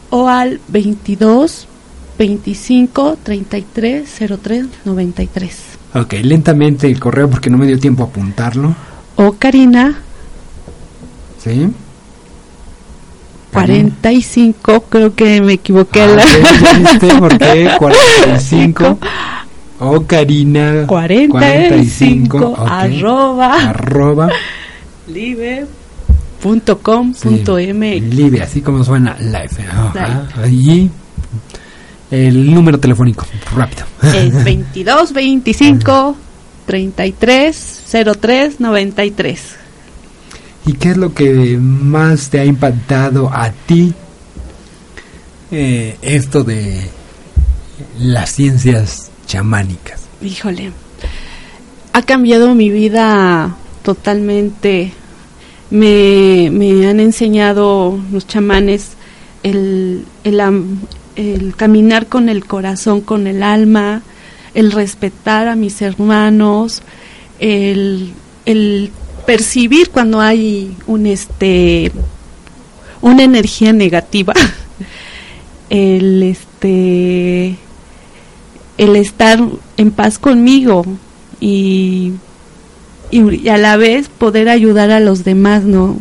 o 0.09 0.27
al 0.27 0.59
22 0.67 1.67
25 2.17 3.17
33 3.23 4.09
03 4.41 4.65
93 4.85 5.57
ok 5.95 6.13
lentamente 6.23 6.87
el 6.87 6.99
correo 6.99 7.29
porque 7.29 7.49
no 7.49 7.57
me 7.57 7.65
dio 7.65 7.79
tiempo 7.79 8.03
a 8.03 8.07
apuntarlo. 8.07 8.75
Ocarina 9.17 10.01
¿Sí? 11.45 11.69
45, 13.53 14.81
creo 14.89 15.13
que 15.13 15.41
me 15.41 15.53
equivoqué. 15.53 16.01
Ah, 16.01 16.17
¿Viste 16.77 17.07
por 17.19 17.37
qué? 17.37 17.69
45. 17.77 18.97
O 19.79 20.01
Karina 20.01 20.85
45, 20.87 21.37
45 21.37 22.55
arroba, 22.65 23.69
arroba 23.69 24.29
live.com.mx 25.07 25.61
así 28.41 28.61
como 28.61 28.83
suena 28.83 29.15
live. 29.19 29.49
Allí 30.41 30.89
el 32.09 32.53
número 32.53 32.79
telefónico, 32.79 33.25
rápido. 33.55 33.85
Es 34.01 34.43
22 34.43 35.13
25 35.13 36.15
33 36.65 37.83
03 38.19 38.59
93. 38.59 39.64
¿Y 40.67 40.73
qué 40.73 40.89
es 40.89 40.97
lo 40.97 41.13
que 41.13 41.57
más 41.59 42.29
te 42.29 42.39
ha 42.39 42.45
impactado 42.45 43.29
a 43.31 43.51
ti 43.51 43.93
eh, 45.51 45.97
esto 46.01 46.43
de 46.43 46.89
las 47.99 48.31
ciencias 48.31 49.11
chamánicas? 49.27 50.01
Híjole, 50.21 50.71
ha 51.93 52.01
cambiado 52.01 52.55
mi 52.55 52.71
vida 52.71 53.55
totalmente. 53.83 54.91
Me, 55.69 56.47
han 56.87 56.99
enseñado 56.99 57.99
los 58.11 58.25
chamanes 58.25 58.93
el, 59.43 60.05
el, 60.23 61.53
caminar 61.55 62.07
con 62.07 62.27
el 62.27 62.45
corazón, 62.45 63.01
con 63.01 63.27
el 63.27 63.43
alma, 63.43 64.01
el 64.55 64.71
respetar 64.71 65.47
a 65.47 65.55
mis 65.55 65.81
hermanos, 65.83 66.81
el, 67.39 68.13
el 68.45 68.91
percibir 69.25 69.89
cuando 69.89 70.21
hay 70.21 70.75
un 70.87 71.05
este 71.05 71.91
una 73.01 73.23
energía 73.23 73.73
negativa 73.73 74.33
el 75.69 76.23
este 76.23 77.55
el 78.77 78.95
estar 78.95 79.39
en 79.77 79.91
paz 79.91 80.19
conmigo 80.19 80.85
y, 81.39 82.13
y, 83.11 83.47
a 83.47 83.57
la 83.57 83.77
vez 83.77 84.09
poder 84.09 84.49
ayudar 84.49 84.91
a 84.91 84.99
los 84.99 85.23
demás 85.23 85.63
no 85.63 85.97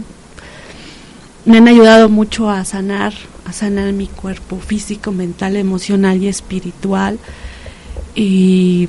me 1.45 1.59
han 1.59 1.69
ayudado 1.69 2.09
mucho 2.09 2.51
a 2.51 2.65
sanar 2.65 3.13
a 3.45 3.53
sanar 3.53 3.93
mi 3.93 4.07
cuerpo 4.07 4.59
físico, 4.59 5.13
mental, 5.13 5.57
emocional 5.57 6.23
y 6.23 6.29
espiritual. 6.29 7.19
Y 8.15 8.89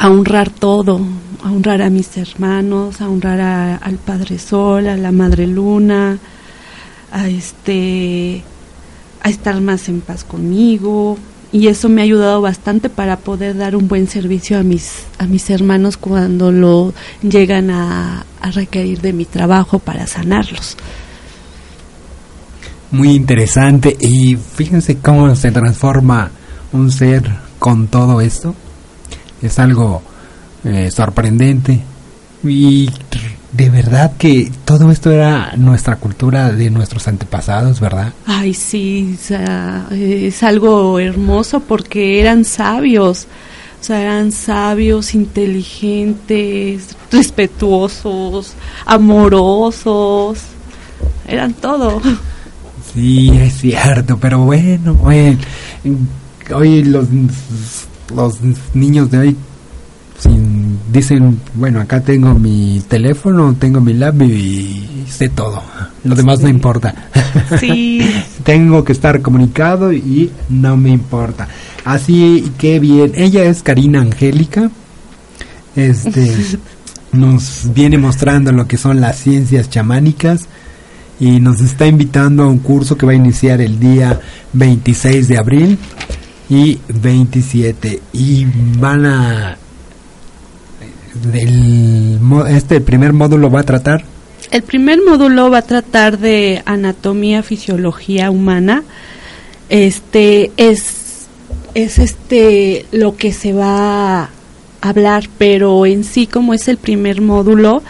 a 0.00 0.08
honrar 0.08 0.48
todo, 0.48 0.98
a 1.44 1.52
honrar 1.52 1.82
a 1.82 1.90
mis 1.90 2.16
hermanos, 2.16 3.02
a 3.02 3.08
honrar 3.10 3.78
al 3.82 3.96
Padre 3.96 4.38
Sol, 4.38 4.88
a 4.88 4.96
la 4.96 5.12
Madre 5.12 5.46
Luna, 5.46 6.16
a 7.12 7.28
este 7.28 8.42
a 9.22 9.28
estar 9.28 9.60
más 9.60 9.90
en 9.90 10.00
paz 10.00 10.24
conmigo 10.24 11.18
y 11.52 11.66
eso 11.66 11.90
me 11.90 12.00
ha 12.00 12.04
ayudado 12.04 12.40
bastante 12.40 12.88
para 12.88 13.18
poder 13.18 13.58
dar 13.58 13.76
un 13.76 13.88
buen 13.88 14.08
servicio 14.08 14.58
a 14.58 14.62
mis 14.62 15.04
a 15.18 15.26
mis 15.26 15.50
hermanos 15.50 15.98
cuando 15.98 16.50
lo 16.50 16.94
llegan 17.20 17.68
a, 17.68 18.24
a 18.40 18.50
requerir 18.52 19.02
de 19.02 19.12
mi 19.12 19.26
trabajo 19.26 19.80
para 19.80 20.06
sanarlos. 20.06 20.78
Muy 22.90 23.10
interesante 23.10 23.98
y 24.00 24.34
fíjense 24.36 24.96
cómo 24.96 25.36
se 25.36 25.50
transforma 25.50 26.30
un 26.72 26.90
ser 26.90 27.30
con 27.58 27.88
todo 27.88 28.22
esto. 28.22 28.54
Es 29.42 29.58
algo 29.58 30.02
eh, 30.64 30.90
sorprendente 30.90 31.80
y 32.44 32.90
de 33.52 33.68
verdad 33.68 34.12
que 34.16 34.50
todo 34.64 34.90
esto 34.90 35.10
era 35.10 35.54
nuestra 35.56 35.96
cultura 35.96 36.52
de 36.52 36.70
nuestros 36.70 37.08
antepasados, 37.08 37.80
¿verdad? 37.80 38.12
Ay, 38.26 38.54
sí, 38.54 39.16
o 39.18 39.22
sea, 39.22 39.86
es 39.90 40.42
algo 40.42 40.98
hermoso 40.98 41.60
porque 41.60 42.20
eran 42.20 42.44
sabios, 42.44 43.26
o 43.80 43.84
sea, 43.84 44.00
eran 44.00 44.30
sabios, 44.30 45.14
inteligentes, 45.14 46.96
respetuosos, 47.10 48.54
amorosos, 48.86 50.38
eran 51.26 51.54
todo. 51.54 52.00
Sí, 52.94 53.30
es 53.34 53.58
cierto, 53.58 54.18
pero 54.18 54.40
bueno, 54.40 54.94
bueno 54.94 55.38
hoy 56.54 56.84
los, 56.84 57.06
los 58.14 58.38
niños 58.74 59.10
de 59.10 59.18
hoy 59.18 59.36
dicen, 60.92 61.40
bueno, 61.54 61.80
acá 61.80 62.00
tengo 62.00 62.34
mi 62.34 62.82
teléfono, 62.88 63.54
tengo 63.58 63.80
mi 63.80 63.94
lab 63.94 64.22
y 64.22 65.04
sé 65.08 65.28
todo. 65.28 65.62
Lo 66.04 66.14
demás 66.14 66.40
no 66.40 66.48
importa. 66.48 66.94
Sí. 67.58 68.00
tengo 68.44 68.84
que 68.84 68.92
estar 68.92 69.20
comunicado 69.22 69.92
y 69.92 70.30
no 70.48 70.76
me 70.76 70.90
importa. 70.90 71.48
Así 71.84 72.52
que 72.58 72.80
bien, 72.80 73.12
ella 73.14 73.44
es 73.44 73.62
Karina 73.62 74.00
Angélica. 74.00 74.70
Este 75.76 76.36
nos 77.12 77.68
viene 77.74 77.98
mostrando 77.98 78.52
lo 78.52 78.66
que 78.66 78.76
son 78.76 79.00
las 79.00 79.16
ciencias 79.18 79.70
chamánicas 79.70 80.46
y 81.18 81.40
nos 81.40 81.60
está 81.60 81.86
invitando 81.86 82.44
a 82.44 82.48
un 82.48 82.58
curso 82.58 82.96
que 82.96 83.06
va 83.06 83.12
a 83.12 83.16
iniciar 83.16 83.60
el 83.60 83.78
día 83.78 84.20
26 84.52 85.28
de 85.28 85.38
abril 85.38 85.78
y 86.50 86.78
27 86.88 88.02
y 88.12 88.44
van 88.78 89.06
a 89.06 89.56
este 92.48 92.80
primer 92.80 93.12
módulo 93.12 93.50
va 93.50 93.60
a 93.60 93.64
tratar? 93.64 94.04
El 94.50 94.62
primer 94.62 94.98
módulo 95.02 95.50
va 95.50 95.58
a 95.58 95.62
tratar 95.62 96.18
de 96.18 96.62
anatomía, 96.66 97.42
fisiología 97.42 98.30
humana. 98.30 98.82
Este 99.68 100.50
es 100.56 101.28
es 101.74 101.98
este 101.98 102.84
lo 102.90 103.16
que 103.16 103.32
se 103.32 103.52
va 103.52 104.24
a 104.24 104.30
hablar, 104.80 105.28
pero 105.38 105.86
en 105.86 106.02
sí 106.02 106.26
como 106.26 106.52
es 106.52 106.66
el 106.66 106.78
primer 106.78 107.20
módulo 107.20 107.82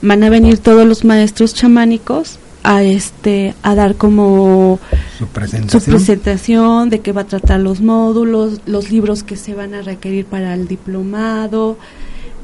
van 0.00 0.22
a 0.22 0.30
venir 0.30 0.58
todos 0.58 0.86
los 0.86 1.04
maestros 1.04 1.52
chamánicos 1.52 2.38
a 2.62 2.82
este 2.82 3.54
a 3.62 3.74
dar 3.74 3.96
como 3.96 4.78
su 5.18 5.26
presentación. 5.26 5.80
su 5.80 5.90
presentación 5.90 6.90
de 6.90 7.00
qué 7.00 7.12
va 7.12 7.22
a 7.22 7.26
tratar 7.26 7.60
los 7.60 7.80
módulos, 7.80 8.60
los 8.66 8.90
libros 8.90 9.22
que 9.22 9.36
se 9.36 9.54
van 9.54 9.74
a 9.74 9.82
requerir 9.82 10.24
para 10.26 10.54
el 10.54 10.68
diplomado, 10.68 11.76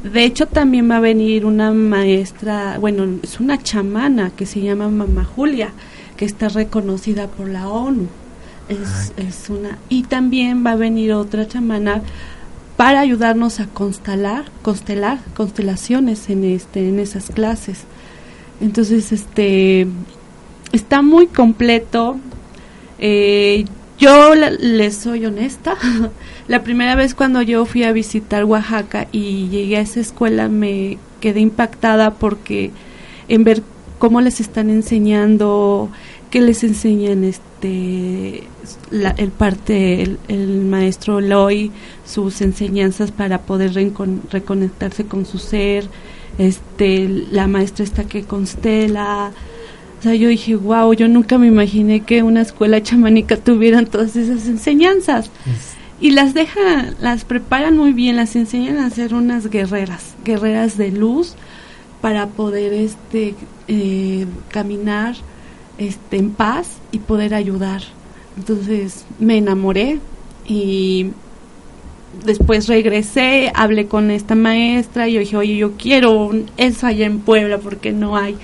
de 0.05 0.25
hecho, 0.25 0.47
también 0.47 0.91
va 0.91 0.99
a 0.99 1.01
venir 1.01 1.47
una 1.47 1.73
maestra, 1.73 2.77
bueno, 2.79 3.07
es 3.23 3.41
una 3.41 3.63
chamana 3.63 4.33
que 4.37 4.45
se 4.45 4.61
llama 4.61 4.91
Mama 4.91 5.25
Julia, 5.25 5.71
que 6.19 6.27
está 6.27 6.51
reconocida 6.51 7.27
por 7.27 7.49
la 7.49 7.69
ONU. 7.69 8.07
Es, 8.69 9.13
es 9.17 9.51
una 9.51 9.79
y 9.91 10.05
también 10.05 10.65
va 10.65 10.73
a 10.73 10.77
venir 10.77 11.13
otra 11.13 11.47
chamana 11.47 12.01
para 12.79 13.01
ayudarnos 13.01 13.61
a 13.61 13.67
constelar, 13.67 14.47
constelar 14.63 15.19
constelaciones 15.37 16.31
en 16.31 16.45
este 16.45 16.89
en 16.89 16.99
esas 16.99 17.27
clases. 17.27 17.81
Entonces, 18.63 19.13
este 19.13 19.87
está 20.73 21.03
muy 21.03 21.27
completo. 21.27 22.19
Eh, 22.99 23.65
yo 23.99 24.35
les 24.35 24.97
soy 24.97 25.27
honesta. 25.27 25.77
la 26.49 26.63
primera 26.63 26.95
vez 26.95 27.15
cuando 27.15 27.43
yo 27.43 27.65
fui 27.65 27.85
a 27.85 27.93
visitar 27.93 28.45
Oaxaca 28.45 29.09
y 29.13 29.49
llegué 29.49 29.77
a 29.77 29.81
esa 29.81 30.01
escuela 30.01 30.49
me 30.49 30.99
quedé 31.21 31.41
impactada 31.41 32.15
porque 32.15 32.71
en 33.29 33.45
ver 33.45 33.63
cómo 33.99 34.21
les 34.21 34.41
están 34.41 34.69
enseñando, 34.69 35.89
qué 36.31 36.41
les 36.41 36.65
enseñan 36.65 37.25
este 37.25 38.45
el 38.91 39.31
parte 39.31 40.03
el, 40.29 40.65
maestro 40.67 41.21
Loy 41.21 41.71
sus 42.05 42.43
enseñanzas 42.43 43.11
para 43.11 43.43
poder 43.43 43.73
reconectarse 44.31 45.07
con 45.07 45.25
su 45.25 45.39
ser, 45.39 45.89
este 46.37 47.09
la 47.09 47.47
maestra 47.47 47.85
está 47.85 48.05
que 48.05 48.25
constela 48.25 49.33
sea, 50.05 50.15
yo 50.15 50.29
dije, 50.29 50.55
wow, 50.55 50.93
yo 50.93 51.09
nunca 51.09 51.39
me 51.39 51.47
imaginé 51.47 52.01
que 52.01 52.23
una 52.23 52.43
escuela 52.43 52.83
chamánica 52.83 53.37
tuvieran 53.37 53.87
todas 53.87 54.17
esas 54.17 54.47
enseñanzas. 54.47 55.31
Y 56.01 56.11
las 56.11 56.35
dejan, 56.35 56.95
las 57.01 57.25
preparan 57.25 57.77
muy 57.77 57.93
bien, 57.93 58.17
las 58.17 58.37
enseñan 58.37 58.79
a 58.79 58.91
ser 58.91 59.15
unas 59.15 59.49
guerreras, 59.49 60.15
guerreras 60.25 60.77
de 60.77 60.91
luz 60.91 61.35
para 62.01 62.27
poder 62.27 62.75
este 62.75 63.35
eh, 63.69 64.27
caminar 64.51 65.15
este 65.79 66.19
en 66.19 66.31
paz 66.31 66.69
y 66.93 66.99
poder 66.99 67.35
ayudar. 67.35 67.83
Entonces 68.37 69.07
me 69.19 69.39
enamoré 69.39 70.01
y 70.47 71.13
después 72.25 72.69
regresé, 72.69 73.51
hablé 73.55 73.87
con 73.87 74.11
esta 74.11 74.35
maestra 74.35 75.09
y 75.09 75.15
yo 75.15 75.21
dije, 75.21 75.37
oye, 75.37 75.57
yo 75.57 75.73
quiero 75.79 76.31
eso 76.57 76.87
allá 76.87 77.07
en 77.07 77.21
Puebla 77.21 77.59
porque 77.59 77.93
no 77.93 78.17
hay 78.17 78.37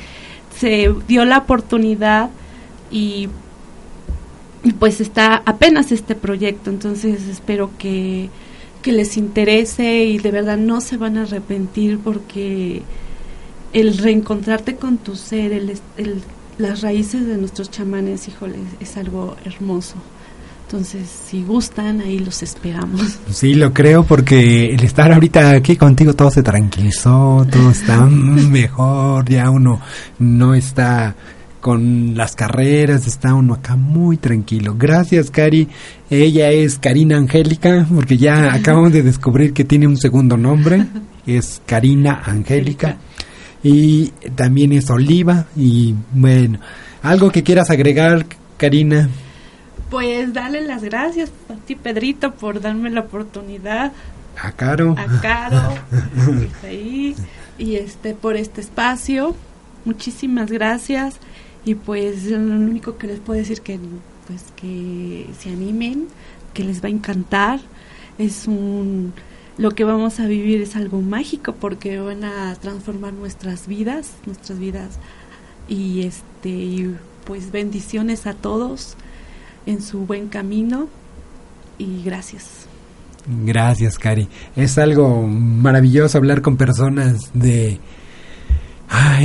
se 0.61 0.95
dio 1.09 1.25
la 1.25 1.39
oportunidad 1.39 2.29
y, 2.91 3.29
pues 4.79 5.01
está 5.01 5.43
apenas 5.47 5.91
este 5.91 6.15
proyecto, 6.15 6.69
entonces 6.69 7.27
espero 7.27 7.71
que, 7.79 8.29
les 8.85 9.17
interese 9.17 10.05
y 10.05 10.19
de 10.19 10.31
verdad 10.31 10.57
no 10.57 10.81
se 10.81 10.97
van 10.97 11.19
a 11.19 11.23
arrepentir 11.23 11.99
porque 11.99 12.83
el 13.73 13.99
reencontrarte 13.99 14.77
con 14.77 14.97
tu 14.97 15.17
ser, 15.17 15.53
el, 15.53 15.79
las 16.59 16.81
raíces 16.81 17.27
de 17.27 17.37
nuestros 17.37 17.71
chamanes, 17.71 18.27
híjole, 18.27 18.57
es 18.81 18.97
algo 18.97 19.37
hermoso. 19.45 19.97
Entonces, 20.73 21.09
si 21.27 21.43
gustan, 21.43 22.01
ahí 22.01 22.21
los 22.21 22.45
esperamos. 22.45 23.19
Sí, 23.33 23.55
lo 23.55 23.73
creo 23.73 24.05
porque 24.05 24.73
el 24.73 24.85
estar 24.85 25.11
ahorita 25.11 25.51
aquí 25.51 25.75
contigo 25.75 26.15
todo 26.15 26.31
se 26.31 26.45
tranquilizó, 26.45 27.45
todo 27.51 27.73
está 27.73 28.07
mejor, 28.07 29.29
ya 29.29 29.51
uno 29.51 29.81
no 30.21 30.55
está 30.55 31.17
con 31.61 32.17
las 32.17 32.37
carreras, 32.37 33.09
está 33.09 33.35
uno 33.35 33.55
acá 33.55 33.75
muy 33.75 34.17
tranquilo. 34.17 34.77
Gracias, 34.79 35.33
Cari. 35.33 35.67
Ella 36.09 36.53
es 36.53 36.79
Karina 36.79 37.17
Angélica, 37.17 37.85
porque 37.93 38.17
ya 38.17 38.53
acabamos 38.55 38.93
de 38.93 39.03
descubrir 39.03 39.53
que 39.53 39.65
tiene 39.65 39.89
un 39.89 39.97
segundo 39.97 40.37
nombre, 40.37 40.87
es 41.27 41.61
Karina 41.67 42.23
Angélica. 42.25 42.97
Y 43.65 44.13
también 44.37 44.73
es 44.73 44.89
Oliva. 44.89 45.47
Y 45.57 45.97
bueno, 46.13 46.61
algo 47.03 47.33
que 47.33 47.43
quieras 47.43 47.71
agregar, 47.71 48.25
Karina. 48.57 49.09
Pues 49.91 50.33
darle 50.33 50.63
las 50.63 50.83
gracias 50.83 51.31
a 51.49 51.55
ti, 51.55 51.75
Pedrito, 51.75 52.33
por 52.33 52.61
darme 52.61 52.91
la 52.91 53.01
oportunidad. 53.01 53.93
A 54.41 54.53
Caro. 54.53 54.95
A 54.97 55.21
Caro. 55.21 55.75
ahí, 56.63 57.17
y 57.59 57.75
este, 57.75 58.15
por 58.15 58.37
este 58.37 58.61
espacio. 58.61 59.35
Muchísimas 59.85 60.51
gracias. 60.51 61.17
Y 61.65 61.75
pues 61.75 62.25
lo 62.25 62.39
único 62.39 62.97
que 62.97 63.09
les 63.09 63.19
puedo 63.19 63.39
decir 63.39 63.61
que 63.61 63.79
pues 64.27 64.45
que 64.55 65.27
se 65.39 65.51
animen, 65.51 66.07
que 66.55 66.65
les 66.65 66.83
va 66.83 66.87
a 66.87 66.91
encantar. 66.91 67.61
Es 68.19 68.47
un 68.47 69.13
lo 69.59 69.73
que 69.73 69.85
vamos 69.85 70.21
a 70.21 70.27
vivir 70.27 70.63
es 70.63 70.75
algo 70.75 71.03
mágico 71.03 71.55
porque 71.55 71.99
van 72.01 72.25
a 72.25 72.55
transformar 72.55 73.13
nuestras 73.13 73.67
vidas, 73.67 74.13
nuestras 74.25 74.59
vidas 74.59 74.99
y 75.69 76.03
este 76.03 76.49
y 76.49 76.97
pues 77.27 77.53
bendiciones 77.53 78.27
a 78.27 78.33
todos 78.33 78.97
en 79.71 79.83
su 79.83 80.07
buen 80.07 80.29
camino 80.29 80.89
y 81.79 82.03
gracias. 82.03 82.67
Gracias, 83.45 83.99
Cari. 83.99 84.29
Es 84.57 84.79
algo 84.79 85.27
maravilloso 85.27 86.19
hablar 86.19 86.43
con 86.43 86.57
personas 86.57 87.31
de 87.35 87.79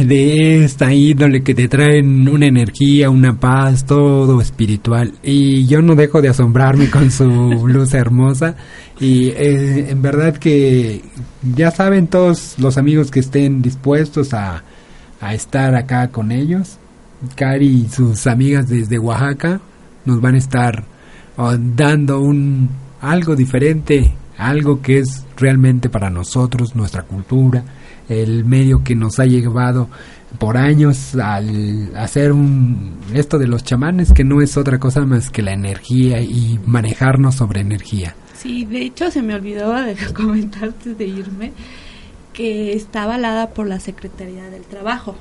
de 0.05 0.63
esta 0.63 0.93
índole 0.93 1.41
que 1.41 1.55
te 1.55 1.67
traen 1.67 2.27
una 2.27 2.45
energía, 2.45 3.09
una 3.09 3.39
paz, 3.39 3.85
todo 3.85 4.41
espiritual. 4.41 5.13
Y 5.23 5.65
yo 5.65 5.81
no 5.81 5.95
dejo 5.95 6.21
de 6.21 6.29
asombrarme 6.29 6.89
con 6.89 7.09
su 7.09 7.25
blusa 7.63 7.97
hermosa. 7.97 8.55
Y 8.99 9.29
eh, 9.29 9.89
en 9.89 10.01
verdad 10.01 10.37
que 10.37 11.01
ya 11.55 11.71
saben 11.71 12.07
todos 12.07 12.55
los 12.57 12.77
amigos 12.77 13.09
que 13.09 13.21
estén 13.21 13.61
dispuestos 13.61 14.33
a, 14.33 14.63
a 15.21 15.33
estar 15.33 15.75
acá 15.75 16.09
con 16.09 16.31
ellos. 16.31 16.77
Cari 17.35 17.85
y 17.85 17.89
sus 17.89 18.27
amigas 18.27 18.69
desde 18.69 18.99
Oaxaca 18.99 19.61
nos 20.05 20.21
van 20.21 20.35
a 20.35 20.39
estar 20.39 20.83
oh, 21.37 21.55
dando 21.57 22.19
un 22.21 22.69
algo 23.01 23.35
diferente, 23.35 24.13
algo 24.37 24.81
que 24.81 24.99
es 24.99 25.25
realmente 25.37 25.89
para 25.89 26.09
nosotros, 26.09 26.75
nuestra 26.75 27.03
cultura 27.03 27.63
el 28.09 28.45
medio 28.45 28.83
que 28.83 28.95
nos 28.95 29.19
ha 29.19 29.25
llevado 29.25 29.89
por 30.39 30.57
años 30.57 31.15
al 31.15 31.95
hacer 31.95 32.31
un, 32.31 32.97
esto 33.13 33.37
de 33.37 33.47
los 33.47 33.63
chamanes, 33.63 34.11
que 34.11 34.23
no 34.23 34.41
es 34.41 34.57
otra 34.57 34.79
cosa 34.79 35.01
más 35.05 35.29
que 35.29 35.41
la 35.41 35.53
energía 35.53 36.21
y 36.21 36.59
manejarnos 36.65 37.35
sobre 37.35 37.61
energía. 37.61 38.15
Sí, 38.33 38.65
de 38.65 38.83
hecho 38.83 39.09
se 39.09 39.21
me 39.21 39.33
olvidaba 39.33 39.83
de 39.83 39.95
comentar 40.13 40.65
antes 40.65 40.97
de 40.97 41.05
irme 41.05 41.53
que 42.33 42.73
está 42.73 43.03
avalada 43.03 43.51
por 43.51 43.65
la 43.67 43.79
Secretaría 43.79 44.49
del 44.49 44.63
Trabajo. 44.63 45.15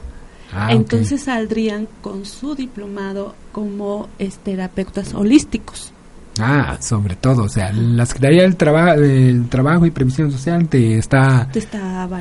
Ah, 0.52 0.72
Entonces 0.72 1.22
saldrían 1.22 1.88
con 2.00 2.24
su 2.24 2.54
diplomado 2.54 3.34
como 3.52 4.08
terapeutas 4.44 5.14
holísticos. 5.14 5.92
Ah, 6.40 6.78
sobre 6.80 7.14
todo, 7.14 7.44
o 7.44 7.48
sea, 7.48 7.72
la 7.72 8.06
Secretaría 8.06 8.42
del, 8.42 8.56
del 8.56 9.48
Trabajo 9.48 9.86
y 9.86 9.90
Previsión 9.90 10.32
Social 10.32 10.68
te 10.68 10.98
está, 10.98 11.48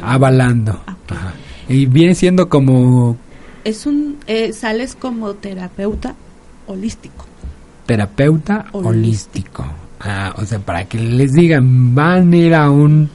avalando. 0.02 0.82
Y 1.68 1.88
viene 1.88 2.14
siendo 2.14 2.50
como... 2.50 3.18
Es 3.64 3.86
un, 3.86 4.18
eh, 4.28 4.54
sales 4.54 4.96
como 4.96 5.34
terapeuta 5.36 6.16
holístico. 6.68 7.26
Terapeuta 7.86 8.66
holístico. 8.74 9.66
Ah, 10.00 10.34
o 10.38 10.46
sea, 10.46 10.60
para 10.60 10.86
que 10.86 11.00
les 11.00 11.32
digan, 11.32 11.96
van 11.96 12.34
a 12.34 12.38
ir 12.38 12.54
a 12.54 12.70
un... 12.70 13.10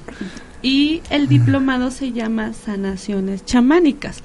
Y 0.63 1.03
el 1.11 1.29
diplomado 1.29 1.91
se 1.93 2.11
llama 2.11 2.53
Sanaciones 2.53 3.45
Chamánicas. 3.45 4.23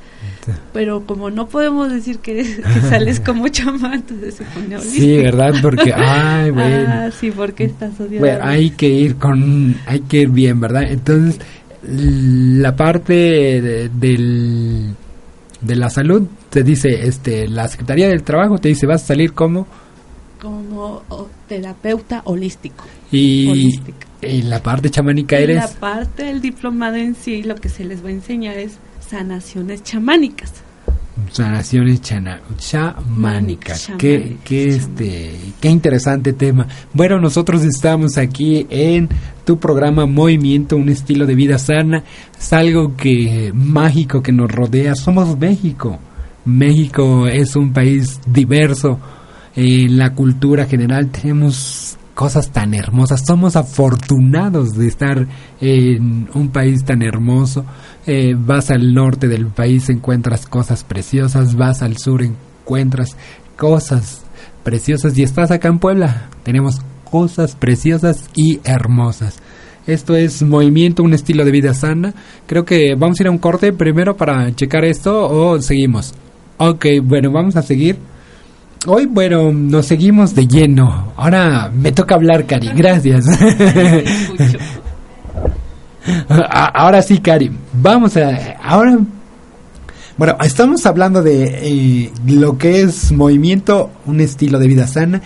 Pero 0.74 1.06
como 1.06 1.30
no 1.30 1.48
podemos 1.48 1.92
decir 1.92 2.20
que, 2.20 2.44
sales 2.90 3.20
como 3.20 3.48
chamán, 3.48 3.94
entonces 3.96 4.36
se 4.36 4.44
pone 4.46 4.80
Sí, 4.80 5.18
¿verdad? 5.18 5.54
Porque, 5.62 5.94
ay, 5.96 6.52
bueno. 6.52 6.86
Ah, 6.88 7.10
sí, 7.12 7.32
porque 7.32 7.66
estás 7.66 7.98
Bueno, 7.98 8.40
hay 8.42 8.72
que 8.72 8.90
ir 8.90 9.16
con, 9.16 9.76
hay 9.86 10.02
que 10.02 10.22
ir 10.22 10.30
bien, 10.30 10.60
¿verdad? 10.60 10.84
Entonces, 10.84 11.40
la 11.84 12.76
parte 12.76 13.14
de, 13.14 13.90
del, 13.90 14.96
de 15.62 15.76
la 15.76 15.90
salud 15.90 16.28
te 16.50 16.64
dice, 16.64 17.08
este, 17.08 17.48
la 17.48 17.68
Secretaría 17.68 18.08
del 18.08 18.24
Trabajo 18.24 18.58
te 18.58 18.70
dice, 18.70 18.86
vas 18.86 19.04
a 19.04 19.08
salir 19.08 19.34
como... 19.34 19.68
Como 20.42 21.04
terapeuta 21.48 22.22
holístico. 22.26 22.84
Y, 23.12 23.80
y 24.22 24.42
la 24.42 24.62
parte 24.62 24.90
chamánica 24.90 25.38
eres... 25.38 25.58
La 25.58 25.68
parte 25.68 26.24
del 26.26 26.42
diplomado 26.42 26.96
en 26.96 27.16
sí, 27.16 27.44
lo 27.44 27.56
que 27.56 27.70
se 27.70 27.86
les 27.86 28.04
va 28.04 28.10
a 28.10 28.12
enseñar 28.12 28.58
es 28.58 28.78
sanaciones 29.14 29.84
chamánicas. 29.84 30.52
Sanaciones 31.32 32.02
chamánicas. 32.02 33.92
Qué, 34.00 34.38
qué, 34.44 34.70
este, 34.70 35.36
qué 35.62 35.70
interesante 35.70 36.34
tema. 36.34 36.66
Bueno, 36.94 37.20
nosotros 37.20 37.64
estamos 37.64 38.18
aquí 38.18 38.66
en 38.72 39.08
tu 39.46 39.60
programa 39.60 40.08
Movimiento, 40.08 40.78
un 40.78 40.90
estilo 40.90 41.28
de 41.28 41.36
vida 41.36 41.60
sana. 41.60 42.04
Es 42.36 42.52
algo 42.54 42.96
que 42.96 43.52
mágico 43.54 44.24
que 44.24 44.32
nos 44.32 44.52
rodea. 44.52 44.96
Somos 44.96 45.38
México. 45.38 46.00
México 46.46 47.28
es 47.28 47.56
un 47.56 47.72
país 47.72 48.20
diverso. 48.26 49.00
En 49.56 50.00
la 50.00 50.16
cultura 50.16 50.66
general 50.66 51.12
tenemos 51.12 52.00
cosas 52.14 52.52
tan 52.52 52.74
hermosas. 52.74 53.24
Somos 53.26 53.56
afortunados 53.56 54.72
de 54.72 54.88
estar 54.88 55.28
en 55.62 56.30
un 56.34 56.50
país 56.50 56.84
tan 56.84 57.02
hermoso. 57.02 57.66
Eh, 58.06 58.36
vas 58.38 58.70
al 58.70 58.94
norte 58.94 59.28
del 59.28 59.48
país, 59.48 59.90
encuentras 59.90 60.46
cosas 60.46 60.84
preciosas. 60.84 61.56
Vas 61.56 61.82
al 61.82 61.98
sur, 61.98 62.22
encuentras 62.24 63.16
cosas 63.58 64.24
preciosas. 64.64 65.18
Y 65.18 65.24
estás 65.24 65.52
acá 65.52 65.68
en 65.68 65.80
Puebla. 65.80 66.30
Tenemos 66.44 66.82
cosas 67.10 67.56
preciosas 67.56 68.30
y 68.36 68.60
hermosas. 68.64 69.38
Esto 69.86 70.16
es 70.16 70.42
movimiento, 70.42 71.04
un 71.04 71.14
estilo 71.14 71.44
de 71.46 71.52
vida 71.52 71.74
sana. 71.74 72.14
Creo 72.48 72.66
que 72.66 72.96
vamos 72.96 73.20
a 73.20 73.24
ir 73.24 73.28
a 73.28 73.32
un 73.32 73.38
corte 73.38 73.74
primero 73.74 74.16
para 74.16 74.54
checar 74.56 74.86
esto 74.86 75.30
o 75.30 75.62
seguimos. 75.62 76.14
Ok, 76.58 76.86
bueno, 77.04 77.32
vamos 77.32 77.56
a 77.56 77.62
seguir 77.62 77.98
Hoy, 78.86 79.06
bueno, 79.06 79.54
nos 79.54 79.86
seguimos 79.86 80.36
de 80.36 80.46
lleno. 80.46 81.14
Ahora 81.16 81.72
me 81.74 81.94
toca 81.94 82.16
hablar, 82.16 82.46
Cari. 82.46 82.68
Gracias. 82.76 83.26
ahora 86.28 87.02
sí, 87.02 87.20
Cari. 87.20 87.50
Vamos 87.74 88.18
a... 88.18 88.58
Ahora... 88.64 89.00
Bueno, 90.16 90.38
estamos 90.44 90.86
hablando 90.86 91.24
de 91.24 91.44
eh, 91.44 92.12
lo 92.28 92.58
que 92.60 92.82
es 92.82 93.12
movimiento, 93.12 93.90
un 94.06 94.22
estilo 94.22 94.60
de 94.60 94.68
vida 94.68 94.86
sana 94.86 95.24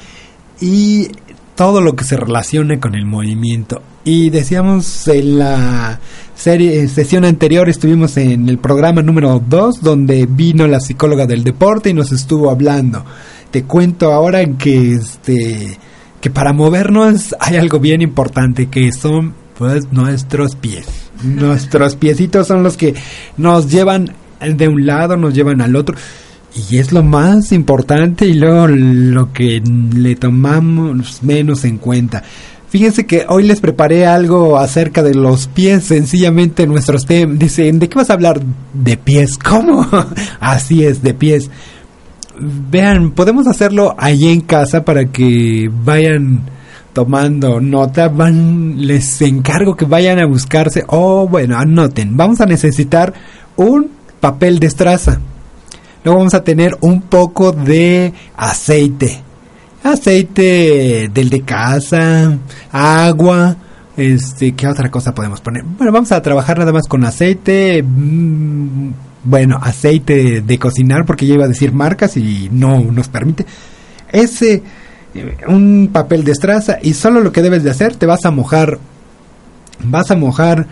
y 0.61 1.09
todo 1.55 1.81
lo 1.81 1.93
que 1.93 2.05
se 2.05 2.15
relaciona 2.15 2.79
con 2.79 2.95
el 2.95 3.05
movimiento. 3.05 3.81
Y 4.05 4.29
decíamos 4.29 5.09
en 5.09 5.39
la 5.39 5.99
serie, 6.35 6.87
sesión 6.87 7.25
anterior 7.25 7.67
estuvimos 7.67 8.15
en 8.15 8.47
el 8.47 8.59
programa 8.59 9.01
número 9.01 9.43
2 9.45 9.81
donde 9.81 10.25
vino 10.25 10.65
la 10.67 10.79
psicóloga 10.79 11.25
del 11.25 11.43
deporte 11.43 11.89
y 11.89 11.93
nos 11.93 12.13
estuvo 12.13 12.49
hablando 12.49 13.03
te 13.51 13.63
cuento 13.63 14.11
ahora 14.13 14.45
que 14.57 14.93
este 14.93 15.77
que 16.21 16.29
para 16.29 16.53
movernos 16.53 17.35
hay 17.39 17.57
algo 17.57 17.79
bien 17.79 18.01
importante 18.01 18.67
que 18.67 18.91
son 18.91 19.33
pues 19.57 19.91
nuestros 19.91 20.55
pies. 20.55 21.06
Nuestros 21.23 21.95
piecitos 21.95 22.47
son 22.47 22.63
los 22.63 22.77
que 22.77 22.95
nos 23.37 23.69
llevan 23.69 24.13
de 24.39 24.67
un 24.67 24.85
lado, 24.85 25.17
nos 25.17 25.33
llevan 25.33 25.61
al 25.61 25.75
otro. 25.75 25.95
Y 26.69 26.77
es 26.77 26.91
lo 26.91 27.03
más 27.03 27.51
importante 27.51 28.25
y 28.25 28.33
luego 28.33 28.67
lo 28.67 29.31
que 29.31 29.61
le 29.61 30.15
tomamos 30.15 31.21
menos 31.21 31.65
en 31.65 31.77
cuenta. 31.77 32.23
Fíjense 32.69 33.05
que 33.05 33.25
hoy 33.29 33.43
les 33.43 33.61
preparé 33.61 34.05
algo 34.05 34.57
acerca 34.57 35.01
de 35.01 35.13
los 35.15 35.47
pies, 35.47 35.85
sencillamente 35.85 36.67
nuestros 36.67 37.05
temas. 37.05 37.39
Dicen, 37.39 37.79
¿de 37.79 37.87
qué 37.87 37.95
vas 37.95 38.09
a 38.09 38.13
hablar? 38.13 38.41
De 38.73 38.97
pies. 38.97 39.37
¿Cómo? 39.43 39.87
Así 40.39 40.83
es, 40.83 41.01
de 41.01 41.13
pies 41.13 41.49
vean, 42.39 43.11
podemos 43.11 43.47
hacerlo 43.47 43.95
ahí 43.97 44.27
en 44.27 44.41
casa 44.41 44.85
para 44.85 45.05
que 45.11 45.69
vayan 45.71 46.41
tomando 46.97 47.61
nota, 47.61 48.07
van, 48.07 48.87
les 48.87 49.21
encargo 49.21 49.75
que 49.75 49.85
vayan 49.85 50.17
a 50.17 50.25
buscarse, 50.25 50.83
oh, 50.87 51.27
bueno, 51.27 51.55
anoten, 51.55 52.17
vamos 52.17 52.41
a 52.41 52.47
necesitar 52.47 53.13
un 53.55 53.91
papel 54.19 54.57
de 54.57 54.65
estraza, 54.65 55.19
luego 56.03 56.17
vamos 56.17 56.33
a 56.33 56.43
tener 56.43 56.75
un 56.81 57.03
poco 57.03 57.51
de 57.51 58.15
aceite, 58.35 59.21
aceite 59.83 61.07
del 61.13 61.29
de 61.29 61.41
casa, 61.41 62.35
agua, 62.71 63.55
este, 63.95 64.53
¿qué 64.53 64.67
otra 64.67 64.89
cosa 64.89 65.13
podemos 65.13 65.39
poner? 65.39 65.65
Bueno, 65.65 65.91
vamos 65.91 66.11
a 66.11 66.21
trabajar 66.23 66.57
nada 66.57 66.73
más 66.73 66.87
con 66.87 67.05
aceite, 67.05 67.83
mmm, 67.83 68.89
bueno, 69.23 69.59
aceite 69.61 70.41
de 70.41 70.57
cocinar, 70.57 71.05
porque 71.05 71.27
ya 71.27 71.35
iba 71.35 71.45
a 71.45 71.49
decir 71.49 71.73
marcas 71.73 72.17
y 72.17 72.49
no 72.51 72.79
nos 72.79 73.07
permite. 73.07 73.45
Ese, 74.11 74.63
un 75.47 75.89
papel 75.91 76.23
de 76.23 76.31
estraza 76.31 76.77
y 76.81 76.93
solo 76.93 77.21
lo 77.21 77.31
que 77.31 77.41
debes 77.41 77.63
de 77.63 77.71
hacer, 77.71 77.95
te 77.95 78.05
vas 78.05 78.25
a 78.25 78.31
mojar, 78.31 78.79
vas 79.83 80.11
a 80.11 80.15
mojar 80.15 80.67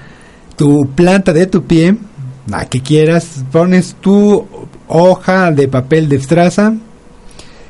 tu 0.55 0.89
planta 0.95 1.33
de 1.33 1.47
tu 1.47 1.63
pie, 1.63 1.97
la 2.47 2.65
que 2.65 2.81
quieras, 2.81 3.43
pones 3.51 3.95
tu 3.99 4.47
hoja 4.87 5.51
de 5.51 5.67
papel 5.67 6.09
de 6.09 6.17
estraza 6.17 6.73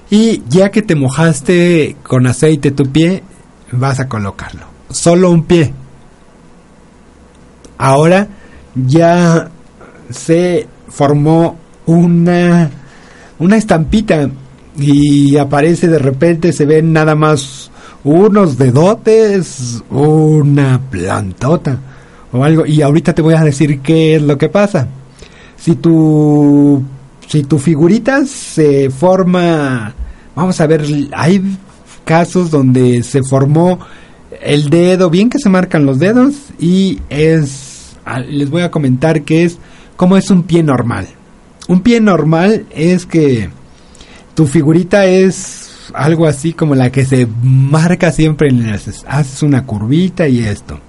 y 0.10 0.44
ya 0.50 0.70
que 0.70 0.82
te 0.82 0.96
mojaste 0.96 1.96
con 2.04 2.28
aceite 2.28 2.72
tu 2.72 2.86
pie, 2.92 3.24
vas 3.72 4.00
a 4.00 4.08
colocarlo. 4.08 4.66
Solo 4.90 5.32
un 5.32 5.44
pie. 5.44 5.74
Ahora 7.78 8.28
ya 8.76 9.50
se 10.10 10.68
formó 10.90 11.58
una, 11.86 12.70
una 13.40 13.58
estampita 13.58 14.30
y 14.78 15.38
aparece 15.38 15.88
de 15.88 16.00
repente, 16.00 16.54
se 16.54 16.66
ven 16.66 16.94
nada 16.94 17.16
más 17.16 17.72
unos 18.04 18.58
dedotes, 18.58 19.84
una 19.90 20.80
plantota 20.90 21.80
o 22.32 22.44
algo. 22.44 22.66
Y 22.66 22.82
ahorita 22.82 23.14
te 23.14 23.22
voy 23.22 23.34
a 23.34 23.44
decir 23.44 23.80
qué 23.82 24.16
es 24.16 24.22
lo 24.22 24.38
que 24.38 24.50
pasa. 24.50 24.88
Si 25.58 25.76
tu, 25.76 26.84
si 27.28 27.44
tu 27.44 27.58
figurita 27.58 28.26
se 28.26 28.90
forma, 28.90 29.94
vamos 30.36 30.60
a 30.62 30.68
ver, 30.68 30.86
hay 31.14 31.58
casos 32.04 32.52
donde 32.52 33.02
se 33.04 33.24
formó 33.24 33.80
el 34.42 34.70
dedo, 34.70 35.10
bien 35.10 35.30
que 35.30 35.40
se 35.40 35.50
marcan 35.50 35.86
los 35.86 35.98
dedos 35.98 36.36
y 36.60 37.00
es, 37.10 37.96
ah, 38.06 38.20
les 38.20 38.50
voy 38.50 38.62
a 38.62 38.72
comentar 38.72 39.24
que 39.24 39.44
es 39.44 39.58
como 39.96 40.18
es 40.18 40.30
un 40.30 40.44
pie 40.44 40.62
normal. 40.62 41.08
Un 41.68 41.82
pie 41.82 42.00
normal 42.00 42.66
es 42.70 43.08
que 43.08 43.50
tu 44.36 44.46
figurita 44.46 45.06
es 45.06 45.92
algo 45.94 46.28
así 46.28 46.54
como 46.54 46.76
la 46.76 46.92
que 46.92 47.06
se 47.06 47.28
marca 47.42 48.12
siempre 48.12 48.50
en 48.50 48.70
las 48.70 49.06
haces 49.08 49.42
una 49.42 49.66
curvita 49.66 50.28
y 50.28 50.40
esto. 50.40 50.80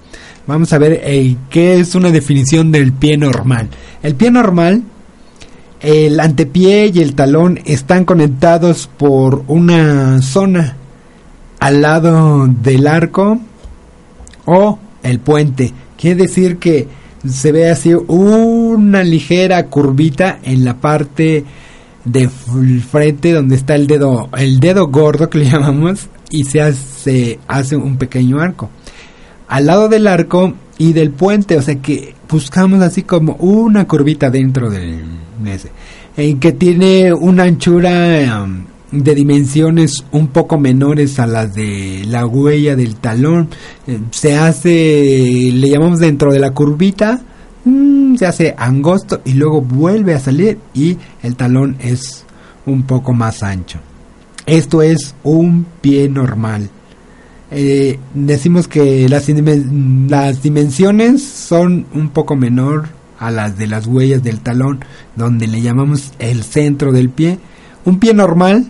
Vamos 0.45 0.71
a 0.73 0.77
ver 0.77 1.01
eh, 1.03 1.35
qué 1.49 1.79
es 1.79 1.95
una 1.95 2.11
definición 2.11 2.71
del 2.71 2.93
pie 2.93 3.17
normal. 3.17 3.69
El 4.03 4.15
pie 4.15 4.31
normal, 4.31 4.83
el 5.81 6.19
antepié 6.19 6.91
y 6.93 6.99
el 6.99 7.15
talón 7.15 7.59
están 7.65 8.05
conectados 8.05 8.89
por 8.97 9.43
una 9.47 10.21
zona 10.21 10.75
al 11.59 11.81
lado 11.81 12.47
del 12.47 12.87
arco 12.87 13.39
o 14.45 14.79
el 15.03 15.19
puente. 15.19 15.73
Quiere 15.97 16.23
decir 16.23 16.57
que 16.57 16.87
se 17.27 17.51
ve 17.51 17.69
así 17.69 17.93
una 17.93 19.03
ligera 19.03 19.65
curvita 19.65 20.39
en 20.43 20.63
la 20.63 20.75
parte 20.75 21.43
de 22.07 22.29
frente 22.29 23.33
donde 23.33 23.55
está 23.55 23.75
el 23.75 23.87
dedo, 23.87 24.29
el 24.37 24.59
dedo 24.59 24.87
gordo 24.87 25.29
que 25.29 25.39
le 25.39 25.45
llamamos 25.51 26.07
y 26.29 26.45
se 26.45 26.61
hace, 26.61 27.39
hace 27.47 27.75
un 27.75 27.97
pequeño 27.97 28.39
arco. 28.39 28.69
Al 29.47 29.65
lado 29.65 29.87
del 29.87 30.07
arco 30.07 30.53
y 30.77 30.93
del 30.93 31.11
puente, 31.11 31.57
o 31.57 31.61
sea 31.61 31.75
que 31.75 32.15
buscamos 32.29 32.81
así 32.81 33.03
como 33.03 33.33
una 33.35 33.87
curvita 33.87 34.29
dentro 34.29 34.69
del 34.69 35.03
ese, 35.45 35.71
en 36.17 36.39
que 36.39 36.51
tiene 36.51 37.13
una 37.13 37.43
anchura 37.43 38.45
de 38.91 39.15
dimensiones 39.15 40.03
un 40.11 40.27
poco 40.27 40.57
menores 40.57 41.19
a 41.19 41.27
las 41.27 41.53
de 41.53 42.03
la 42.07 42.25
huella 42.25 42.75
del 42.75 42.95
talón. 42.95 43.49
Eh, 43.85 43.99
se 44.11 44.35
hace, 44.35 45.51
le 45.53 45.69
llamamos 45.69 45.99
dentro 45.99 46.31
de 46.31 46.39
la 46.39 46.51
curvita, 46.51 47.21
mm, 47.67 48.15
se 48.17 48.25
hace 48.25 48.55
angosto 48.57 49.21
y 49.25 49.33
luego 49.33 49.61
vuelve 49.61 50.13
a 50.13 50.19
salir 50.19 50.59
y 50.73 50.97
el 51.23 51.35
talón 51.35 51.77
es 51.79 52.25
un 52.65 52.83
poco 52.83 53.13
más 53.13 53.43
ancho. 53.43 53.79
Esto 54.45 54.81
es 54.81 55.15
un 55.23 55.65
pie 55.81 56.09
normal. 56.09 56.69
Eh, 57.49 57.99
decimos 58.13 58.67
que 58.67 59.07
las, 59.07 59.27
las 59.29 60.41
dimensiones 60.41 61.23
son 61.23 61.85
un 61.93 62.09
poco 62.09 62.35
menor 62.35 62.89
a 63.19 63.31
las 63.31 63.57
de 63.57 63.67
las 63.67 63.87
huellas 63.87 64.23
del 64.23 64.39
talón, 64.39 64.83
donde 65.15 65.47
le 65.47 65.61
llamamos 65.61 66.13
el 66.19 66.43
centro 66.43 66.91
del 66.91 67.09
pie. 67.09 67.39
Un 67.85 67.99
pie 67.99 68.13
normal 68.13 68.67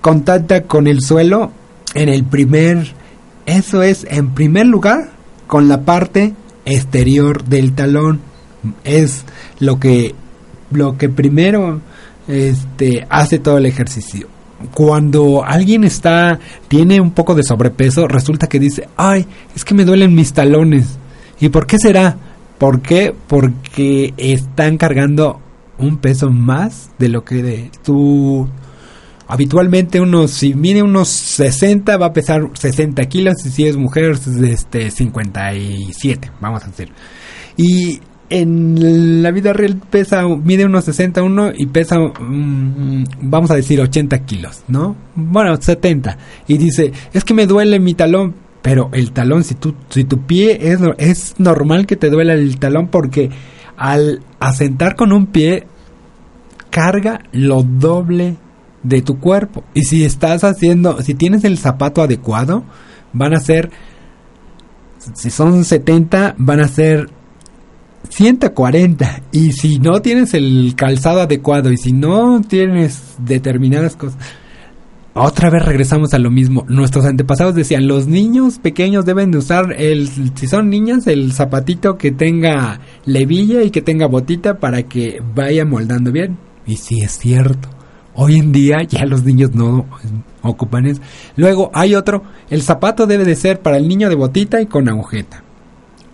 contacta 0.00 0.62
con 0.62 0.86
el 0.86 1.00
suelo 1.00 1.52
en 1.94 2.08
el 2.08 2.24
primer, 2.24 2.92
eso 3.46 3.82
es 3.82 4.06
en 4.10 4.34
primer 4.34 4.66
lugar 4.66 5.10
con 5.46 5.68
la 5.68 5.82
parte 5.82 6.34
exterior 6.64 7.44
del 7.44 7.72
talón. 7.72 8.20
Es 8.84 9.24
lo 9.60 9.78
que 9.78 10.14
lo 10.70 10.98
que 10.98 11.08
primero 11.08 11.80
este 12.28 13.06
hace 13.08 13.38
todo 13.38 13.58
el 13.58 13.66
ejercicio. 13.66 14.28
Cuando 14.74 15.44
alguien 15.44 15.84
está 15.84 16.38
tiene 16.68 17.00
un 17.00 17.10
poco 17.10 17.34
de 17.34 17.42
sobrepeso, 17.42 18.08
resulta 18.08 18.46
que 18.46 18.58
dice, 18.58 18.88
"Ay, 18.96 19.26
es 19.54 19.64
que 19.64 19.74
me 19.74 19.84
duelen 19.84 20.14
mis 20.14 20.32
talones." 20.32 20.98
¿Y 21.40 21.50
por 21.50 21.66
qué 21.66 21.76
será? 21.78 22.16
¿Por 22.58 22.80
qué? 22.80 23.14
Porque 23.26 24.14
están 24.16 24.78
cargando 24.78 25.40
un 25.78 25.98
peso 25.98 26.30
más 26.30 26.90
de 26.98 27.08
lo 27.10 27.24
que 27.24 27.42
de 27.42 27.70
tu 27.84 28.48
habitualmente 29.28 30.00
unos, 30.00 30.30
si 30.30 30.54
mide 30.54 30.82
unos 30.82 31.08
60 31.08 31.96
va 31.96 32.06
a 32.06 32.12
pesar 32.12 32.50
60 32.54 33.04
kilos 33.06 33.44
y 33.44 33.50
si 33.50 33.66
es 33.66 33.76
mujer 33.76 34.12
este 34.44 34.90
57, 34.90 36.30
vamos 36.40 36.62
a 36.64 36.68
decir. 36.68 36.92
Y 37.56 38.00
en 38.30 39.22
la 39.22 39.30
vida 39.30 39.52
real 39.52 39.80
pesa, 39.90 40.26
mide 40.26 40.64
unos 40.64 40.84
61 40.84 41.52
y 41.56 41.66
pesa, 41.66 41.98
mm, 41.98 43.04
vamos 43.22 43.50
a 43.50 43.54
decir 43.54 43.80
80 43.80 44.24
kilos, 44.24 44.62
¿no? 44.68 44.96
Bueno, 45.14 45.56
70. 45.60 46.18
Y 46.48 46.58
dice, 46.58 46.92
es 47.12 47.24
que 47.24 47.34
me 47.34 47.46
duele 47.46 47.78
mi 47.78 47.94
talón, 47.94 48.34
pero 48.62 48.90
el 48.92 49.12
talón, 49.12 49.44
si 49.44 49.54
tu, 49.54 49.74
si 49.90 50.04
tu 50.04 50.26
pie 50.26 50.72
es, 50.72 50.80
es 50.98 51.34
normal 51.38 51.86
que 51.86 51.96
te 51.96 52.10
duela 52.10 52.34
el 52.34 52.58
talón 52.58 52.88
porque 52.88 53.30
al 53.76 54.22
asentar 54.40 54.96
con 54.96 55.12
un 55.12 55.26
pie 55.26 55.66
carga 56.70 57.20
lo 57.32 57.62
doble 57.62 58.36
de 58.82 59.02
tu 59.02 59.18
cuerpo. 59.18 59.64
Y 59.74 59.82
si 59.82 60.04
estás 60.04 60.44
haciendo, 60.44 61.00
si 61.02 61.14
tienes 61.14 61.44
el 61.44 61.58
zapato 61.58 62.02
adecuado, 62.02 62.64
van 63.12 63.34
a 63.34 63.40
ser, 63.40 63.70
si 65.14 65.30
son 65.30 65.64
70, 65.64 66.34
van 66.38 66.60
a 66.60 66.68
ser 66.68 67.08
140. 68.16 69.22
Y 69.30 69.52
si 69.52 69.78
no 69.78 70.00
tienes 70.00 70.32
el 70.32 70.72
calzado 70.74 71.20
adecuado 71.20 71.70
y 71.70 71.76
si 71.76 71.92
no 71.92 72.40
tienes 72.40 73.14
determinadas 73.18 73.94
cosas, 73.94 74.18
otra 75.12 75.50
vez 75.50 75.62
regresamos 75.62 76.14
a 76.14 76.18
lo 76.18 76.30
mismo. 76.30 76.64
Nuestros 76.66 77.04
antepasados 77.04 77.54
decían, 77.54 77.86
los 77.86 78.06
niños 78.06 78.58
pequeños 78.58 79.04
deben 79.04 79.32
de 79.32 79.38
usar 79.38 79.74
el, 79.76 80.08
si 80.34 80.46
son 80.46 80.70
niñas, 80.70 81.06
el 81.06 81.32
zapatito 81.32 81.98
que 81.98 82.10
tenga 82.10 82.80
levilla 83.04 83.62
y 83.62 83.70
que 83.70 83.82
tenga 83.82 84.06
botita 84.06 84.60
para 84.60 84.84
que 84.84 85.22
vaya 85.34 85.66
moldando 85.66 86.10
bien. 86.10 86.38
Y 86.66 86.76
sí 86.76 87.02
es 87.02 87.18
cierto. 87.18 87.68
Hoy 88.14 88.36
en 88.36 88.50
día 88.50 88.78
ya 88.82 89.04
los 89.04 89.24
niños 89.24 89.54
no 89.54 89.84
ocupan 90.40 90.86
eso. 90.86 91.02
Luego 91.36 91.70
hay 91.74 91.94
otro, 91.94 92.22
el 92.48 92.62
zapato 92.62 93.06
debe 93.06 93.26
de 93.26 93.36
ser 93.36 93.60
para 93.60 93.76
el 93.76 93.86
niño 93.86 94.08
de 94.08 94.14
botita 94.14 94.62
y 94.62 94.66
con 94.66 94.88
agujeta. 94.88 95.42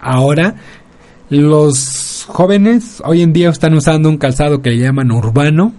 Ahora 0.01 0.57
los 1.41 2.25
jóvenes 2.29 3.03
hoy 3.05 3.23
en 3.23 3.33
día 3.33 3.51
están 3.51 3.75
usando 3.75 4.09
un 4.09 4.19
calzado 4.19 4.63
que 4.63 4.71
le 4.71 4.79
llaman 4.79 5.11
urbano. 5.11 5.73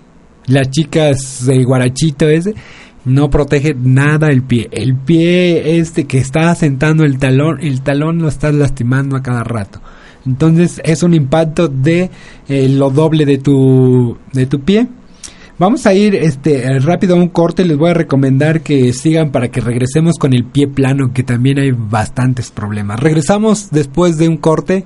Las 0.47 0.69
chicas 0.71 1.45
de 1.45 1.63
guarachito 1.63 2.27
ese 2.27 2.53
no 3.05 3.29
protege 3.29 3.73
nada 3.73 4.29
el 4.29 4.43
pie. 4.43 4.67
El 4.71 4.95
pie 4.95 5.77
este 5.77 6.05
que 6.05 6.17
está 6.17 6.53
sentando 6.55 7.03
el 7.03 7.17
talón, 7.17 7.59
el 7.61 7.81
talón 7.81 8.19
lo 8.19 8.27
estás 8.27 8.53
lastimando 8.53 9.15
a 9.15 9.23
cada 9.23 9.43
rato. 9.43 9.79
Entonces 10.25 10.81
es 10.83 11.03
un 11.03 11.13
impacto 11.13 11.67
de 11.67 12.09
eh, 12.49 12.69
lo 12.69 12.89
doble 12.89 13.25
de 13.25 13.37
tu 13.37 14.17
de 14.33 14.45
tu 14.45 14.59
pie 14.61 14.87
Vamos 15.59 15.85
a 15.85 15.93
ir 15.93 16.15
este 16.15 16.79
rápido 16.79 17.15
a 17.15 17.19
un 17.19 17.29
corte, 17.29 17.63
les 17.63 17.77
voy 17.77 17.91
a 17.91 17.93
recomendar 17.93 18.61
que 18.61 18.91
sigan 18.91 19.31
para 19.31 19.49
que 19.49 19.61
regresemos 19.61 20.15
con 20.17 20.33
el 20.33 20.45
pie 20.45 20.67
plano, 20.67 21.13
que 21.13 21.21
también 21.21 21.59
hay 21.59 21.71
bastantes 21.71 22.49
problemas. 22.49 22.99
Regresamos 22.99 23.69
después 23.69 24.17
de 24.17 24.29
un 24.29 24.37
corte. 24.37 24.85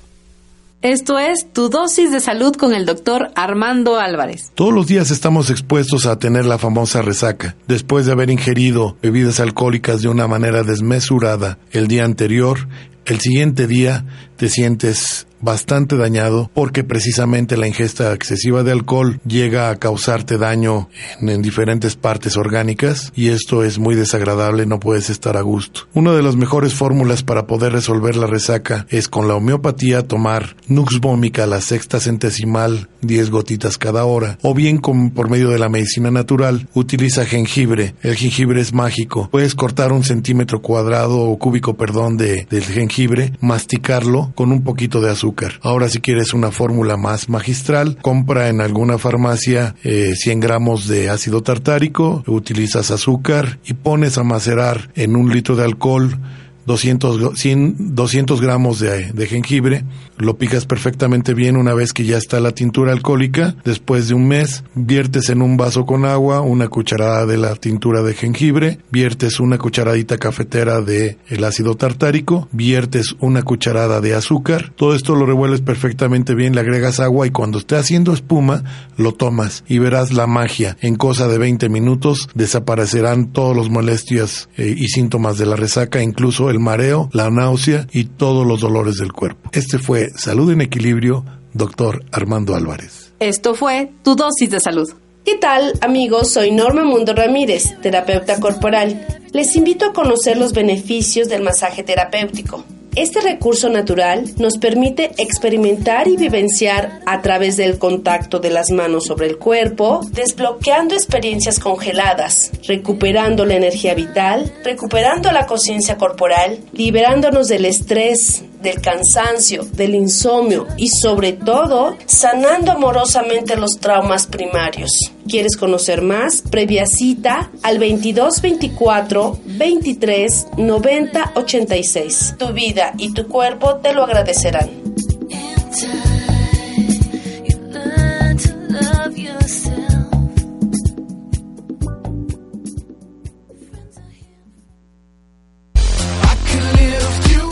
Esto 0.81 1.19
es 1.19 1.45
Tu 1.53 1.69
dosis 1.69 2.11
de 2.11 2.19
salud 2.19 2.55
con 2.55 2.73
el 2.73 2.87
doctor 2.87 3.29
Armando 3.35 3.99
Álvarez. 3.99 4.51
Todos 4.55 4.73
los 4.73 4.87
días 4.87 5.11
estamos 5.11 5.51
expuestos 5.51 6.07
a 6.07 6.17
tener 6.17 6.47
la 6.47 6.57
famosa 6.57 7.03
resaca, 7.03 7.55
después 7.67 8.07
de 8.07 8.13
haber 8.13 8.31
ingerido 8.31 8.97
bebidas 8.99 9.39
alcohólicas 9.39 10.01
de 10.01 10.07
una 10.07 10.27
manera 10.27 10.63
desmesurada 10.63 11.59
el 11.69 11.87
día 11.87 12.03
anterior. 12.03 12.67
El 13.11 13.19
siguiente 13.19 13.67
día 13.67 14.05
te 14.37 14.47
sientes 14.47 15.27
bastante 15.41 15.97
dañado 15.97 16.49
porque 16.53 16.83
precisamente 16.83 17.57
la 17.57 17.67
ingesta 17.67 18.13
excesiva 18.13 18.63
de 18.63 18.71
alcohol 18.71 19.19
llega 19.25 19.69
a 19.69 19.75
causarte 19.75 20.37
daño 20.37 20.87
en, 21.19 21.41
diferentes 21.41 21.95
partes 21.95 22.37
orgánicas 22.37 23.11
y 23.15 23.29
esto 23.29 23.63
es 23.63 23.79
muy 23.79 23.95
desagradable, 23.95 24.65
no 24.65 24.79
puedes 24.79 25.09
estar 25.09 25.35
a 25.35 25.41
gusto. 25.41 25.81
Una 25.93 26.13
de 26.13 26.21
las 26.21 26.35
mejores 26.35 26.73
fórmulas 26.73 27.23
para 27.23 27.47
poder 27.47 27.73
resolver 27.73 28.15
la 28.15 28.27
resaca 28.27 28.85
es 28.89 29.07
con 29.07 29.27
la 29.27 29.35
homeopatía 29.35 30.07
tomar 30.07 30.55
Nux 30.67 30.99
vomica 30.99 31.47
la 31.47 31.59
sexta 31.59 31.99
centesimal 31.99 32.89
10 33.01 33.31
gotitas 33.31 33.77
cada 33.77 34.05
hora 34.05 34.37
o 34.43 34.53
bien 34.53 34.77
con, 34.77 35.09
por 35.09 35.29
medio 35.29 35.49
de 35.49 35.59
la 35.59 35.69
medicina 35.69 36.11
natural 36.11 36.67
utiliza 36.73 37.25
jengibre. 37.25 37.95
El 38.03 38.15
jengibre 38.15 38.61
es 38.61 38.73
mágico. 38.73 39.29
Puedes 39.31 39.55
cortar 39.55 39.91
un 39.91 40.03
centímetro 40.03 40.61
cuadrado 40.61 41.19
o 41.19 41.37
cúbico, 41.39 41.75
perdón, 41.75 42.17
de, 42.17 42.45
del 42.49 42.63
jengibre 42.63 43.00
masticarlo 43.39 44.31
con 44.35 44.51
un 44.51 44.63
poquito 44.63 45.01
de 45.01 45.11
azúcar. 45.11 45.53
Ahora 45.61 45.89
si 45.89 45.99
quieres 45.99 46.33
una 46.33 46.51
fórmula 46.51 46.97
más 46.97 47.29
magistral, 47.29 47.97
compra 48.01 48.49
en 48.49 48.61
alguna 48.61 48.97
farmacia 48.97 49.75
100 49.83 49.91
eh, 49.91 50.35
gramos 50.41 50.87
de 50.87 51.09
ácido 51.09 51.41
tartárico, 51.41 52.23
utilizas 52.27 52.91
azúcar 52.91 53.59
y 53.65 53.73
pones 53.73 54.17
a 54.17 54.23
macerar 54.23 54.89
en 54.95 55.15
un 55.15 55.31
litro 55.31 55.55
de 55.55 55.65
alcohol 55.65 56.17
200, 56.65 57.39
100, 57.39 57.95
200 57.95 58.41
gramos 58.41 58.79
de, 58.79 59.11
de, 59.11 59.27
jengibre, 59.27 59.83
lo 60.17 60.37
picas 60.37 60.65
perfectamente 60.65 61.33
bien 61.33 61.57
una 61.57 61.73
vez 61.73 61.93
que 61.93 62.05
ya 62.05 62.17
está 62.17 62.39
la 62.39 62.51
tintura 62.51 62.91
alcohólica, 62.91 63.55
después 63.63 64.07
de 64.07 64.13
un 64.13 64.27
mes 64.27 64.63
viertes 64.75 65.29
en 65.29 65.41
un 65.41 65.57
vaso 65.57 65.85
con 65.85 66.05
agua 66.05 66.41
una 66.41 66.67
cucharada 66.67 67.25
de 67.25 67.37
la 67.37 67.55
tintura 67.55 68.03
de 68.03 68.13
jengibre, 68.13 68.79
viertes 68.91 69.39
una 69.39 69.57
cucharadita 69.57 70.17
cafetera 70.17 70.81
de 70.81 71.17
el 71.27 71.43
ácido 71.43 71.75
tartárico, 71.75 72.47
viertes 72.51 73.15
una 73.19 73.43
cucharada 73.43 74.01
de 74.01 74.13
azúcar, 74.13 74.71
todo 74.75 74.95
esto 74.95 75.15
lo 75.15 75.25
revuelves 75.25 75.61
perfectamente 75.61 76.35
bien, 76.35 76.53
le 76.53 76.61
agregas 76.61 76.99
agua 76.99 77.25
y 77.25 77.31
cuando 77.31 77.57
esté 77.57 77.75
haciendo 77.75 78.13
espuma 78.13 78.63
lo 78.97 79.13
tomas 79.13 79.63
y 79.67 79.79
verás 79.79 80.13
la 80.13 80.27
magia, 80.27 80.77
en 80.81 80.95
cosa 80.95 81.27
de 81.27 81.37
20 81.37 81.69
minutos 81.69 82.29
desaparecerán 82.35 83.31
todos 83.31 83.55
los 83.55 83.69
molestias 83.69 84.49
eh, 84.57 84.75
y 84.77 84.87
síntomas 84.87 85.37
de 85.37 85.45
la 85.45 85.55
resaca, 85.55 86.01
incluso 86.01 86.50
el 86.51 86.59
mareo, 86.59 87.09
la 87.13 87.29
náusea 87.29 87.87
y 87.91 88.05
todos 88.05 88.45
los 88.45 88.59
dolores 88.59 88.97
del 88.97 89.11
cuerpo. 89.11 89.49
Este 89.53 89.79
fue 89.79 90.09
Salud 90.15 90.51
en 90.51 90.61
Equilibrio, 90.61 91.25
doctor 91.53 92.03
Armando 92.11 92.55
Álvarez. 92.55 93.13
Esto 93.19 93.55
fue 93.55 93.91
tu 94.03 94.15
dosis 94.15 94.49
de 94.49 94.59
salud. 94.59 94.89
¿Qué 95.25 95.37
tal 95.37 95.73
amigos? 95.81 96.31
Soy 96.31 96.51
Norma 96.51 96.83
Mundo 96.83 97.13
Ramírez, 97.13 97.79
terapeuta 97.81 98.39
corporal. 98.39 99.05
Les 99.33 99.55
invito 99.55 99.85
a 99.85 99.93
conocer 99.93 100.37
los 100.37 100.53
beneficios 100.53 101.29
del 101.29 101.43
masaje 101.43 101.83
terapéutico. 101.83 102.63
Este 102.95 103.21
recurso 103.21 103.69
natural 103.69 104.25
nos 104.37 104.57
permite 104.57 105.11
experimentar 105.17 106.09
y 106.09 106.17
vivenciar 106.17 106.99
a 107.05 107.21
través 107.21 107.55
del 107.55 107.79
contacto 107.79 108.39
de 108.39 108.49
las 108.49 108.69
manos 108.69 109.05
sobre 109.05 109.27
el 109.27 109.37
cuerpo, 109.37 110.01
desbloqueando 110.11 110.93
experiencias 110.93 111.57
congeladas, 111.59 112.51
recuperando 112.67 113.45
la 113.45 113.55
energía 113.55 113.93
vital, 113.93 114.51
recuperando 114.65 115.31
la 115.31 115.45
conciencia 115.45 115.95
corporal, 115.95 116.59
liberándonos 116.73 117.47
del 117.47 117.63
estrés, 117.63 118.43
del 118.61 118.81
cansancio, 118.81 119.63
del 119.73 119.95
insomnio 119.95 120.67
y 120.77 120.89
sobre 120.89 121.33
todo 121.33 121.95
sanando 122.05 122.71
amorosamente 122.71 123.55
los 123.55 123.79
traumas 123.79 124.27
primarios. 124.27 124.91
¿Quieres 125.27 125.55
conocer 125.57 126.01
más? 126.01 126.41
Previa 126.41 126.85
cita 126.85 127.51
al 127.63 127.79
22 127.79 128.41
24 128.41 129.39
23 129.45 130.47
90 130.57 131.31
86. 131.35 132.35
Tu 132.37 132.47
vida 132.53 132.93
y 132.97 133.13
tu 133.13 133.27
cuerpo 133.27 133.75
te 133.77 133.93
lo 133.93 134.03
agradecerán. 134.03 134.69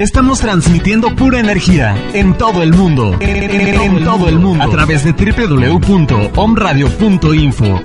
Estamos 0.00 0.40
transmitiendo 0.40 1.14
pura 1.14 1.38
energía 1.40 1.94
en 2.14 2.38
todo 2.38 2.62
el 2.62 2.72
mundo. 2.72 3.18
En, 3.20 4.02
todo 4.02 4.30
el 4.30 4.38
mundo. 4.38 4.64
A 4.64 4.70
través 4.70 5.04
de 5.04 5.12
www.omradio.info. 5.12 7.82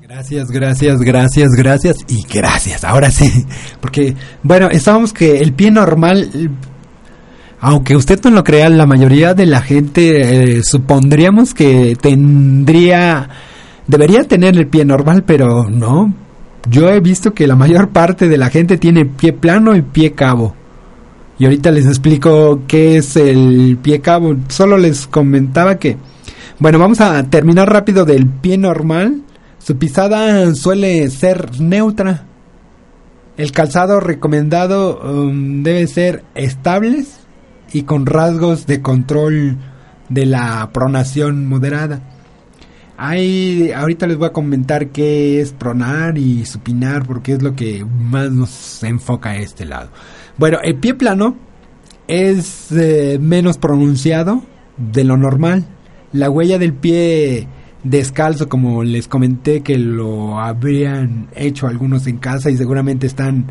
Gracias, 0.00 0.50
gracias, 0.50 0.98
gracias, 0.98 1.50
gracias 1.50 1.98
y 2.08 2.26
gracias. 2.26 2.82
Ahora 2.82 3.12
sí, 3.12 3.46
porque 3.80 4.16
bueno, 4.42 4.70
estábamos 4.70 5.12
que 5.12 5.38
el 5.38 5.52
pie 5.52 5.70
normal 5.70 6.50
aunque 7.60 7.96
usted 7.96 8.22
no 8.24 8.30
lo 8.30 8.44
crea, 8.44 8.68
la 8.68 8.86
mayoría 8.86 9.34
de 9.34 9.46
la 9.46 9.62
gente 9.62 10.58
eh, 10.58 10.62
supondríamos 10.62 11.54
que 11.54 11.96
tendría, 12.00 13.28
debería 13.86 14.24
tener 14.24 14.56
el 14.56 14.66
pie 14.66 14.84
normal, 14.84 15.24
pero 15.24 15.70
no. 15.70 16.12
Yo 16.68 16.90
he 16.90 17.00
visto 17.00 17.32
que 17.32 17.46
la 17.46 17.56
mayor 17.56 17.90
parte 17.90 18.28
de 18.28 18.36
la 18.36 18.50
gente 18.50 18.76
tiene 18.76 19.06
pie 19.06 19.32
plano 19.32 19.74
y 19.74 19.82
pie 19.82 20.12
cabo. 20.12 20.54
Y 21.38 21.44
ahorita 21.44 21.70
les 21.70 21.86
explico 21.86 22.62
qué 22.66 22.98
es 22.98 23.16
el 23.16 23.78
pie 23.80 24.00
cabo. 24.00 24.36
Solo 24.48 24.76
les 24.76 25.06
comentaba 25.06 25.76
que, 25.76 25.96
bueno, 26.58 26.78
vamos 26.78 27.00
a 27.00 27.22
terminar 27.24 27.72
rápido 27.72 28.04
del 28.04 28.26
pie 28.26 28.58
normal. 28.58 29.22
Su 29.58 29.76
pisada 29.76 30.54
suele 30.54 31.08
ser 31.10 31.60
neutra. 31.60 32.24
El 33.36 33.52
calzado 33.52 34.00
recomendado 34.00 34.98
um, 35.00 35.62
debe 35.62 35.86
ser 35.86 36.24
estables 36.34 37.25
y 37.72 37.82
con 37.82 38.06
rasgos 38.06 38.66
de 38.66 38.82
control 38.82 39.56
de 40.08 40.26
la 40.26 40.70
pronación 40.72 41.46
moderada. 41.46 42.00
Hay, 42.98 43.72
ahorita 43.72 44.06
les 44.06 44.16
voy 44.16 44.28
a 44.28 44.32
comentar 44.32 44.88
qué 44.88 45.40
es 45.40 45.52
pronar 45.52 46.16
y 46.16 46.46
supinar 46.46 47.06
porque 47.06 47.32
es 47.32 47.42
lo 47.42 47.54
que 47.54 47.84
más 47.84 48.30
nos 48.30 48.82
enfoca 48.82 49.30
a 49.30 49.36
este 49.36 49.66
lado. 49.66 49.90
Bueno, 50.38 50.58
el 50.62 50.76
pie 50.76 50.94
plano 50.94 51.36
es 52.08 52.72
eh, 52.72 53.18
menos 53.20 53.58
pronunciado 53.58 54.42
de 54.78 55.04
lo 55.04 55.16
normal. 55.16 55.66
La 56.12 56.30
huella 56.30 56.58
del 56.58 56.72
pie 56.72 57.48
descalzo, 57.82 58.48
como 58.48 58.82
les 58.82 59.08
comenté 59.08 59.60
que 59.60 59.78
lo 59.78 60.40
habrían 60.40 61.28
hecho 61.34 61.66
algunos 61.66 62.06
en 62.06 62.18
casa 62.18 62.50
y 62.50 62.56
seguramente 62.56 63.06
están 63.06 63.46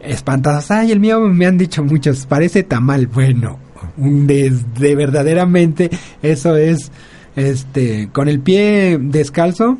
espantadas. 0.00 0.70
Ay, 0.70 0.92
el 0.92 1.00
mío 1.00 1.20
me 1.20 1.46
han 1.46 1.58
dicho 1.58 1.82
muchos, 1.82 2.26
parece 2.26 2.62
tamal. 2.62 3.06
Bueno, 3.06 3.58
de, 3.98 4.52
de 4.78 4.94
verdaderamente 4.94 5.90
eso 6.22 6.56
es 6.56 6.90
este 7.36 8.08
con 8.12 8.28
el 8.28 8.40
pie 8.40 8.98
descalzo 9.00 9.78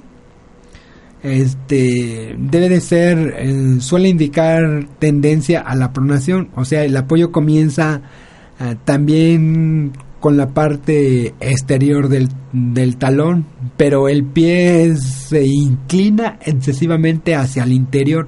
este 1.22 2.36
debe 2.38 2.68
de 2.68 2.80
ser 2.80 3.34
eh, 3.38 3.76
suele 3.80 4.08
indicar 4.08 4.86
tendencia 4.98 5.60
a 5.60 5.74
la 5.74 5.92
pronación 5.92 6.48
o 6.54 6.64
sea 6.64 6.84
el 6.84 6.96
apoyo 6.96 7.32
comienza 7.32 8.00
eh, 8.60 8.76
también 8.84 9.92
con 10.20 10.36
la 10.36 10.48
parte 10.48 11.34
exterior 11.40 12.08
del, 12.08 12.28
del 12.52 12.96
talón 12.96 13.46
pero 13.76 14.08
el 14.08 14.24
pie 14.24 14.96
se 14.96 15.44
inclina 15.44 16.38
excesivamente 16.42 17.34
hacia 17.34 17.64
el 17.64 17.72
interior 17.72 18.26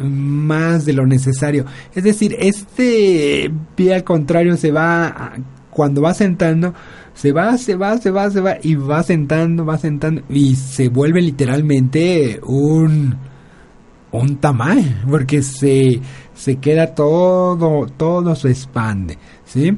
más 0.00 0.84
de 0.84 0.92
lo 0.92 1.06
necesario. 1.06 1.64
Es 1.94 2.04
decir, 2.04 2.36
este 2.38 3.50
pie 3.74 3.94
al 3.94 4.04
contrario 4.04 4.56
se 4.56 4.72
va, 4.72 5.32
cuando 5.70 6.02
va 6.02 6.14
sentando, 6.14 6.74
se 7.14 7.32
va, 7.32 7.56
se 7.58 7.76
va, 7.76 7.98
se 7.98 8.10
va, 8.10 8.30
se 8.30 8.40
va 8.40 8.56
y 8.62 8.74
va 8.74 9.02
sentando, 9.02 9.64
va 9.64 9.78
sentando 9.78 10.22
y 10.28 10.54
se 10.56 10.88
vuelve 10.88 11.20
literalmente 11.20 12.40
un, 12.44 13.16
un 14.12 14.36
tamaño, 14.36 14.96
porque 15.10 15.42
se, 15.42 16.00
se 16.34 16.56
queda 16.56 16.94
todo, 16.94 17.86
todo 17.96 18.34
se 18.34 18.50
expande, 18.50 19.18
¿sí? 19.44 19.76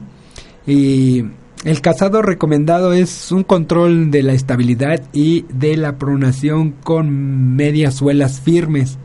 Y 0.66 1.24
el 1.64 1.80
cazado 1.80 2.22
recomendado 2.22 2.92
es 2.92 3.32
un 3.32 3.42
control 3.42 4.10
de 4.10 4.22
la 4.22 4.32
estabilidad 4.32 5.02
y 5.12 5.46
de 5.48 5.76
la 5.76 5.98
pronación 5.98 6.72
con 6.72 7.56
medias 7.56 7.94
suelas 7.94 8.40
firmes 8.40 8.98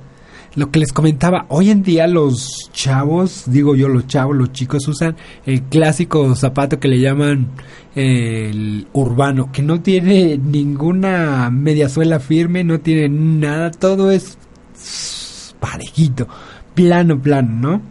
lo 0.60 0.72
que 0.72 0.80
les 0.80 0.92
comentaba, 0.92 1.46
hoy 1.48 1.70
en 1.70 1.84
día 1.84 2.06
los 2.06 2.70
chavos, 2.74 3.44
digo 3.48 3.76
yo 3.76 3.88
los 3.88 4.08
chavos, 4.08 4.36
los 4.36 4.52
chicos 4.52 4.86
usan 4.90 5.16
el 5.46 5.64
clásico 5.64 6.36
zapato 6.36 6.82
que 6.82 6.90
le 6.90 7.00
llaman 7.00 7.48
el 7.96 8.86
urbano, 8.92 9.54
que 9.54 9.62
no 9.62 9.82
tiene 9.82 10.38
ninguna 10.38 11.50
mediasuela 11.50 12.20
firme, 12.20 12.66
no 12.66 12.82
tiene 12.82 13.08
nada, 13.08 13.72
todo 13.72 14.12
es 14.12 14.38
parejito, 15.62 16.28
plano, 16.76 17.22
plano, 17.22 17.50
¿no? 17.62 17.82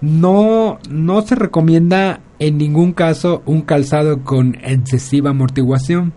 No, 0.00 0.78
no 0.90 1.22
se 1.22 1.36
recomienda 1.36 2.20
en 2.40 2.58
ningún 2.58 2.94
caso 2.94 3.44
un 3.46 3.62
calzado 3.62 4.24
con 4.24 4.56
excesiva 4.56 5.30
amortiguación 5.30 6.12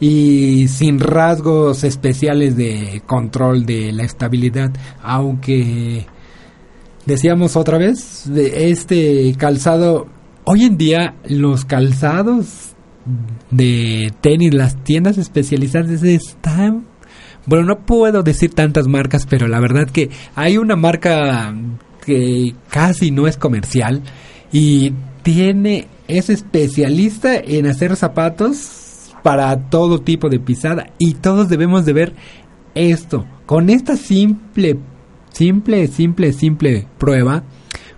y 0.00 0.68
sin 0.68 1.00
rasgos 1.00 1.84
especiales 1.84 2.56
de 2.56 3.02
control 3.06 3.66
de 3.66 3.92
la 3.92 4.04
estabilidad, 4.04 4.70
aunque 5.02 6.06
decíamos 7.06 7.56
otra 7.56 7.78
vez, 7.78 8.24
de 8.26 8.70
este 8.70 9.34
calzado, 9.36 10.06
hoy 10.44 10.64
en 10.64 10.76
día 10.76 11.14
los 11.24 11.64
calzados 11.64 12.74
de 13.50 14.12
tenis, 14.20 14.54
las 14.54 14.82
tiendas 14.84 15.18
especializadas 15.18 16.02
están 16.02 16.86
bueno, 17.48 17.64
no 17.64 17.86
puedo 17.86 18.22
decir 18.22 18.52
tantas 18.52 18.88
marcas, 18.88 19.24
pero 19.24 19.48
la 19.48 19.58
verdad 19.58 19.88
que 19.88 20.10
hay 20.34 20.58
una 20.58 20.76
marca 20.76 21.54
que 22.04 22.54
casi 22.68 23.10
no 23.10 23.26
es 23.26 23.38
comercial 23.38 24.02
y 24.52 24.92
tiene 25.22 25.86
es 26.08 26.28
especialista 26.28 27.36
en 27.36 27.66
hacer 27.66 27.96
zapatos 27.96 28.87
para 29.22 29.68
todo 29.68 30.00
tipo 30.00 30.28
de 30.28 30.40
pisada 30.40 30.90
y 30.98 31.14
todos 31.14 31.48
debemos 31.48 31.84
de 31.84 31.92
ver 31.92 32.14
esto. 32.74 33.26
Con 33.46 33.70
esta 33.70 33.96
simple 33.96 34.78
simple 35.32 35.86
simple 35.88 36.32
simple 36.32 36.86
prueba 36.98 37.44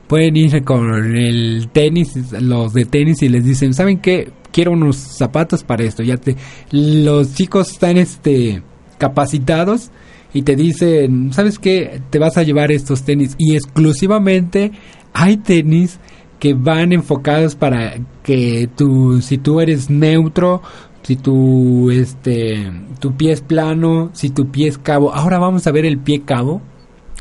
pueden 0.06 0.36
ir 0.36 0.64
con 0.64 1.16
el 1.16 1.68
tenis, 1.72 2.32
los 2.40 2.72
de 2.72 2.84
tenis 2.84 3.22
y 3.22 3.28
les 3.28 3.44
dicen, 3.44 3.74
"¿Saben 3.74 3.98
qué? 3.98 4.32
Quiero 4.52 4.72
unos 4.72 4.96
zapatos 4.96 5.62
para 5.62 5.84
esto." 5.84 6.02
Ya 6.02 6.16
te 6.16 6.36
los 6.72 7.34
chicos 7.34 7.70
están 7.72 7.96
este 7.96 8.62
capacitados 8.98 9.90
y 10.32 10.42
te 10.42 10.54
dicen, 10.54 11.32
¿sabes 11.32 11.58
qué? 11.58 12.00
Te 12.10 12.18
vas 12.18 12.36
a 12.36 12.42
llevar 12.42 12.70
estos 12.70 13.02
tenis 13.02 13.34
y 13.38 13.54
exclusivamente 13.54 14.72
hay 15.12 15.38
tenis 15.38 15.98
que 16.38 16.54
van 16.54 16.92
enfocados 16.92 17.54
para 17.56 17.96
que 18.22 18.68
tú, 18.76 19.20
si 19.20 19.38
tú 19.38 19.60
eres 19.60 19.90
neutro, 19.90 20.62
si 21.02 21.16
tu, 21.16 21.90
este, 21.90 22.70
tu 22.98 23.16
pie 23.16 23.32
es 23.32 23.40
plano, 23.40 24.10
si 24.12 24.30
tu 24.30 24.50
pie 24.50 24.68
es 24.68 24.78
cabo. 24.78 25.12
Ahora 25.14 25.38
vamos 25.38 25.66
a 25.66 25.72
ver 25.72 25.84
el 25.84 25.98
pie 25.98 26.22
cabo, 26.22 26.60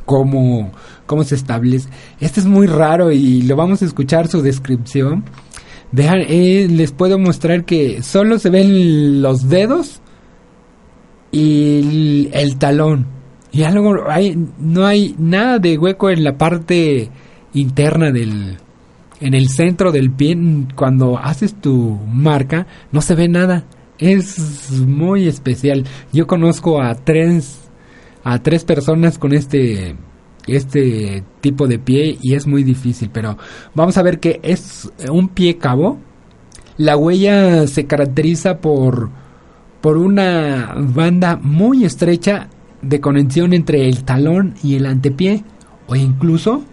cómo, 0.05 0.71
cómo 1.05 1.23
se 1.23 1.35
establece. 1.35 1.89
Este 2.19 2.39
es 2.39 2.45
muy 2.45 2.67
raro 2.67 3.11
y 3.11 3.43
lo 3.43 3.55
vamos 3.55 3.81
a 3.81 3.85
escuchar 3.85 4.27
su 4.27 4.41
descripción. 4.41 5.23
Vean, 5.91 6.19
eh, 6.27 6.67
les 6.69 6.91
puedo 6.91 7.17
mostrar 7.17 7.65
que 7.65 8.03
solo 8.03 8.37
se 8.37 8.49
ven 8.49 9.21
los 9.21 9.49
dedos 9.49 10.01
y 11.31 12.29
el, 12.31 12.57
talón. 12.57 13.07
Y 13.51 13.63
algo, 13.63 13.95
hay, 14.07 14.37
no 14.59 14.85
hay 14.85 15.15
nada 15.17 15.57
de 15.57 15.77
hueco 15.77 16.09
en 16.09 16.23
la 16.23 16.37
parte 16.37 17.09
interna 17.53 18.11
del, 18.11 18.57
en 19.19 19.33
el 19.33 19.49
centro 19.49 19.91
del 19.91 20.11
pie. 20.11 20.37
Cuando 20.75 21.17
haces 21.17 21.55
tu 21.55 21.99
marca, 22.07 22.67
no 22.91 23.01
se 23.01 23.15
ve 23.15 23.27
nada. 23.27 23.65
Es 23.97 24.71
muy 24.85 25.27
especial. 25.27 25.85
Yo 26.13 26.27
conozco 26.27 26.81
a 26.81 26.95
tres, 26.95 27.69
a 28.23 28.41
tres 28.41 28.63
personas 28.63 29.17
con 29.17 29.33
este, 29.33 29.95
este 30.47 31.23
tipo 31.41 31.67
de 31.67 31.79
pie 31.79 32.17
y 32.21 32.35
es 32.35 32.47
muy 32.47 32.63
difícil. 32.63 33.09
Pero 33.11 33.37
vamos 33.75 33.97
a 33.97 34.03
ver 34.03 34.19
que 34.19 34.39
es 34.43 34.91
un 35.11 35.29
pie 35.29 35.57
cabo. 35.57 35.99
La 36.77 36.95
huella 36.95 37.67
se 37.67 37.85
caracteriza 37.85 38.59
por 38.59 39.09
por 39.81 39.97
una 39.97 40.75
banda 40.77 41.39
muy 41.41 41.85
estrecha 41.85 42.49
de 42.81 42.99
conexión 42.99 43.53
entre 43.53 43.87
el 43.87 44.03
talón 44.03 44.55
y 44.63 44.75
el 44.75 44.85
antepié 44.85 45.43
o 45.87 45.95
incluso 45.95 46.63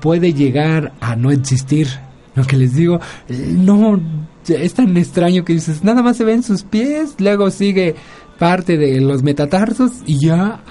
puede 0.00 0.32
llegar 0.32 0.92
a 1.00 1.16
no 1.16 1.30
existir. 1.30 1.88
Lo 2.34 2.44
que 2.44 2.56
les 2.56 2.74
digo, 2.74 2.98
no 3.28 4.00
es 4.48 4.74
tan 4.74 4.96
extraño 4.96 5.44
que 5.44 5.52
dices, 5.52 5.84
nada 5.84 6.02
más 6.02 6.16
se 6.16 6.24
ven 6.24 6.42
sus 6.42 6.62
pies, 6.62 7.16
luego 7.18 7.50
sigue 7.50 7.94
parte 8.38 8.78
de 8.78 9.00
los 9.00 9.22
metatarsos 9.22 9.92
y 10.06 10.26
ya 10.26 10.62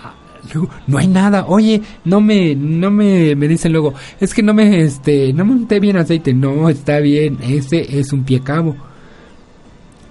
luego 0.53 0.70
no 0.88 0.97
hay 0.97 1.07
nada. 1.07 1.45
Oye, 1.45 1.82
no 2.03 2.20
me 2.20 2.55
no 2.55 2.89
me 2.89 3.36
me 3.36 3.47
dicen 3.47 3.72
luego, 3.72 3.93
es 4.20 4.34
que 4.34 4.41
no 4.41 4.53
me 4.53 4.82
este 4.82 5.34
no 5.34 5.45
me 5.45 5.80
bien 5.80 5.97
aceite. 5.97 6.34
No, 6.34 6.68
está 6.68 6.99
bien, 6.99 7.38
ese 7.43 7.99
es 7.99 8.12
un 8.12 8.24
pie 8.24 8.41
cabo 8.41 8.76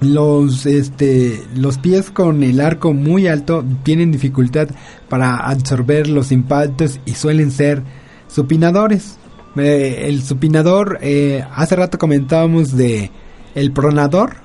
los 0.00 0.64
este 0.64 1.42
los 1.54 1.76
pies 1.76 2.10
con 2.10 2.42
el 2.42 2.60
arco 2.60 2.94
muy 2.94 3.26
alto 3.26 3.64
tienen 3.82 4.10
dificultad 4.10 4.68
para 5.10 5.36
absorber 5.36 6.08
los 6.08 6.32
impactos 6.32 7.00
y 7.04 7.12
suelen 7.12 7.50
ser 7.50 7.82
supinadores 8.30 9.16
eh, 9.56 10.04
el 10.06 10.22
supinador 10.22 10.98
eh, 11.02 11.44
hace 11.54 11.76
rato 11.76 11.98
comentábamos 11.98 12.76
de 12.76 13.10
el 13.54 13.72
pronador 13.72 14.36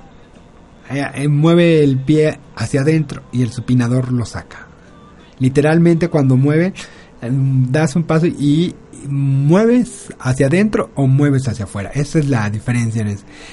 eh, 0.90 1.28
mueve 1.28 1.82
el 1.82 1.98
pie 1.98 2.38
hacia 2.56 2.80
adentro 2.80 3.22
y 3.32 3.42
el 3.42 3.52
supinador 3.52 4.12
lo 4.12 4.24
saca 4.24 4.66
literalmente 5.38 6.08
cuando 6.08 6.36
mueve 6.36 6.74
das 7.20 7.96
un 7.96 8.04
paso 8.04 8.26
y 8.26 8.74
mueves 9.08 10.12
hacia 10.18 10.46
adentro 10.46 10.90
o 10.94 11.06
mueves 11.06 11.48
hacia 11.48 11.64
afuera. 11.64 11.90
Esa 11.94 12.18
es 12.18 12.28
la 12.28 12.48
diferencia. 12.50 13.06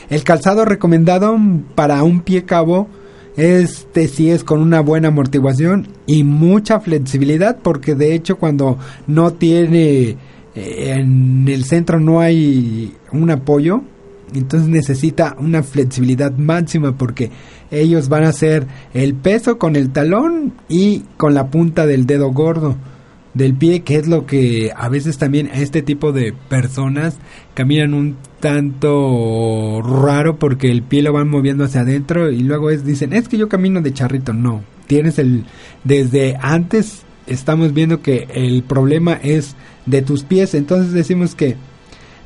El 0.09 0.23
calzado 0.23 0.65
recomendado 0.65 1.37
para 1.75 2.03
un 2.03 2.21
pie 2.21 2.43
cabo 2.43 2.87
este 3.35 4.07
sí 4.07 4.29
es 4.29 4.43
con 4.43 4.61
una 4.61 4.81
buena 4.81 5.07
amortiguación 5.07 5.87
y 6.05 6.23
mucha 6.23 6.79
flexibilidad 6.79 7.57
porque 7.61 7.95
de 7.95 8.13
hecho 8.13 8.37
cuando 8.37 8.77
no 9.07 9.33
tiene 9.33 10.17
eh, 10.55 10.93
en 10.95 11.47
el 11.47 11.65
centro 11.65 11.99
no 11.99 12.19
hay 12.19 12.93
un 13.11 13.31
apoyo 13.31 13.81
entonces 14.35 14.69
necesita 14.69 15.35
una 15.39 15.63
flexibilidad 15.63 16.31
máxima 16.37 16.97
porque 16.97 17.31
ellos 17.71 18.09
van 18.09 18.23
a 18.23 18.29
hacer 18.29 18.67
el 18.93 19.15
peso 19.15 19.57
con 19.57 19.75
el 19.75 19.91
talón 19.91 20.53
y 20.69 21.03
con 21.17 21.33
la 21.33 21.47
punta 21.47 21.85
del 21.85 22.05
dedo 22.05 22.31
gordo 22.31 22.75
del 23.33 23.55
pie, 23.55 23.81
que 23.81 23.95
es 23.95 24.07
lo 24.07 24.25
que 24.25 24.71
a 24.75 24.89
veces 24.89 25.17
también 25.17 25.49
este 25.53 25.81
tipo 25.81 26.11
de 26.11 26.33
personas 26.49 27.17
caminan 27.53 27.93
un 27.93 28.17
tanto 28.43 29.81
raro 29.81 30.37
porque 30.37 30.69
el 30.69 30.83
pie 30.83 31.01
lo 31.01 31.13
van 31.13 31.29
moviendo 31.29 31.63
hacia 31.63 31.79
adentro 31.79 32.29
y 32.29 32.41
luego 32.41 32.71
es 32.71 32.83
dicen, 32.83 33.13
es 33.13 33.29
que 33.29 33.37
yo 33.37 33.47
camino 33.47 33.79
de 33.79 33.93
charrito. 33.93 34.33
No, 34.33 34.65
tienes 34.85 35.17
el 35.17 35.45
desde 35.85 36.35
antes 36.41 37.03
estamos 37.25 37.73
viendo 37.73 38.01
que 38.01 38.27
el 38.33 38.63
problema 38.63 39.13
es 39.13 39.55
de 39.85 40.01
tus 40.01 40.23
pies, 40.23 40.55
entonces 40.55 40.91
decimos 40.91 41.35
que 41.35 41.55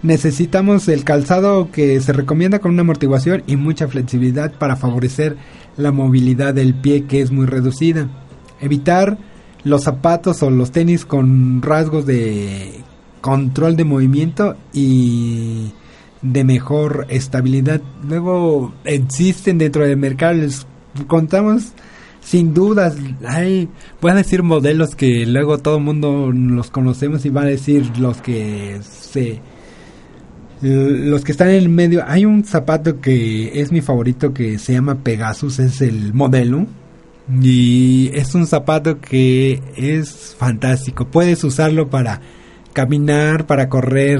necesitamos 0.01 0.87
el 0.87 1.03
calzado 1.03 1.69
que 1.71 2.01
se 2.01 2.13
recomienda 2.13 2.57
con 2.57 2.71
una 2.71 2.81
amortiguación 2.81 3.43
y 3.45 3.55
mucha 3.55 3.87
flexibilidad 3.87 4.51
para 4.53 4.75
favorecer 4.75 5.37
la 5.77 5.91
movilidad 5.91 6.55
del 6.55 6.73
pie 6.73 7.03
que 7.03 7.21
es 7.21 7.29
muy 7.29 7.45
reducida. 7.45 8.09
Evitar 8.59 9.19
los 9.63 9.83
zapatos 9.83 10.41
o 10.41 10.49
los 10.49 10.71
tenis 10.71 11.05
con 11.05 11.61
rasgos 11.61 12.07
de 12.07 12.81
control 13.21 13.75
de 13.75 13.83
movimiento 13.83 14.55
y 14.73 15.73
de 16.21 16.43
mejor 16.43 17.05
estabilidad. 17.09 17.81
Luego 18.07 18.73
existen 18.83 19.57
dentro 19.57 19.85
del 19.85 19.97
mercado, 19.97 20.33
les 20.33 20.65
contamos 21.07 21.73
sin 22.27 22.53
dudas, 22.53 22.97
hay, 23.25 23.69
decir 24.01 24.43
modelos 24.43 24.95
que 24.95 25.25
luego 25.25 25.59
todo 25.59 25.77
el 25.77 25.83
mundo 25.83 26.29
los 26.33 26.69
conocemos 26.69 27.25
y 27.25 27.29
va 27.29 27.43
a 27.43 27.45
decir 27.45 27.97
los 27.99 28.21
que 28.21 28.81
se 28.81 29.39
los 30.59 31.23
que 31.23 31.31
están 31.31 31.49
en 31.49 31.55
el 31.55 31.69
medio, 31.69 32.03
hay 32.05 32.25
un 32.25 32.43
zapato 32.43 32.99
que 32.99 33.61
es 33.61 33.71
mi 33.71 33.79
favorito 33.79 34.33
que 34.33 34.57
se 34.57 34.73
llama 34.73 34.95
Pegasus, 34.95 35.59
es 35.59 35.79
el 35.81 36.13
modelo 36.13 36.65
y 37.41 38.09
es 38.13 38.35
un 38.35 38.45
zapato 38.45 38.99
que 38.99 39.61
es 39.77 40.35
fantástico. 40.37 41.05
Puedes 41.05 41.43
usarlo 41.45 41.89
para 41.89 42.19
caminar, 42.73 43.45
para 43.45 43.69
correr 43.69 44.19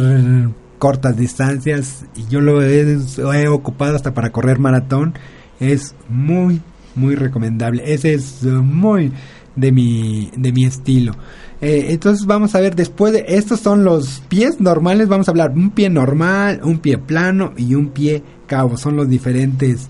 cortas 0.77 1.17
distancias. 1.17 2.05
Y 2.15 2.27
yo 2.27 2.41
lo 2.41 2.61
he, 2.61 3.47
ocupado 3.47 3.95
hasta 3.95 4.13
para 4.13 4.31
correr 4.31 4.59
maratón. 4.59 5.13
Es 5.59 5.95
muy, 6.09 6.61
muy 6.95 7.15
recomendable. 7.15 7.93
Ese 7.93 8.13
es 8.13 8.43
muy 8.43 9.11
de 9.55 9.71
mi, 9.71 10.31
de 10.35 10.51
mi 10.51 10.65
estilo. 10.65 11.13
Eh, 11.59 11.87
entonces 11.89 12.25
vamos 12.27 12.53
a 12.53 12.59
ver, 12.59 12.75
después 12.75 13.13
de 13.13 13.25
estos 13.27 13.61
son 13.61 13.83
los 13.83 14.21
pies 14.29 14.61
normales, 14.61 15.07
vamos 15.07 15.27
a 15.27 15.31
hablar 15.31 15.51
un 15.51 15.71
pie 15.71 15.89
normal, 15.89 16.61
un 16.63 16.77
pie 16.77 16.99
plano 16.99 17.53
y 17.57 17.73
un 17.73 17.89
pie 17.89 18.21
cabo. 18.45 18.77
Son 18.77 18.95
los 18.95 19.09
diferentes 19.09 19.89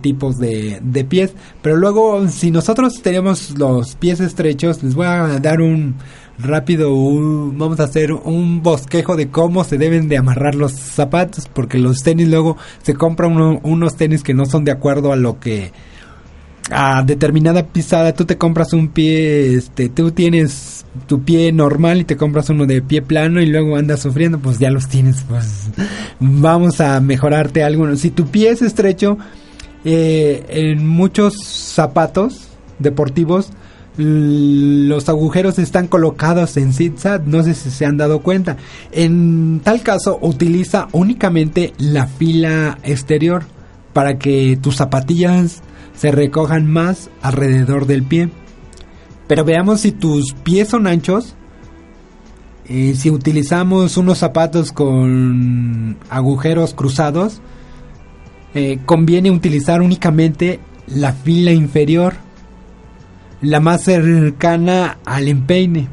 tipos 0.00 0.38
de, 0.38 0.78
de 0.82 1.04
pies. 1.04 1.32
Pero 1.60 1.76
luego, 1.76 2.28
si 2.28 2.50
nosotros 2.50 3.02
tenemos 3.02 3.58
los 3.58 3.96
pies 3.96 4.20
estrechos, 4.20 4.82
les 4.82 4.94
voy 4.94 5.06
a 5.06 5.40
dar 5.40 5.60
un 5.60 5.96
rápido, 6.38 6.90
vamos 7.52 7.80
a 7.80 7.84
hacer 7.84 8.12
un 8.12 8.62
bosquejo 8.62 9.16
de 9.16 9.28
cómo 9.28 9.64
se 9.64 9.78
deben 9.78 10.08
de 10.08 10.18
amarrar 10.18 10.54
los 10.54 10.72
zapatos, 10.72 11.48
porque 11.52 11.78
los 11.78 12.02
tenis 12.02 12.28
luego 12.28 12.56
se 12.82 12.94
compran 12.94 13.60
unos 13.62 13.96
tenis 13.96 14.22
que 14.22 14.34
no 14.34 14.46
son 14.46 14.64
de 14.64 14.72
acuerdo 14.72 15.12
a 15.12 15.16
lo 15.16 15.38
que 15.38 15.72
a 16.70 17.02
determinada 17.02 17.66
pisada. 17.66 18.14
Tú 18.14 18.24
te 18.24 18.38
compras 18.38 18.72
un 18.72 18.88
pie 18.88 19.56
este 19.56 19.88
tú 19.88 20.12
tienes 20.12 20.84
tu 21.06 21.22
pie 21.22 21.52
normal 21.52 22.00
y 22.00 22.04
te 22.04 22.16
compras 22.16 22.50
uno 22.50 22.66
de 22.66 22.82
pie 22.82 23.02
plano 23.02 23.40
y 23.40 23.46
luego 23.46 23.76
andas 23.76 24.00
sufriendo 24.00 24.38
pues 24.38 24.58
ya 24.58 24.70
los 24.70 24.88
tienes 24.88 25.24
pues 25.28 25.70
vamos 26.20 26.80
a 26.80 27.00
mejorarte 27.00 27.64
algunos. 27.64 28.00
Si 28.00 28.10
tu 28.10 28.26
pie 28.26 28.50
es 28.50 28.62
estrecho 28.62 29.18
Eh, 29.84 30.44
en 30.48 30.86
muchos 30.86 31.34
zapatos 31.44 32.50
deportivos 32.78 33.50
los 33.96 35.08
agujeros 35.08 35.58
están 35.58 35.86
colocados 35.86 36.56
en 36.56 36.72
zigzag, 36.72 37.26
no 37.26 37.42
sé 37.42 37.54
si 37.54 37.70
se 37.70 37.84
han 37.84 37.98
dado 37.98 38.20
cuenta. 38.20 38.56
En 38.90 39.60
tal 39.62 39.82
caso, 39.82 40.18
utiliza 40.22 40.88
únicamente 40.92 41.74
la 41.78 42.06
fila 42.06 42.78
exterior 42.84 43.44
para 43.92 44.18
que 44.18 44.58
tus 44.60 44.76
zapatillas 44.76 45.62
se 45.94 46.10
recojan 46.10 46.66
más 46.70 47.10
alrededor 47.20 47.86
del 47.86 48.02
pie. 48.02 48.30
Pero 49.26 49.44
veamos 49.44 49.80
si 49.80 49.92
tus 49.92 50.32
pies 50.32 50.68
son 50.68 50.86
anchos. 50.86 51.34
Eh, 52.66 52.94
si 52.96 53.10
utilizamos 53.10 53.96
unos 53.96 54.18
zapatos 54.18 54.72
con 54.72 55.98
agujeros 56.08 56.72
cruzados, 56.72 57.42
eh, 58.54 58.78
conviene 58.86 59.30
utilizar 59.30 59.82
únicamente 59.82 60.60
la 60.86 61.12
fila 61.12 61.52
inferior 61.52 62.14
la 63.42 63.60
más 63.60 63.82
cercana 63.82 64.98
al 65.04 65.28
empeine. 65.28 65.88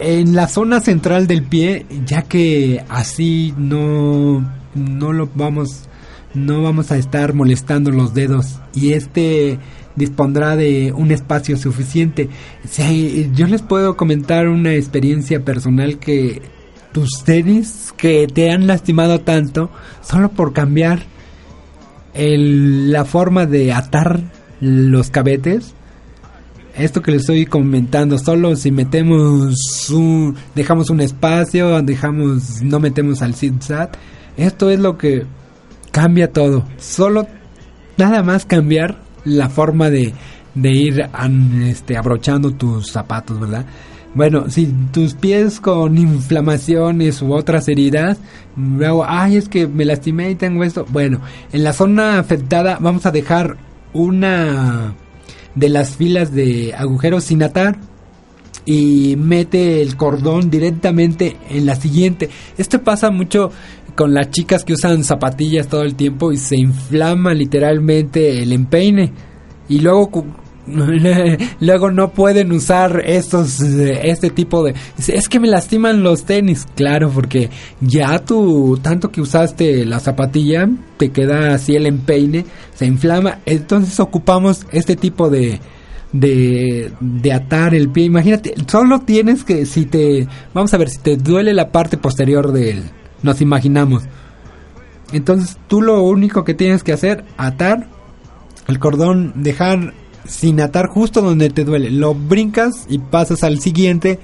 En 0.00 0.34
la 0.34 0.48
zona 0.48 0.80
central 0.80 1.26
del 1.26 1.44
pie, 1.44 1.86
ya 2.04 2.22
que 2.22 2.84
así 2.88 3.54
no, 3.56 4.44
no 4.74 5.12
lo 5.12 5.30
vamos, 5.34 5.84
no 6.34 6.62
vamos 6.62 6.90
a 6.90 6.98
estar 6.98 7.32
molestando 7.32 7.90
los 7.90 8.12
dedos 8.12 8.58
y 8.74 8.92
este 8.92 9.58
dispondrá 9.94 10.56
de 10.56 10.92
un 10.92 11.12
espacio 11.12 11.56
suficiente. 11.56 12.28
yo 13.34 13.46
les 13.46 13.62
puedo 13.62 13.96
comentar 13.96 14.48
una 14.48 14.74
experiencia 14.74 15.44
personal 15.44 15.98
que 15.98 16.42
tus 16.90 17.22
tenis 17.24 17.94
que 17.96 18.26
te 18.26 18.50
han 18.50 18.66
lastimado 18.66 19.20
tanto 19.20 19.70
solo 20.02 20.30
por 20.30 20.52
cambiar 20.52 21.04
el, 22.14 22.90
la 22.90 23.04
forma 23.04 23.46
de 23.46 23.72
atar 23.72 24.20
los 24.60 25.10
cabetes 25.10 25.74
esto 26.76 27.02
que 27.02 27.12
les 27.12 27.22
estoy 27.22 27.46
comentando, 27.46 28.18
solo 28.18 28.56
si 28.56 28.70
metemos 28.70 29.90
un, 29.90 30.34
dejamos 30.54 30.90
un 30.90 31.00
espacio, 31.00 31.80
dejamos, 31.82 32.62
no 32.62 32.80
metemos 32.80 33.22
al 33.22 33.34
zigzag, 33.34 33.92
esto 34.36 34.70
es 34.70 34.80
lo 34.80 34.98
que 34.98 35.24
cambia 35.92 36.32
todo. 36.32 36.64
Solo 36.78 37.26
nada 37.96 38.22
más 38.22 38.44
cambiar 38.44 38.98
la 39.24 39.48
forma 39.48 39.90
de, 39.90 40.12
de 40.54 40.70
ir 40.70 41.08
este, 41.64 41.96
abrochando 41.96 42.50
tus 42.52 42.90
zapatos, 42.90 43.38
¿verdad? 43.38 43.64
Bueno, 44.14 44.48
si 44.48 44.66
tus 44.92 45.14
pies 45.14 45.60
con 45.60 45.98
inflamaciones 45.98 47.20
u 47.20 47.32
otras 47.32 47.68
heridas, 47.68 48.18
luego, 48.56 49.04
ay, 49.06 49.36
es 49.36 49.48
que 49.48 49.66
me 49.66 49.84
lastimé 49.84 50.30
y 50.30 50.34
tengo 50.36 50.62
esto. 50.62 50.86
Bueno, 50.90 51.20
en 51.52 51.64
la 51.64 51.72
zona 51.72 52.20
afectada 52.20 52.78
vamos 52.80 53.06
a 53.06 53.10
dejar 53.10 53.56
una 53.92 54.94
de 55.54 55.68
las 55.68 55.96
filas 55.96 56.32
de 56.32 56.74
agujeros 56.76 57.24
sin 57.24 57.42
atar 57.42 57.78
y 58.66 59.16
mete 59.16 59.82
el 59.82 59.96
cordón 59.96 60.50
directamente 60.50 61.36
en 61.50 61.66
la 61.66 61.76
siguiente. 61.76 62.30
Esto 62.56 62.82
pasa 62.82 63.10
mucho 63.10 63.50
con 63.94 64.14
las 64.14 64.30
chicas 64.30 64.64
que 64.64 64.72
usan 64.72 65.04
zapatillas 65.04 65.68
todo 65.68 65.82
el 65.82 65.94
tiempo 65.94 66.32
y 66.32 66.36
se 66.36 66.56
inflama 66.56 67.34
literalmente 67.34 68.42
el 68.42 68.52
empeine 68.52 69.12
y 69.68 69.80
luego 69.80 70.10
Luego 71.60 71.90
no 71.90 72.12
pueden 72.12 72.52
usar 72.52 73.02
estos, 73.04 73.60
este 73.60 74.30
tipo 74.30 74.62
de... 74.64 74.74
Es 75.08 75.28
que 75.28 75.40
me 75.40 75.48
lastiman 75.48 76.02
los 76.02 76.24
tenis, 76.24 76.66
claro, 76.74 77.10
porque 77.10 77.50
ya 77.80 78.24
tú, 78.24 78.78
tanto 78.82 79.10
que 79.10 79.20
usaste 79.20 79.84
la 79.84 80.00
zapatilla, 80.00 80.68
te 80.96 81.10
queda 81.10 81.54
así 81.54 81.76
el 81.76 81.86
empeine, 81.86 82.46
se 82.74 82.86
inflama. 82.86 83.40
Entonces 83.44 84.00
ocupamos 84.00 84.66
este 84.72 84.96
tipo 84.96 85.28
de, 85.28 85.60
de, 86.12 86.92
de 87.00 87.32
atar 87.32 87.74
el 87.74 87.90
pie. 87.90 88.04
Imagínate, 88.04 88.54
solo 88.66 89.00
tienes 89.00 89.44
que, 89.44 89.66
si 89.66 89.84
te, 89.84 90.26
vamos 90.54 90.72
a 90.72 90.78
ver, 90.78 90.88
si 90.88 90.98
te 90.98 91.16
duele 91.16 91.52
la 91.52 91.70
parte 91.70 91.98
posterior 91.98 92.52
del, 92.52 92.84
nos 93.22 93.40
imaginamos. 93.40 94.04
Entonces 95.12 95.58
tú 95.68 95.82
lo 95.82 96.02
único 96.02 96.44
que 96.44 96.54
tienes 96.54 96.82
que 96.82 96.92
hacer, 96.92 97.24
atar 97.36 97.88
el 98.66 98.78
cordón, 98.78 99.32
dejar 99.36 99.92
sin 100.26 100.60
atar 100.60 100.88
justo 100.88 101.22
donde 101.22 101.50
te 101.50 101.64
duele. 101.64 101.90
Lo 101.90 102.14
brincas 102.14 102.86
y 102.88 102.98
pasas 102.98 103.42
al 103.44 103.60
siguiente 103.60 104.18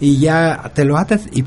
y 0.00 0.18
ya 0.18 0.72
te 0.74 0.84
lo 0.84 0.96
atas 0.96 1.22
y 1.32 1.44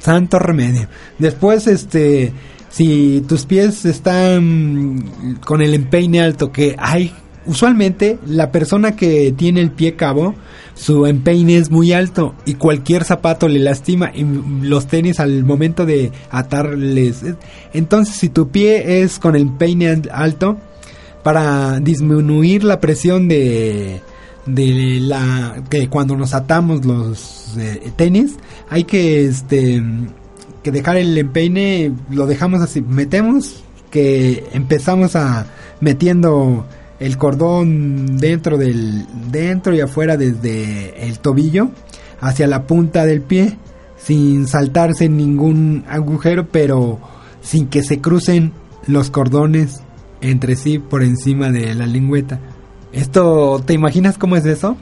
santo 0.00 0.38
remedio. 0.38 0.88
Después, 1.18 1.66
este, 1.66 2.32
si 2.68 3.22
tus 3.28 3.46
pies 3.46 3.84
están 3.84 5.04
con 5.44 5.62
el 5.62 5.74
empeine 5.74 6.20
alto, 6.20 6.52
que 6.52 6.74
hay, 6.78 7.12
usualmente 7.46 8.18
la 8.26 8.50
persona 8.50 8.96
que 8.96 9.32
tiene 9.36 9.60
el 9.60 9.70
pie 9.70 9.96
cabo, 9.96 10.34
su 10.74 11.04
empeine 11.06 11.56
es 11.56 11.70
muy 11.70 11.92
alto 11.92 12.34
y 12.46 12.54
cualquier 12.54 13.04
zapato 13.04 13.48
le 13.48 13.58
lastima 13.58 14.12
y 14.14 14.24
los 14.62 14.86
tenis 14.86 15.20
al 15.20 15.44
momento 15.44 15.84
de 15.84 16.10
atarles. 16.30 17.22
Entonces, 17.74 18.14
si 18.14 18.28
tu 18.30 18.48
pie 18.48 19.02
es 19.02 19.18
con 19.18 19.36
el 19.36 19.42
empeine 19.42 20.02
alto, 20.12 20.58
para 21.22 21.80
disminuir 21.80 22.64
la 22.64 22.80
presión 22.80 23.28
de, 23.28 24.00
de 24.46 24.98
la 25.00 25.62
que 25.68 25.88
cuando 25.88 26.16
nos 26.16 26.34
atamos 26.34 26.84
los 26.84 27.56
eh, 27.58 27.92
tenis 27.96 28.36
hay 28.68 28.84
que 28.84 29.26
este 29.26 29.82
que 30.62 30.70
dejar 30.70 30.96
el 30.96 31.16
empeine 31.16 31.92
lo 32.10 32.26
dejamos 32.26 32.60
así 32.60 32.80
metemos 32.80 33.62
que 33.90 34.44
empezamos 34.52 35.16
a 35.16 35.46
metiendo 35.80 36.66
el 37.00 37.16
cordón 37.16 38.18
dentro 38.18 38.58
del 38.58 39.06
dentro 39.30 39.74
y 39.74 39.80
afuera 39.80 40.16
desde 40.16 41.06
el 41.06 41.18
tobillo 41.18 41.70
hacia 42.20 42.46
la 42.46 42.66
punta 42.66 43.06
del 43.06 43.22
pie 43.22 43.56
sin 43.98 44.46
saltarse 44.46 45.08
ningún 45.08 45.84
agujero 45.88 46.48
pero 46.48 46.98
sin 47.42 47.68
que 47.68 47.82
se 47.82 48.00
crucen 48.00 48.52
los 48.86 49.10
cordones 49.10 49.82
entre 50.20 50.56
sí 50.56 50.78
por 50.78 51.02
encima 51.02 51.50
de 51.50 51.74
la 51.74 51.86
lingüeta. 51.86 52.40
Esto, 52.92 53.62
¿te 53.64 53.72
imaginas 53.72 54.18
cómo 54.18 54.36
es 54.36 54.44
eso? 54.44 54.76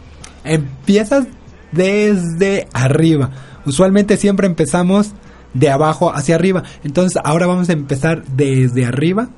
Empiezas 0.44 1.26
desde 1.72 2.68
arriba. 2.72 3.30
Usualmente 3.66 4.16
siempre 4.16 4.46
empezamos 4.46 5.12
de 5.54 5.70
abajo 5.70 6.12
hacia 6.14 6.34
arriba. 6.34 6.62
Entonces 6.84 7.20
ahora 7.22 7.46
vamos 7.46 7.68
a 7.68 7.72
empezar 7.72 8.24
desde 8.24 8.86
arriba. 8.86 9.28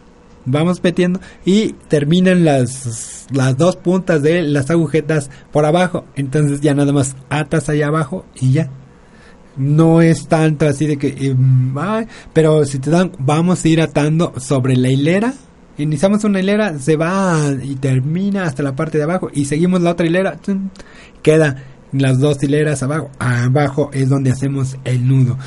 Vamos 0.47 0.83
metiendo 0.83 1.21
y 1.45 1.75
terminan 1.89 2.45
las, 2.45 3.27
las 3.31 3.57
dos 3.59 3.77
puntas 3.77 4.23
de 4.23 4.43
las 4.43 4.71
agujetas 4.71 5.31
por 5.53 5.67
abajo. 5.67 6.05
Entonces 6.15 6.61
ya 6.61 6.75
nada 6.75 6.93
más 6.93 7.17
atas 7.29 7.69
allá 7.69 7.89
abajo 7.89 8.25
y 8.35 8.53
ya. 8.53 8.71
No 9.57 10.01
es 10.01 10.29
tanto 10.29 10.67
así 10.67 10.87
de 10.87 10.97
que... 10.97 11.09
Em, 11.09 11.75
pero 12.33 12.65
si 12.65 12.79
te 12.79 12.91
dan, 12.91 13.13
vamos 13.19 13.65
a 13.65 13.69
ir 13.69 13.81
atando 13.81 14.33
sobre 14.39 14.77
la 14.77 14.89
hilera 14.89 15.35
Iniciamos 15.81 16.25
una 16.25 16.41
hilera, 16.41 16.79
se 16.79 16.97
va 16.97 17.39
y 17.63 17.75
termina 17.77 18.45
hasta 18.45 18.63
la 18.63 18.77
parte 18.77 18.99
de 18.99 19.05
abajo 19.05 19.31
y 19.33 19.47
seguimos 19.47 19.81
la 19.81 19.93
otra 19.93 20.07
hilera, 20.07 20.39
queda 21.23 21.65
las 21.93 22.19
dos 22.19 22.43
hileras 22.43 22.83
abajo. 22.83 23.11
Abajo 23.19 23.91
es 23.93 24.09
donde 24.09 24.31
hacemos 24.31 24.77
el 24.85 25.07
nudo. 25.07 25.39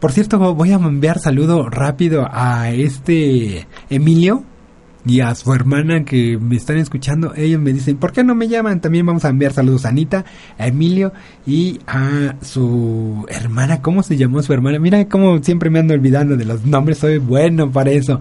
Por 0.00 0.12
cierto, 0.12 0.38
voy 0.54 0.72
a 0.72 0.76
enviar 0.76 1.18
saludo 1.18 1.68
rápido 1.68 2.26
a 2.30 2.70
este 2.70 3.66
Emilio 3.90 4.44
y 5.06 5.20
a 5.20 5.34
su 5.34 5.52
hermana 5.52 6.04
que 6.04 6.38
me 6.38 6.56
están 6.56 6.76
escuchando, 6.78 7.32
ellos 7.36 7.60
me 7.60 7.72
dicen, 7.72 7.96
¿por 7.96 8.12
qué 8.12 8.24
no 8.24 8.34
me 8.34 8.48
llaman? 8.48 8.80
También 8.80 9.06
vamos 9.06 9.24
a 9.24 9.28
enviar 9.28 9.52
saludos 9.52 9.84
a 9.84 9.88
Anita, 9.88 10.24
a 10.58 10.66
Emilio 10.66 11.12
y 11.46 11.80
a 11.86 12.34
su 12.42 13.24
hermana. 13.28 13.80
¿Cómo 13.80 14.02
se 14.02 14.16
llamó 14.16 14.42
su 14.42 14.52
hermana? 14.52 14.78
Mira 14.78 15.08
cómo 15.08 15.42
siempre 15.42 15.70
me 15.70 15.78
ando 15.78 15.94
olvidando 15.94 16.36
de 16.36 16.44
los 16.44 16.64
nombres, 16.64 16.98
soy 16.98 17.18
bueno 17.18 17.70
para 17.70 17.90
eso. 17.90 18.20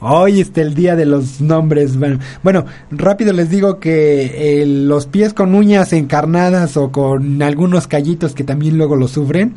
Hoy 0.00 0.40
está 0.40 0.60
el 0.60 0.74
día 0.74 0.96
de 0.96 1.06
los 1.06 1.40
nombres. 1.40 1.96
Bueno, 1.96 2.18
bueno 2.42 2.66
rápido 2.90 3.32
les 3.32 3.48
digo 3.48 3.78
que 3.78 4.62
eh, 4.62 4.66
los 4.66 5.06
pies 5.06 5.32
con 5.32 5.54
uñas 5.54 5.92
encarnadas 5.92 6.76
o 6.76 6.90
con 6.90 7.40
algunos 7.42 7.86
callitos 7.86 8.34
que 8.34 8.44
también 8.44 8.76
luego 8.76 8.96
lo 8.96 9.08
sufren 9.08 9.54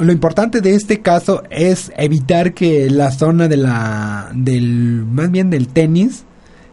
lo 0.00 0.12
importante 0.12 0.62
de 0.62 0.74
este 0.74 1.00
caso 1.00 1.42
es 1.50 1.92
evitar 1.96 2.54
que 2.54 2.88
la 2.88 3.10
zona 3.10 3.48
de 3.48 3.58
la 3.58 4.30
del 4.34 5.04
más 5.04 5.30
bien 5.30 5.50
del 5.50 5.68
tenis 5.68 6.24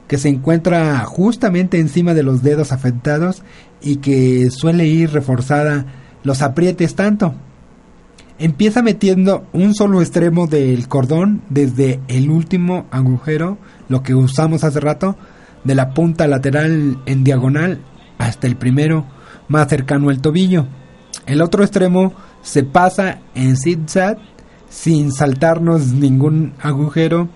que 0.07 0.17
se 0.17 0.29
encuentra 0.29 1.03
justamente 1.03 1.79
encima 1.79 2.13
de 2.13 2.23
los 2.23 2.41
dedos 2.41 2.71
afectados 2.71 3.43
y 3.81 3.97
que 3.97 4.49
suele 4.49 4.85
ir 4.87 5.11
reforzada 5.11 5.85
los 6.23 6.41
aprietes 6.41 6.95
tanto. 6.95 7.35
Empieza 8.39 8.81
metiendo 8.81 9.45
un 9.51 9.73
solo 9.75 10.01
extremo 10.01 10.47
del 10.47 10.87
cordón 10.87 11.41
desde 11.49 11.99
el 12.07 12.29
último 12.29 12.85
agujero, 12.91 13.57
lo 13.89 14.03
que 14.03 14.15
usamos 14.15 14.63
hace 14.63 14.79
rato, 14.79 15.17
de 15.65 15.75
la 15.75 15.89
punta 15.93 16.27
lateral 16.27 16.99
en 17.05 17.23
diagonal 17.25 17.81
hasta 18.19 18.47
el 18.47 18.55
primero 18.55 19.05
más 19.49 19.67
cercano 19.67 20.09
al 20.09 20.21
tobillo. 20.21 20.65
El 21.25 21.41
otro 21.41 21.63
extremo 21.63 22.13
se 22.47 22.63
pasa 22.63 23.19
en 23.35 23.57
zigzag 23.57 24.17
sin 24.69 25.11
saltarnos 25.11 25.87
ningún 25.87 26.53
agujero 26.61 27.27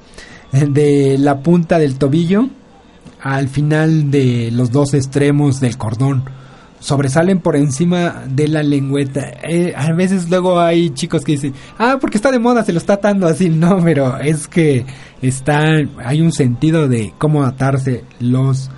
de 0.54 1.18
la 1.20 1.44
punta 1.44 1.80
del 1.80 1.98
tobillo 1.98 2.48
al 3.20 3.50
final 3.50 4.10
de 4.10 4.52
los 4.54 4.72
dos 4.72 4.94
extremos 4.94 5.60
del 5.60 5.78
cordón. 5.78 6.24
Sobresalen 6.80 7.42
por 7.42 7.58
encima 7.58 8.24
de 8.26 8.48
la 8.48 8.64
lengüeta. 8.64 9.34
Eh, 9.44 9.74
a 9.76 9.92
veces 9.92 10.30
luego 10.30 10.62
hay 10.62 10.92
chicos 10.92 11.26
que 11.26 11.34
dicen, 11.34 11.54
ah, 11.78 11.98
porque 12.00 12.16
está 12.16 12.32
de 12.32 12.40
moda, 12.40 12.64
se 12.64 12.72
lo 12.72 12.80
está 12.80 12.94
atando 12.94 13.28
así. 13.28 13.50
No, 13.50 13.84
pero 13.84 14.18
es 14.18 14.48
que 14.48 14.86
está, 15.22 15.62
hay 16.06 16.22
un 16.22 16.32
sentido 16.32 16.88
de 16.88 17.14
cómo 17.18 17.44
atarse 17.44 18.06
los, 18.22 18.72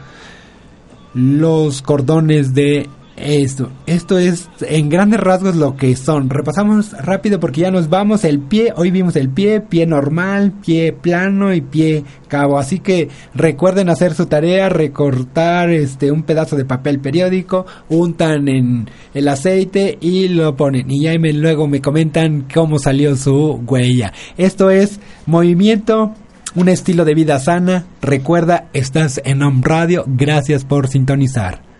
los 1.13 1.83
cordones 1.83 2.55
de 2.55 2.89
esto, 3.23 3.71
esto 3.85 4.17
es 4.17 4.49
en 4.61 4.89
grandes 4.89 5.19
rasgos 5.19 5.55
lo 5.55 5.77
que 5.77 5.95
son. 5.95 6.29
Repasamos 6.29 6.91
rápido 6.91 7.39
porque 7.39 7.61
ya 7.61 7.71
nos 7.71 7.89
vamos. 7.89 8.25
El 8.25 8.39
pie, 8.39 8.73
hoy 8.75 8.91
vimos 8.91 9.15
el 9.15 9.29
pie, 9.29 9.61
pie 9.61 9.85
normal, 9.85 10.51
pie 10.65 10.91
plano 10.91 11.53
y 11.53 11.61
pie 11.61 12.03
cabo. 12.27 12.59
Así 12.59 12.79
que 12.79 13.07
recuerden 13.33 13.89
hacer 13.89 14.13
su 14.13 14.25
tarea, 14.25 14.67
recortar 14.67 15.69
este 15.69 16.11
un 16.11 16.23
pedazo 16.23 16.57
de 16.57 16.65
papel 16.65 16.99
periódico, 16.99 17.65
untan 17.87 18.49
en 18.49 18.89
el 19.13 19.27
aceite 19.29 19.97
y 20.01 20.27
lo 20.27 20.55
ponen. 20.57 20.91
Y 20.91 21.03
ya 21.03 21.17
me, 21.17 21.31
luego 21.31 21.67
me 21.67 21.81
comentan 21.81 22.47
cómo 22.53 22.77
salió 22.77 23.15
su 23.15 23.63
huella. 23.65 24.11
Esto 24.37 24.69
es 24.69 24.99
movimiento 25.25 26.13
un 26.55 26.69
estilo 26.69 27.05
de 27.05 27.15
vida 27.15 27.39
sana. 27.39 27.85
Recuerda, 28.01 28.67
estás 28.73 29.21
en 29.23 29.41
Home 29.41 29.61
Radio. 29.63 30.03
Gracias 30.07 30.65
por 30.65 30.87
sintonizar. 30.87 31.72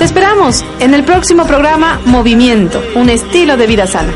Te 0.00 0.06
esperamos 0.06 0.64
en 0.78 0.94
el 0.94 1.04
próximo 1.04 1.44
programa 1.44 2.00
Movimiento, 2.06 2.82
un 2.94 3.10
estilo 3.10 3.58
de 3.58 3.66
vida 3.66 3.86
sana. 3.86 4.14